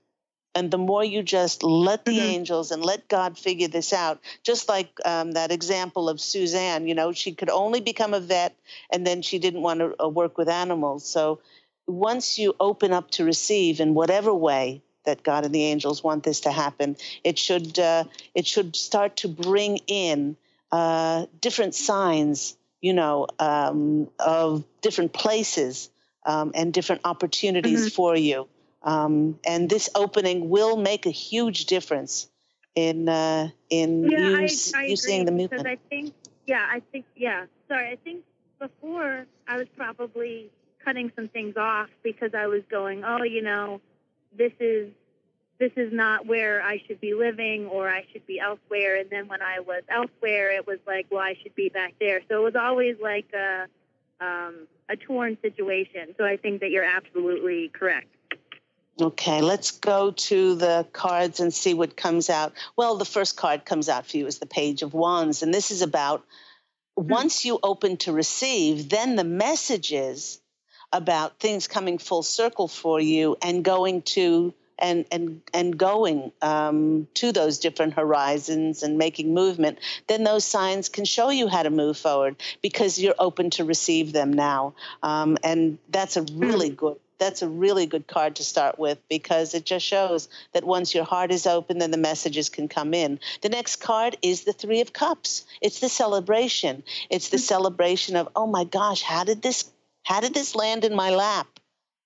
and 0.55 0.71
the 0.71 0.77
more 0.77 1.03
you 1.03 1.21
just 1.21 1.63
let 1.63 2.05
the 2.05 2.11
mm-hmm. 2.17 2.25
angels 2.25 2.71
and 2.71 2.83
let 2.83 3.07
God 3.07 3.37
figure 3.37 3.67
this 3.67 3.93
out, 3.93 4.19
just 4.43 4.67
like 4.67 4.89
um, 5.05 5.33
that 5.33 5.51
example 5.51 6.09
of 6.09 6.19
Suzanne, 6.19 6.87
you 6.87 6.95
know, 6.95 7.11
she 7.11 7.33
could 7.33 7.49
only 7.49 7.81
become 7.81 8.13
a 8.13 8.19
vet 8.19 8.55
and 8.91 9.05
then 9.05 9.21
she 9.21 9.39
didn't 9.39 9.61
want 9.61 9.79
to 9.79 9.95
uh, 10.03 10.07
work 10.07 10.37
with 10.37 10.49
animals. 10.49 11.07
So 11.07 11.39
once 11.87 12.39
you 12.39 12.55
open 12.59 12.93
up 12.93 13.11
to 13.11 13.23
receive 13.23 13.79
in 13.79 13.93
whatever 13.93 14.33
way 14.33 14.81
that 15.09 15.23
God 15.23 15.43
and 15.45 15.53
the 15.53 15.63
angels 15.63 16.03
want 16.03 16.23
this 16.23 16.41
to 16.41 16.51
happen, 16.51 16.95
it 17.23 17.39
should 17.39 17.79
uh, 17.79 18.03
it 18.35 18.45
should 18.45 18.75
start 18.75 19.17
to 19.17 19.27
bring 19.27 19.79
in 19.87 20.37
uh, 20.71 21.25
different 21.41 21.73
signs, 21.73 22.55
you 22.79 22.93
know, 22.93 23.27
um, 23.39 24.09
of 24.19 24.63
different 24.81 25.13
places 25.13 25.89
um, 26.25 26.51
and 26.53 26.71
different 26.71 27.01
opportunities 27.05 27.81
mm-hmm. 27.81 27.95
for 27.95 28.15
you. 28.15 28.47
Um, 28.83 29.39
and 29.45 29.69
this 29.69 29.89
opening 29.95 30.49
will 30.49 30.77
make 30.77 31.05
a 31.05 31.11
huge 31.11 31.65
difference 31.65 32.29
in 32.75 33.09
uh, 33.09 33.49
in 33.69 34.09
yeah, 34.09 34.19
you, 34.19 34.35
I, 34.37 34.47
I 34.75 34.83
you 34.85 34.95
seeing 34.95 35.25
the 35.25 35.31
movement. 35.31 35.63
Because 35.63 35.65
I 35.65 35.77
think, 35.89 36.13
yeah, 36.45 36.65
I 36.69 36.81
think, 36.91 37.05
yeah. 37.15 37.45
Sorry, 37.67 37.89
I 37.91 37.97
think 38.03 38.23
before 38.59 39.25
I 39.47 39.57
was 39.57 39.67
probably 39.75 40.51
cutting 40.85 41.11
some 41.15 41.27
things 41.27 41.57
off 41.57 41.89
because 42.03 42.33
I 42.33 42.47
was 42.47 42.61
going, 42.69 43.03
oh, 43.03 43.23
you 43.23 43.41
know, 43.41 43.81
this 44.37 44.53
is 44.59 44.91
this 45.59 45.71
is 45.75 45.91
not 45.91 46.25
where 46.25 46.61
I 46.61 46.81
should 46.87 47.01
be 47.01 47.13
living 47.13 47.67
or 47.67 47.89
I 47.89 48.05
should 48.11 48.25
be 48.25 48.39
elsewhere. 48.39 48.95
And 48.95 49.09
then 49.09 49.27
when 49.27 49.41
I 49.41 49.59
was 49.59 49.83
elsewhere, 49.89 50.51
it 50.51 50.65
was 50.65 50.79
like, 50.87 51.07
well, 51.11 51.21
I 51.21 51.35
should 51.43 51.53
be 51.53 51.67
back 51.67 51.95
there. 51.99 52.21
So 52.29 52.37
it 52.37 52.43
was 52.43 52.55
always 52.55 52.95
like 53.01 53.27
a, 53.33 53.65
um, 54.21 54.67
a 54.87 54.95
torn 54.95 55.37
situation. 55.41 56.15
So 56.17 56.23
I 56.23 56.37
think 56.37 56.61
that 56.61 56.71
you're 56.71 56.85
absolutely 56.85 57.69
correct. 57.69 58.07
Okay, 59.01 59.41
let's 59.41 59.71
go 59.71 60.11
to 60.11 60.55
the 60.55 60.87
cards 60.91 61.39
and 61.39 61.53
see 61.53 61.73
what 61.73 61.95
comes 61.95 62.29
out. 62.29 62.53
Well, 62.77 62.95
the 62.95 63.05
first 63.05 63.37
card 63.37 63.65
comes 63.65 63.89
out 63.89 64.05
for 64.05 64.17
you 64.17 64.27
is 64.27 64.39
the 64.39 64.45
Page 64.45 64.81
of 64.81 64.93
Wands. 64.93 65.43
And 65.43 65.53
this 65.53 65.71
is 65.71 65.81
about 65.81 66.21
mm-hmm. 66.97 67.09
once 67.09 67.43
you 67.43 67.59
open 67.61 67.97
to 67.97 68.13
receive, 68.13 68.89
then 68.89 69.17
the 69.17 69.23
messages 69.25 70.39
about 70.91 71.39
things 71.39 71.67
coming 71.67 71.97
full 71.97 72.23
circle 72.23 72.67
for 72.67 72.99
you 72.99 73.37
and 73.41 73.63
going 73.63 74.01
to 74.01 74.53
and 74.79 75.05
and 75.11 75.41
and 75.53 75.77
going 75.77 76.31
um, 76.41 77.07
to 77.15 77.31
those 77.31 77.59
different 77.59 77.93
horizons 77.93 78.83
and 78.83 78.97
making 78.97 79.33
movement, 79.33 79.79
then 80.07 80.23
those 80.23 80.45
signs 80.45 80.89
can 80.89 81.05
show 81.05 81.29
you 81.29 81.47
how 81.47 81.63
to 81.63 81.69
move 81.69 81.97
forward 81.97 82.35
because 82.61 82.99
you're 82.99 83.15
open 83.19 83.49
to 83.51 83.63
receive 83.63 84.13
them 84.13 84.33
now, 84.33 84.73
um, 85.03 85.37
and 85.43 85.77
that's 85.89 86.17
a 86.17 86.23
really 86.33 86.69
good 86.69 86.97
that's 87.19 87.41
a 87.41 87.47
really 87.47 87.85
good 87.85 88.07
card 88.07 88.37
to 88.37 88.43
start 88.43 88.79
with 88.79 88.97
because 89.09 89.53
it 89.53 89.65
just 89.65 89.85
shows 89.85 90.29
that 90.53 90.63
once 90.63 90.95
your 90.95 91.03
heart 91.03 91.31
is 91.31 91.45
open, 91.45 91.77
then 91.77 91.91
the 91.91 91.97
messages 91.97 92.49
can 92.49 92.67
come 92.67 92.93
in. 92.93 93.19
The 93.41 93.49
next 93.49 93.75
card 93.77 94.17
is 94.21 94.45
the 94.45 94.53
Three 94.53 94.81
of 94.81 94.93
Cups. 94.93 95.45
It's 95.61 95.81
the 95.81 95.89
celebration. 95.89 96.81
It's 97.09 97.29
the 97.29 97.37
celebration 97.37 98.15
of, 98.15 98.29
oh 98.35 98.47
my 98.47 98.63
gosh, 98.63 99.01
how 99.01 99.25
did 99.25 99.41
this 99.41 99.69
how 100.03 100.21
did 100.21 100.33
this 100.33 100.55
land 100.55 100.85
in 100.85 100.95
my 100.95 101.11
lap? 101.11 101.58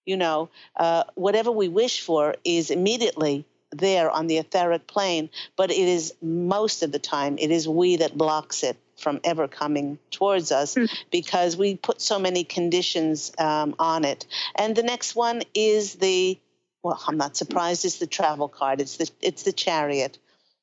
You 0.06 0.18
know, 0.18 0.50
uh, 0.76 1.04
whatever 1.16 1.52
we 1.52 1.70
wish 1.70 2.02
for 2.02 2.36
is 2.44 2.70
immediately 2.70 3.46
there 3.72 4.10
on 4.10 4.28
the 4.28 4.38
etheric 4.38 4.88
plane, 4.88 5.30
but 5.56 5.72
it 5.72 5.78
is 5.78 6.14
most 6.22 6.84
of 6.84 6.92
the 6.92 7.00
time, 7.00 7.38
it 7.40 7.52
is 7.52 7.68
we 7.68 7.98
that 7.98 8.18
blocks 8.18 8.64
it 8.64 8.78
from 8.98 9.20
ever 9.24 9.48
coming 9.48 9.98
towards 10.12 10.52
us 10.52 10.76
mm. 10.76 10.90
because 11.12 11.58
we 11.58 11.76
put 11.76 12.00
so 12.00 12.20
many 12.20 12.44
conditions 12.44 13.32
um, 13.38 13.76
on 13.80 14.06
it. 14.06 14.26
And 14.56 14.76
the 14.76 14.84
next 14.84 15.16
one 15.16 15.42
is 15.54 15.96
the, 15.96 16.40
well, 16.84 17.02
I'm 17.08 17.18
not 17.18 17.36
surprised, 17.36 17.86
it's 17.86 17.98
the 17.98 18.08
travel 18.08 18.48
card, 18.48 18.80
it's 18.82 18.98
the, 18.98 19.10
it's 19.22 19.44
the 19.44 19.52
chariot. 19.52 20.18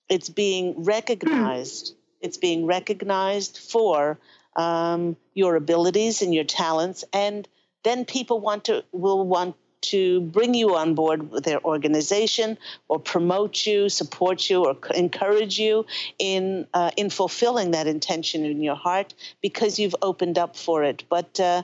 It's 0.09 0.29
being 0.29 0.85
recognized. 0.85 1.93
Mm. 1.93 1.97
It's 2.23 2.37
being 2.37 2.67
recognized 2.67 3.59
for 3.59 4.19
um, 4.57 5.17
your 5.35 5.57
abilities 5.57 6.23
and 6.23 6.35
your 6.35 6.45
talents 6.45 7.05
and 7.13 7.49
then 7.83 8.05
people 8.05 8.41
want 8.41 8.65
to 8.65 8.85
will 8.93 9.27
want 9.27 9.57
to 9.83 10.21
bring 10.21 10.55
you 10.55 10.77
on 10.77 10.95
board 10.95 11.31
with 11.31 11.45
their 11.45 11.65
organization 11.65 12.59
or 12.89 12.99
promote 12.99 13.67
you, 13.67 13.89
support 13.89 14.51
you, 14.51 14.65
or 14.67 14.77
encourage 14.95 15.59
you 15.59 15.87
in 16.19 16.67
uh, 16.75 16.91
in 16.97 17.11
fulfilling 17.11 17.71
that 17.73 17.87
intention 17.87 18.45
in 18.45 18.63
your 18.63 18.75
heart 18.75 19.15
because 19.41 19.79
you've 19.79 19.97
opened 20.03 20.39
up 20.39 20.57
for 20.57 20.85
it. 20.85 21.05
But 21.09 21.41
uh, 21.41 21.63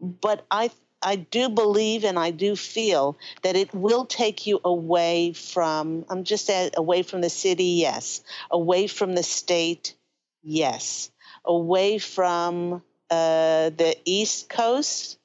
but 0.00 0.44
I 0.50 0.70
I 1.00 1.16
do 1.16 1.48
believe 1.48 2.04
and 2.04 2.18
I 2.18 2.30
do 2.30 2.56
feel 2.56 3.16
that 3.42 3.56
it 3.56 3.72
will 3.74 4.06
take 4.06 4.46
you 4.46 4.60
away 4.64 5.32
from 5.32 6.04
I'm 6.08 6.24
just 6.24 6.50
away 6.76 7.02
from 7.02 7.20
the 7.20 7.30
city, 7.30 7.64
yes, 7.64 8.22
away 8.50 8.86
from 8.86 9.14
the 9.14 9.22
state, 9.22 9.94
yes, 10.42 11.10
away 11.44 11.98
from 11.98 12.82
uh, 13.10 13.70
the 13.70 13.96
East 14.04 14.48
Coast 14.48 15.18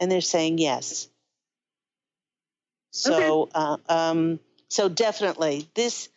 and 0.00 0.10
they're 0.10 0.20
saying 0.20 0.58
yes. 0.58 1.08
So, 2.90 3.42
okay. 3.42 3.50
uh, 3.54 3.76
um, 3.88 4.40
so 4.68 4.88
definitely 4.88 5.68
this 5.74 6.08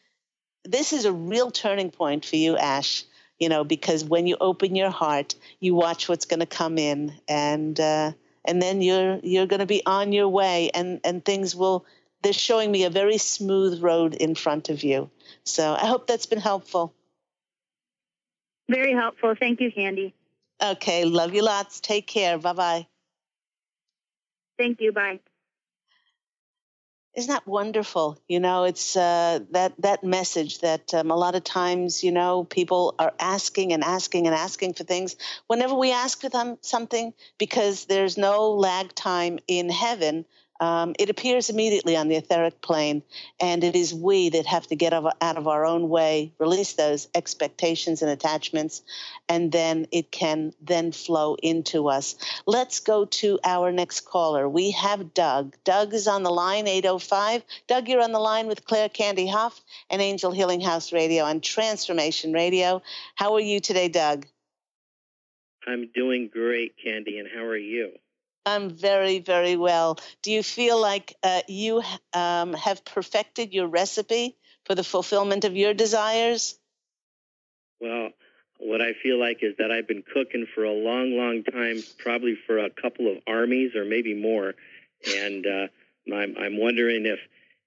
this 0.63 0.93
is 0.93 1.05
a 1.05 1.11
real 1.11 1.49
turning 1.49 1.91
point 1.91 2.25
for 2.25 2.35
you, 2.35 2.57
Ash. 2.57 3.03
You 3.39 3.49
know, 3.49 3.63
because 3.63 4.03
when 4.03 4.25
you 4.25 4.35
open 4.41 4.75
your 4.75 4.89
heart, 4.89 5.35
you 5.59 5.75
watch 5.75 6.09
what's 6.09 6.25
going 6.25 6.39
to 6.39 6.47
come 6.47 6.77
in, 6.77 7.13
and 7.27 7.79
uh, 7.79 8.11
and 8.45 8.61
then 8.61 8.81
you're 8.81 9.19
you're 9.23 9.45
going 9.45 9.59
to 9.59 9.67
be 9.67 9.83
on 9.85 10.11
your 10.11 10.27
way, 10.27 10.69
and 10.73 10.99
and 11.03 11.23
things 11.23 11.55
will. 11.55 11.85
They're 12.23 12.33
showing 12.33 12.71
me 12.71 12.83
a 12.83 12.89
very 12.89 13.19
smooth 13.19 13.81
road 13.81 14.15
in 14.15 14.33
front 14.33 14.69
of 14.69 14.83
you. 14.83 15.11
So 15.43 15.73
I 15.73 15.85
hope 15.85 16.07
that's 16.07 16.25
been 16.25 16.39
helpful. 16.39 16.93
Very 18.69 18.93
helpful. 18.93 19.35
Thank 19.39 19.61
you, 19.61 19.71
Candy. 19.71 20.13
Okay, 20.61 21.05
love 21.05 21.33
you 21.33 21.43
lots. 21.43 21.79
Take 21.79 22.07
care. 22.07 22.37
Bye 22.39 22.53
bye. 22.53 22.87
Thank 24.57 24.81
you. 24.81 24.91
Bye. 24.91 25.19
Isn't 27.15 27.29
that 27.31 27.47
wonderful? 27.47 28.19
You 28.27 28.39
know, 28.39 28.65
it's 28.65 28.95
uh, 28.95 29.39
that 29.49 29.73
that 29.79 30.03
message 30.03 30.59
that 30.59 30.93
um, 30.93 31.09
a 31.09 31.15
lot 31.15 31.33
of 31.33 31.43
times, 31.43 32.03
you 32.03 32.11
know, 32.11 32.43
people 32.43 32.93
are 32.99 33.13
asking 33.19 33.73
and 33.73 33.83
asking 33.83 34.27
and 34.27 34.35
asking 34.35 34.75
for 34.75 34.83
things. 34.83 35.15
Whenever 35.47 35.73
we 35.73 35.91
ask 35.91 36.21
for 36.21 36.29
them 36.29 36.59
something, 36.61 37.15
because 37.39 37.85
there's 37.85 38.17
no 38.17 38.51
lag 38.51 38.93
time 38.93 39.39
in 39.47 39.67
heaven, 39.67 40.25
um, 40.59 40.95
it 40.97 41.09
appears 41.09 41.49
immediately 41.49 41.95
on 41.95 42.07
the 42.07 42.15
etheric 42.15 42.61
plane, 42.61 43.03
and 43.39 43.63
it 43.63 43.75
is 43.75 43.93
we 43.93 44.29
that 44.29 44.45
have 44.45 44.67
to 44.67 44.75
get 44.75 44.93
out 44.93 45.15
of 45.21 45.47
our 45.47 45.65
own 45.65 45.89
way, 45.89 46.33
release 46.39 46.73
those 46.73 47.07
expectations 47.13 48.01
and 48.01 48.09
attachments, 48.09 48.81
and 49.29 49.51
then 49.51 49.87
it 49.91 50.11
can 50.11 50.53
then 50.61 50.91
flow 50.91 51.35
into 51.35 51.89
us. 51.89 52.15
Let's 52.45 52.79
go 52.79 53.05
to 53.05 53.39
our 53.43 53.71
next 53.71 54.01
caller. 54.01 54.49
We 54.49 54.71
have 54.71 55.13
Doug. 55.13 55.55
Doug 55.63 55.93
is 55.93 56.07
on 56.07 56.23
the 56.23 56.31
line, 56.31 56.67
805. 56.67 57.43
Doug, 57.67 57.87
you're 57.87 58.01
on 58.01 58.11
the 58.11 58.19
line 58.19 58.47
with 58.47 58.65
Claire 58.65 58.89
Candy 58.89 59.27
Hough 59.27 59.59
and 59.89 60.01
Angel 60.01 60.31
Healing 60.31 60.61
House 60.61 60.91
Radio 60.91 61.25
and 61.25 61.43
Transformation 61.43 62.33
Radio. 62.33 62.81
How 63.15 63.33
are 63.33 63.39
you 63.39 63.59
today, 63.59 63.89
Doug? 63.89 64.25
I'm 65.67 65.89
doing 65.93 66.29
great, 66.31 66.75
Candy, 66.83 67.19
and 67.19 67.27
how 67.33 67.43
are 67.43 67.57
you? 67.57 67.91
I'm 68.47 68.69
very, 68.69 69.19
very 69.19 69.57
well. 69.57 69.99
Do 70.21 70.31
you 70.31 70.41
feel 70.41 70.79
like 70.81 71.13
uh, 71.21 71.41
you 71.49 71.83
um, 72.13 72.53
have 72.53 72.85
perfected 72.85 73.53
your 73.53 73.67
recipe 73.67 74.37
for 74.65 74.73
the 74.73 74.85
fulfillment 74.85 75.43
of 75.43 75.57
your 75.57 75.73
desires? 75.73 76.57
Well, 77.81 78.11
what 78.59 78.81
I 78.81 78.93
feel 79.03 79.19
like 79.19 79.39
is 79.41 79.55
that 79.57 79.69
I've 79.69 79.87
been 79.87 80.03
cooking 80.13 80.47
for 80.55 80.63
a 80.63 80.71
long, 80.71 81.17
long 81.17 81.43
time, 81.43 81.83
probably 81.97 82.37
for 82.47 82.59
a 82.59 82.69
couple 82.69 83.11
of 83.11 83.17
armies 83.27 83.75
or 83.75 83.83
maybe 83.83 84.13
more. 84.13 84.53
And 85.05 85.45
uh, 85.45 85.67
I'm, 86.15 86.35
I'm 86.39 86.57
wondering 86.57 87.05
if 87.05 87.19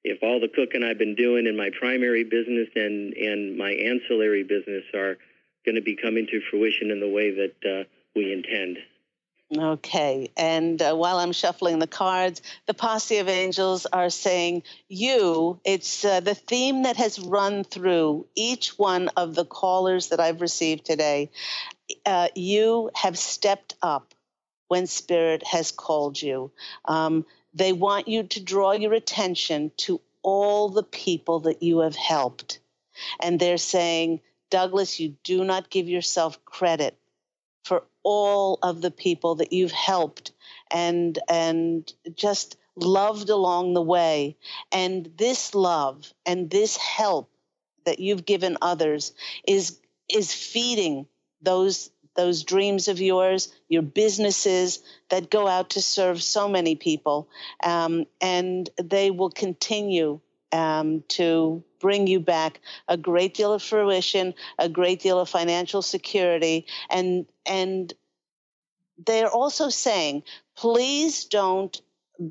if 0.03 0.23
all 0.23 0.41
the 0.41 0.49
cooking 0.49 0.83
I've 0.83 0.97
been 0.97 1.15
doing 1.15 1.47
in 1.47 1.59
my 1.59 1.69
primary 1.79 2.25
business 2.25 2.69
and 2.75 3.13
and 3.13 3.59
my 3.59 3.71
ancillary 3.71 4.45
business 4.45 4.85
are 4.95 5.19
going 5.67 5.75
to 5.75 5.83
be 5.83 5.95
coming 5.95 6.27
to 6.27 6.41
fruition 6.51 6.91
in 6.91 7.01
the 7.01 7.09
way 7.09 7.31
that 7.33 7.57
uh, 7.69 7.85
we 8.17 8.33
intend. 8.33 8.79
Okay. 9.57 10.31
And 10.37 10.81
uh, 10.81 10.95
while 10.95 11.19
I'm 11.19 11.33
shuffling 11.33 11.81
the 11.81 11.89
cards, 11.89 12.41
the 12.67 12.75
posse 12.75 13.19
of 13.19 13.29
angels 13.29 13.87
are 13.87 14.11
saying, 14.11 14.63
You, 14.89 15.59
it's 15.65 16.05
uh, 16.05 16.21
the 16.21 16.37
theme 16.37 16.85
that 16.85 16.97
has 16.99 17.19
run 17.19 17.65
through 17.65 18.27
each 18.37 18.79
one 18.79 19.09
of 19.17 19.35
the 19.35 19.45
callers 19.45 20.09
that 20.09 20.21
I've 20.21 20.41
received 20.41 20.85
today. 20.85 21.31
Uh, 22.07 22.29
you 22.37 22.91
have 22.95 23.19
stepped 23.19 23.75
up 23.83 24.15
when 24.69 24.87
Spirit 24.87 25.45
has 25.47 25.73
called 25.73 26.21
you. 26.23 26.53
Um, 26.85 27.27
they 27.55 27.73
want 27.73 28.07
you 28.09 28.25
to 28.25 28.41
draw 28.41 28.73
your 28.73 28.93
attention 28.95 29.73
to 29.79 30.01
all 30.23 30.69
the 30.69 30.85
people 30.85 31.41
that 31.41 31.63
you 31.63 31.81
have 31.81 31.97
helped. 31.97 32.61
And 33.21 33.41
they're 33.41 33.59
saying, 33.59 34.21
Douglas, 34.51 35.01
you 35.01 35.17
do 35.25 35.45
not 35.45 35.71
give 35.71 35.89
yourself 35.89 36.45
credit 36.45 37.00
all 38.03 38.59
of 38.63 38.81
the 38.81 38.91
people 38.91 39.37
that 39.37 39.53
you've 39.53 39.73
helped 39.73 40.33
and 40.71 41.19
and 41.29 41.93
just 42.15 42.57
loved 42.77 43.29
along 43.31 43.75
the 43.75 43.83
way. 43.83 44.37
And 44.73 45.11
this 45.17 45.55
love 45.55 46.13
and 46.25 46.51
this 46.51 46.77
help 46.77 47.31
that 47.85 47.99
you've 47.99 48.25
given 48.25 48.57
others 48.63 49.13
is 49.47 49.79
is 50.09 50.33
feeding 50.33 51.07
those 51.43 51.91
those 52.17 52.43
dreams 52.43 52.89
of 52.89 53.01
yours 53.01 53.53
your 53.69 53.83
businesses 53.83 54.81
that 55.11 55.31
go 55.31 55.47
out 55.47 55.71
to 55.71 55.83
serve 55.83 56.23
so 56.23 56.49
many 56.49 56.75
people. 56.75 57.29
Um, 57.63 58.07
and 58.21 58.69
they 58.83 59.11
will 59.11 59.31
continue 59.31 60.21
um, 60.53 61.05
to 61.09 61.63
bring 61.81 62.07
you 62.07 62.21
back 62.21 62.61
a 62.89 62.97
great 62.97 63.35
deal 63.35 63.53
of 63.53 63.63
fruition, 63.63 64.35
a 64.59 64.69
great 64.69 65.01
deal 65.01 65.19
of 65.19 65.29
financial 65.29 65.83
security, 65.83 66.67
and 66.89 67.27
and 67.47 67.93
they're 69.07 69.31
also 69.31 69.69
saying, 69.71 70.23
please 70.57 71.25
don't 71.25 71.81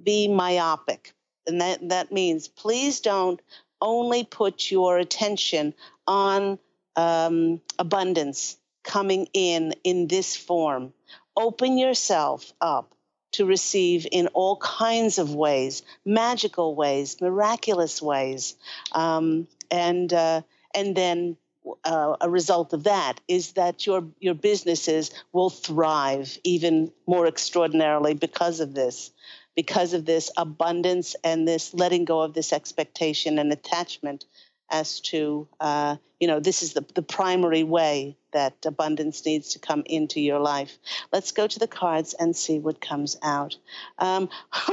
be 0.04 0.28
myopic, 0.28 1.14
and 1.47 1.60
that 1.62 1.89
that 1.89 2.12
means 2.12 2.47
please 2.47 3.02
don't 3.02 3.41
only 3.82 4.24
put 4.24 4.70
your 4.70 4.97
attention 4.97 5.74
on 6.08 6.60
um, 6.95 7.62
abundance 7.78 8.58
coming 8.84 9.28
in 9.34 9.74
in 9.84 10.08
this 10.08 10.36
form. 10.36 10.93
Open 11.36 11.78
yourself 11.78 12.52
up 12.60 12.93
to 13.32 13.45
receive 13.45 14.07
in 14.11 14.27
all 14.27 14.57
kinds 14.57 15.17
of 15.17 15.34
ways, 15.36 15.84
magical 16.05 16.75
ways, 16.75 17.19
miraculous 17.21 18.01
ways, 18.01 18.55
um, 18.91 19.47
and 19.71 20.11
uh, 20.13 20.41
and 20.73 20.95
then 20.95 21.38
uh, 21.84 22.15
a 22.21 22.30
result 22.30 22.73
of 22.73 22.84
that 22.84 23.19
is 23.27 23.53
that 23.53 23.86
your 23.86 24.03
your 24.19 24.34
businesses 24.34 25.11
will 25.32 25.49
thrive 25.49 26.38
even 26.43 26.91
more 27.07 27.27
extraordinarily 27.27 28.13
because 28.13 28.59
of 28.59 28.73
this 28.73 29.11
because 29.55 29.93
of 29.93 30.05
this 30.05 30.32
abundance 30.38 31.15
and 31.23 31.47
this 31.47 31.73
letting 31.73 32.05
go 32.05 32.21
of 32.21 32.34
this 32.34 32.53
expectation 32.53 33.38
and 33.39 33.51
attachment 33.51 34.25
as 34.70 34.99
to 34.99 35.47
uh, 35.59 35.95
you 36.20 36.28
know 36.28 36.39
this 36.39 36.63
is 36.63 36.74
the, 36.74 36.86
the 36.95 37.01
primary 37.01 37.63
way 37.63 38.17
that 38.32 38.65
abundance 38.65 39.26
needs 39.26 39.53
to 39.53 39.59
come 39.59 39.84
into 39.86 40.20
your 40.20 40.39
life. 40.39 40.78
Let's 41.11 41.32
go 41.32 41.47
to 41.47 41.59
the 41.59 41.67
cards 41.67 42.13
and 42.13 42.36
see 42.36 42.59
what 42.59 42.80
comes 42.80 43.17
out. 43.24 43.57
Um, 43.97 44.30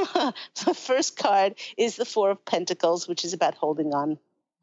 the 0.65 0.75
first 0.75 1.17
card 1.17 1.55
is 1.77 1.97
the 1.97 2.05
four 2.05 2.31
of 2.31 2.45
pentacles 2.45 3.09
which 3.09 3.25
is 3.25 3.33
about 3.33 3.55
holding 3.55 3.95
on 3.95 4.19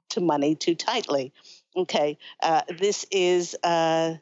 to 0.10 0.22
money 0.22 0.56
too 0.56 0.76
tightly. 0.76 1.34
Okay 1.76 2.18
uh, 2.42 2.62
this 2.78 3.06
is 3.12 3.56
uh, 3.64 4.16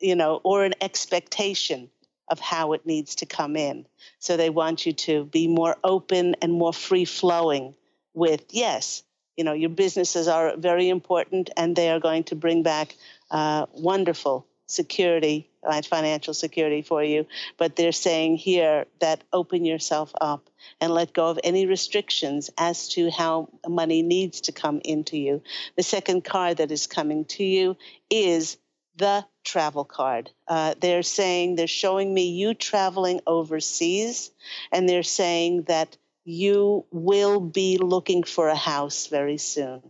you 0.00 0.14
know 0.16 0.40
or 0.44 0.64
an 0.64 0.74
expectation 0.80 1.90
of 2.28 2.40
how 2.40 2.72
it 2.72 2.86
needs 2.86 3.16
to 3.16 3.26
come 3.26 3.56
in. 3.56 3.86
So 4.18 4.36
they 4.36 4.50
want 4.50 4.86
you 4.86 4.92
to 4.92 5.24
be 5.24 5.46
more 5.46 5.76
open 5.84 6.36
and 6.40 6.52
more 6.52 6.72
free 6.72 7.04
flowing 7.04 7.74
with 8.14 8.44
yes 8.50 9.02
you 9.36 9.44
know 9.44 9.52
your 9.52 9.70
businesses 9.70 10.28
are 10.28 10.56
very 10.56 10.88
important 10.88 11.50
and 11.56 11.76
they 11.76 11.90
are 11.90 12.00
going 12.00 12.24
to 12.24 12.34
bring 12.34 12.62
back 12.62 12.96
uh, 13.30 13.66
wonderful 13.72 14.46
security 14.66 15.50
uh, 15.62 15.82
financial 15.82 16.32
security 16.32 16.82
for 16.82 17.02
you 17.02 17.26
but 17.58 17.76
they're 17.76 17.92
saying 17.92 18.36
here 18.36 18.86
that 19.00 19.22
open 19.32 19.64
yourself 19.64 20.12
up 20.20 20.48
and 20.80 20.92
let 20.92 21.12
go 21.12 21.28
of 21.28 21.38
any 21.44 21.66
restrictions 21.66 22.50
as 22.56 22.88
to 22.88 23.10
how 23.10 23.48
money 23.68 24.02
needs 24.02 24.42
to 24.42 24.52
come 24.52 24.80
into 24.84 25.16
you 25.16 25.42
the 25.76 25.82
second 25.82 26.24
card 26.24 26.56
that 26.56 26.70
is 26.70 26.86
coming 26.86 27.24
to 27.24 27.44
you 27.44 27.76
is 28.10 28.56
the 28.96 29.24
travel 29.44 29.84
card. 29.84 30.30
Uh, 30.48 30.74
they're 30.80 31.02
saying, 31.02 31.56
they're 31.56 31.66
showing 31.66 32.12
me 32.12 32.30
you 32.30 32.54
traveling 32.54 33.20
overseas, 33.26 34.30
and 34.72 34.88
they're 34.88 35.02
saying 35.02 35.62
that 35.64 35.96
you 36.24 36.86
will 36.90 37.40
be 37.40 37.78
looking 37.78 38.22
for 38.22 38.48
a 38.48 38.56
house 38.56 39.06
very 39.08 39.38
soon. 39.38 39.82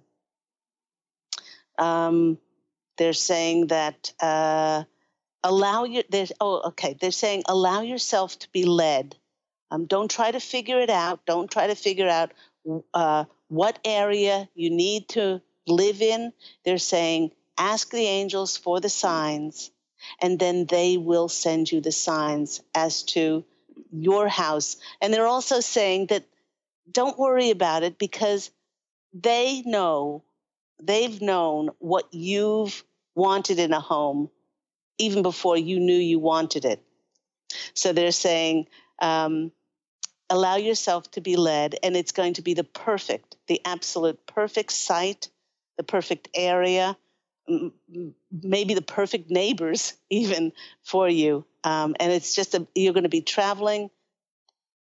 Um, 1.79 2.39
they're 2.97 3.13
saying 3.13 3.69
that 3.69 4.13
uh, 4.21 4.85
allow 5.43 5.85
your 5.85 6.05
oh 6.41 6.69
okay 6.69 6.97
they're 7.01 7.11
saying 7.11 7.43
allow 7.47 7.83
yourself 7.83 8.39
to 8.41 8.49
be 8.51 8.65
led. 8.65 9.17
Um, 9.71 9.87
don't 9.87 10.11
try 10.11 10.31
to 10.31 10.41
figure 10.41 10.81
it 10.81 10.91
out. 10.91 11.27
Don't 11.27 11.51
try 11.51 11.67
to 11.67 11.75
figure 11.75 12.09
out 12.09 12.33
uh, 12.93 13.25
what 13.49 13.79
area 13.85 14.49
you 14.55 14.71
need 14.71 15.09
to 15.11 15.41
live 15.67 16.01
in. 16.01 16.33
They're 16.65 16.79
saying 16.79 17.33
ask 17.59 17.91
the 17.91 18.07
angels 18.07 18.57
for 18.57 18.81
the 18.81 18.89
signs, 18.89 19.71
and 20.21 20.39
then 20.39 20.67
they 20.67 20.97
will 20.97 21.29
send 21.29 21.71
you 21.71 21.81
the 21.81 21.93
signs 21.93 22.61
as 22.75 23.03
to 23.15 23.45
your 23.91 24.29
house. 24.29 24.77
And 25.01 25.13
they're 25.13 25.27
also 25.27 25.61
saying 25.61 26.07
that 26.07 26.25
don't 26.91 27.19
worry 27.19 27.51
about 27.51 27.83
it 27.83 27.99
because 27.99 28.51
they 29.13 29.63
know, 29.65 30.23
they've 30.83 31.21
known 31.21 31.71
what 31.79 32.13
you've 32.13 32.85
wanted 33.15 33.59
in 33.59 33.73
a 33.73 33.81
home 33.81 34.31
even 34.99 35.23
before 35.23 35.57
you 35.57 35.81
knew 35.81 35.97
you 35.97 36.19
wanted 36.19 36.65
it. 36.65 36.83
So 37.75 37.93
they're 37.93 38.13
saying, 38.13 38.67
um, 39.01 39.53
allow 40.31 40.57
yourself 40.57 41.11
to 41.13 41.21
be 41.21 41.37
led, 41.37 41.77
and 41.83 41.97
it's 41.97 42.13
going 42.13 42.35
to 42.35 42.43
be 42.43 42.55
the 42.55 42.65
perfect, 42.65 43.37
the 43.47 43.61
absolute 43.65 44.27
perfect 44.27 44.73
site, 44.73 45.29
the 45.77 45.85
perfect 45.85 46.29
area, 46.35 46.97
maybe 48.43 48.75
the 48.75 48.83
perfect 48.83 49.31
neighbors 49.31 49.95
even 50.11 50.53
for 50.83 51.09
you. 51.09 51.45
Um, 51.65 51.97
and 51.99 52.13
it's 52.13 52.35
just 52.35 52.55
a, 52.55 52.67
you're 52.75 52.93
going 52.93 53.05
to 53.05 53.09
be 53.09 53.23
traveling 53.23 53.91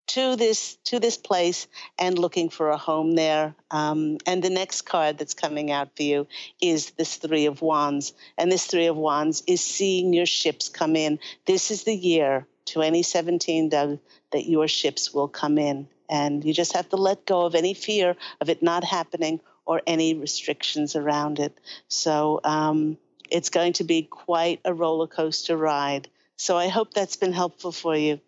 to 0.07 0.35
this 0.35 0.75
to 0.83 0.99
this 0.99 1.15
place 1.15 1.67
and 1.97 2.19
looking 2.19 2.49
for 2.49 2.69
a 2.69 2.77
home 2.77 3.15
there. 3.15 3.55
Um, 3.69 4.17
and 4.25 4.43
the 4.43 4.49
next 4.49 4.81
card 4.81 5.17
that's 5.17 5.33
coming 5.33 5.71
out 5.71 5.95
for 5.95 6.03
you 6.03 6.27
is 6.61 6.91
this 6.91 7.15
Three 7.15 7.45
of 7.45 7.61
Wands, 7.61 8.13
and 8.37 8.51
this 8.51 8.65
Three 8.65 8.87
of 8.87 8.97
Wands 8.97 9.43
is 9.47 9.61
seeing 9.61 10.11
your 10.11 10.25
ships 10.25 10.67
come 10.67 10.95
in. 10.97 11.19
This 11.45 11.71
is 11.71 11.83
the 11.83 11.95
year 11.95 12.45
2017, 12.65 13.69
Doug, 13.69 13.99
that 14.31 14.49
your 14.49 14.67
ships 14.67 15.13
will 15.13 15.29
come 15.29 15.57
in, 15.57 15.87
and 16.09 16.43
you 16.43 16.53
just 16.53 16.73
have 16.73 16.89
to 16.89 16.97
let 16.97 17.25
go 17.25 17.45
of 17.45 17.55
any 17.55 17.73
fear 17.73 18.15
of 18.41 18.49
it 18.49 18.61
not 18.61 18.83
happening 18.83 19.39
or 19.65 19.81
any 19.87 20.13
restrictions 20.13 20.95
around 20.95 21.39
it. 21.39 21.57
So 21.87 22.41
um, 22.43 22.97
it's 23.29 23.49
going 23.49 23.73
to 23.73 23.85
be 23.85 24.03
quite 24.03 24.59
a 24.65 24.73
roller 24.73 25.07
coaster 25.07 25.55
ride. 25.55 26.09
So 26.41 26.57
I 26.57 26.69
hope 26.69 26.91
that's 26.91 27.17
been 27.17 27.33
helpful 27.33 27.71
for 27.71 27.95
you. 27.95 28.19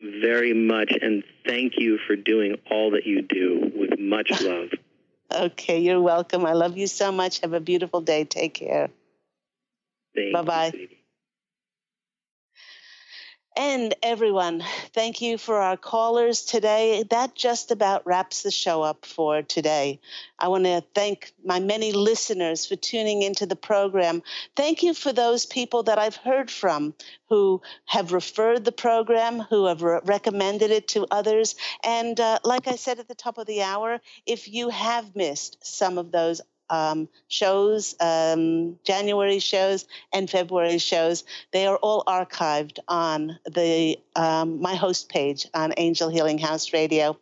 Very 0.00 0.54
much. 0.54 0.90
And 1.02 1.22
thank 1.46 1.74
you 1.76 1.98
for 2.06 2.16
doing 2.16 2.56
all 2.70 2.92
that 2.92 3.04
you 3.04 3.20
do 3.20 3.70
with 3.76 3.98
much 3.98 4.30
love. 4.40 4.70
okay, 5.30 5.80
you're 5.80 6.00
welcome. 6.00 6.46
I 6.46 6.54
love 6.54 6.78
you 6.78 6.86
so 6.86 7.12
much. 7.12 7.40
Have 7.40 7.52
a 7.52 7.60
beautiful 7.60 8.00
day. 8.00 8.24
Take 8.24 8.54
care. 8.54 8.88
Bye 10.32 10.42
bye. 10.42 10.88
And 13.56 13.94
everyone, 14.02 14.64
thank 14.94 15.22
you 15.22 15.38
for 15.38 15.60
our 15.60 15.76
callers 15.76 16.42
today. 16.42 17.04
That 17.10 17.36
just 17.36 17.70
about 17.70 18.04
wraps 18.04 18.42
the 18.42 18.50
show 18.50 18.82
up 18.82 19.06
for 19.06 19.42
today. 19.42 20.00
I 20.40 20.48
want 20.48 20.64
to 20.64 20.82
thank 20.92 21.32
my 21.44 21.60
many 21.60 21.92
listeners 21.92 22.66
for 22.66 22.74
tuning 22.74 23.22
into 23.22 23.46
the 23.46 23.54
program. 23.54 24.24
Thank 24.56 24.82
you 24.82 24.92
for 24.92 25.12
those 25.12 25.46
people 25.46 25.84
that 25.84 26.00
I've 26.00 26.16
heard 26.16 26.50
from 26.50 26.94
who 27.28 27.62
have 27.86 28.12
referred 28.12 28.64
the 28.64 28.72
program, 28.72 29.38
who 29.38 29.66
have 29.66 29.82
re- 29.82 30.00
recommended 30.04 30.72
it 30.72 30.88
to 30.88 31.06
others. 31.12 31.54
And 31.84 32.18
uh, 32.18 32.40
like 32.42 32.66
I 32.66 32.74
said 32.74 32.98
at 32.98 33.06
the 33.06 33.14
top 33.14 33.38
of 33.38 33.46
the 33.46 33.62
hour, 33.62 34.00
if 34.26 34.48
you 34.48 34.68
have 34.70 35.14
missed 35.14 35.64
some 35.64 35.96
of 35.96 36.10
those 36.10 36.40
um, 36.70 37.08
shows, 37.28 37.94
um, 38.00 38.78
January 38.84 39.38
shows 39.38 39.86
and 40.12 40.28
February 40.28 40.78
shows. 40.78 41.24
They 41.52 41.66
are 41.66 41.76
all 41.76 42.04
archived 42.04 42.78
on 42.88 43.38
the 43.44 43.98
um, 44.16 44.60
my 44.60 44.74
host 44.74 45.08
page 45.08 45.46
on 45.54 45.74
Angel 45.76 46.08
Healing 46.08 46.38
House 46.38 46.72
Radio. 46.72 47.18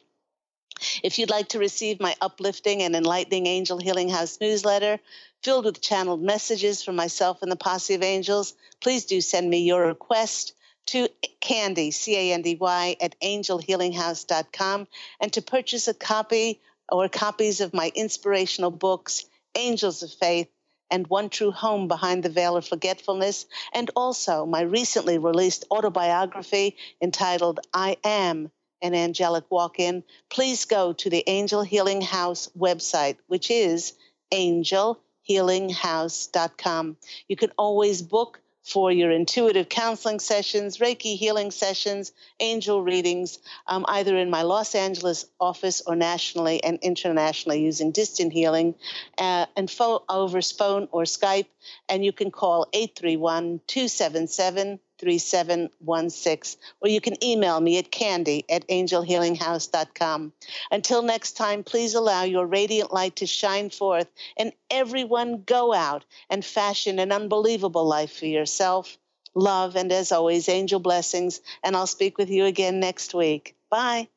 If 1.03 1.18
you'd 1.18 1.30
like 1.30 1.49
to 1.49 1.59
receive 1.59 2.01
my 2.01 2.16
uplifting 2.20 2.82
and 2.82 2.97
enlightening 2.97 3.47
Angel 3.47 3.78
Healing 3.78 4.09
House 4.09 4.38
newsletter, 4.40 4.99
filled 5.43 5.64
with 5.64 5.80
channeled 5.80 6.22
messages 6.22 6.82
from 6.82 6.97
myself 6.97 7.43
and 7.43 7.51
the 7.51 7.57
posse 7.57 7.95
of 7.95 8.03
angels, 8.03 8.55
please 8.80 9.05
do 9.05 9.20
send 9.20 9.49
me 9.49 9.59
your 9.59 9.86
request 9.86 10.55
to 10.86 11.09
Candy, 11.40 11.90
C 11.90 12.16
A 12.16 12.34
N 12.34 12.43
D 12.43 12.57
Y, 12.57 12.97
at 13.01 13.18
angelhealinghouse.com 13.20 14.88
and 15.20 15.32
to 15.32 15.43
purchase 15.43 15.88
a 15.88 15.95
copy 15.95 16.61
or 16.90 17.09
copies 17.09 17.61
of 17.61 17.72
my 17.72 17.90
inspirational 17.95 18.70
books, 18.70 19.24
Angels 19.55 20.03
of 20.03 20.12
Faith, 20.12 20.48
and 20.90 21.07
One 21.07 21.30
True 21.30 21.53
Home 21.53 21.88
Behind 21.88 22.22
the 22.22 22.28
Veil 22.28 22.55
of 22.57 22.68
Forgetfulness, 22.68 23.46
and 23.72 23.90
also 23.96 24.44
my 24.44 24.61
recently 24.61 25.16
released 25.18 25.64
autobiography 25.70 26.76
entitled 27.00 27.61
I 27.72 27.96
Am 28.05 28.50
an 28.82 28.94
Angelic 28.94 29.50
Walk 29.50 29.80
In, 29.80 30.05
please 30.28 30.66
go 30.66 30.92
to 30.92 31.09
the 31.09 31.24
Angel 31.26 31.62
Healing 31.62 32.03
House 32.03 32.50
website, 32.59 33.16
which 33.26 33.50
is 33.50 33.94
angelhealinghouse.com. 34.32 36.96
You 37.28 37.36
can 37.36 37.53
always 37.57 38.03
book 38.03 38.41
for 38.63 38.93
your 38.93 39.11
intuitive 39.11 39.69
counseling 39.69 40.21
sessions, 40.21 40.79
Reiki 40.79 41.17
healing 41.17 41.51
sessions, 41.51 42.13
angel 42.39 42.83
readings, 42.83 43.39
um, 43.67 43.85
either 43.89 44.17
in 44.17 44.31
my 44.31 44.43
Los 44.43 44.75
Angeles 44.75 45.27
office 45.41 45.83
or 45.87 45.97
nationally 45.97 46.63
and 46.63 46.79
internationally 46.81 47.63
using 47.63 47.91
distant 47.91 48.33
healing, 48.33 48.75
uh, 49.19 49.47
and 49.57 49.71
fo- 49.71 50.05
over 50.09 50.41
phone 50.43 50.89
or 50.93 51.03
Skype. 51.03 51.47
And 51.89 52.05
you 52.05 52.13
can 52.13 52.31
call 52.31 52.69
831 52.73 53.61
277 53.67 54.79
3716, 55.03 56.61
or 56.80 56.88
you 56.88 57.00
can 57.00 57.22
email 57.24 57.61
me 57.61 57.78
at 57.78 57.90
candy 57.90 58.44
at 58.48 58.66
angelhealinghouse.com. 58.68 60.32
Until 60.70 61.03
next 61.03 61.32
time, 61.32 61.64
please 61.64 61.94
allow 61.94 62.22
your 62.22 62.46
radiant 62.46 62.92
light 62.92 63.16
to 63.16 63.26
shine 63.26 63.68
forth, 63.68 64.07
and 64.36 64.53
everyone 64.70 65.42
go 65.44 65.74
out 65.74 66.05
and 66.30 66.44
fashion 66.44 67.00
an 67.00 67.11
unbelievable 67.11 67.84
life 67.84 68.16
for 68.16 68.26
yourself. 68.26 68.96
Love, 69.34 69.74
and 69.74 69.90
as 69.90 70.12
always, 70.12 70.48
angel 70.48 70.78
blessings, 70.78 71.40
and 71.64 71.74
I'll 71.74 71.88
speak 71.88 72.16
with 72.16 72.30
you 72.30 72.44
again 72.44 72.78
next 72.78 73.12
week. 73.12 73.57
Bye. 73.70 74.09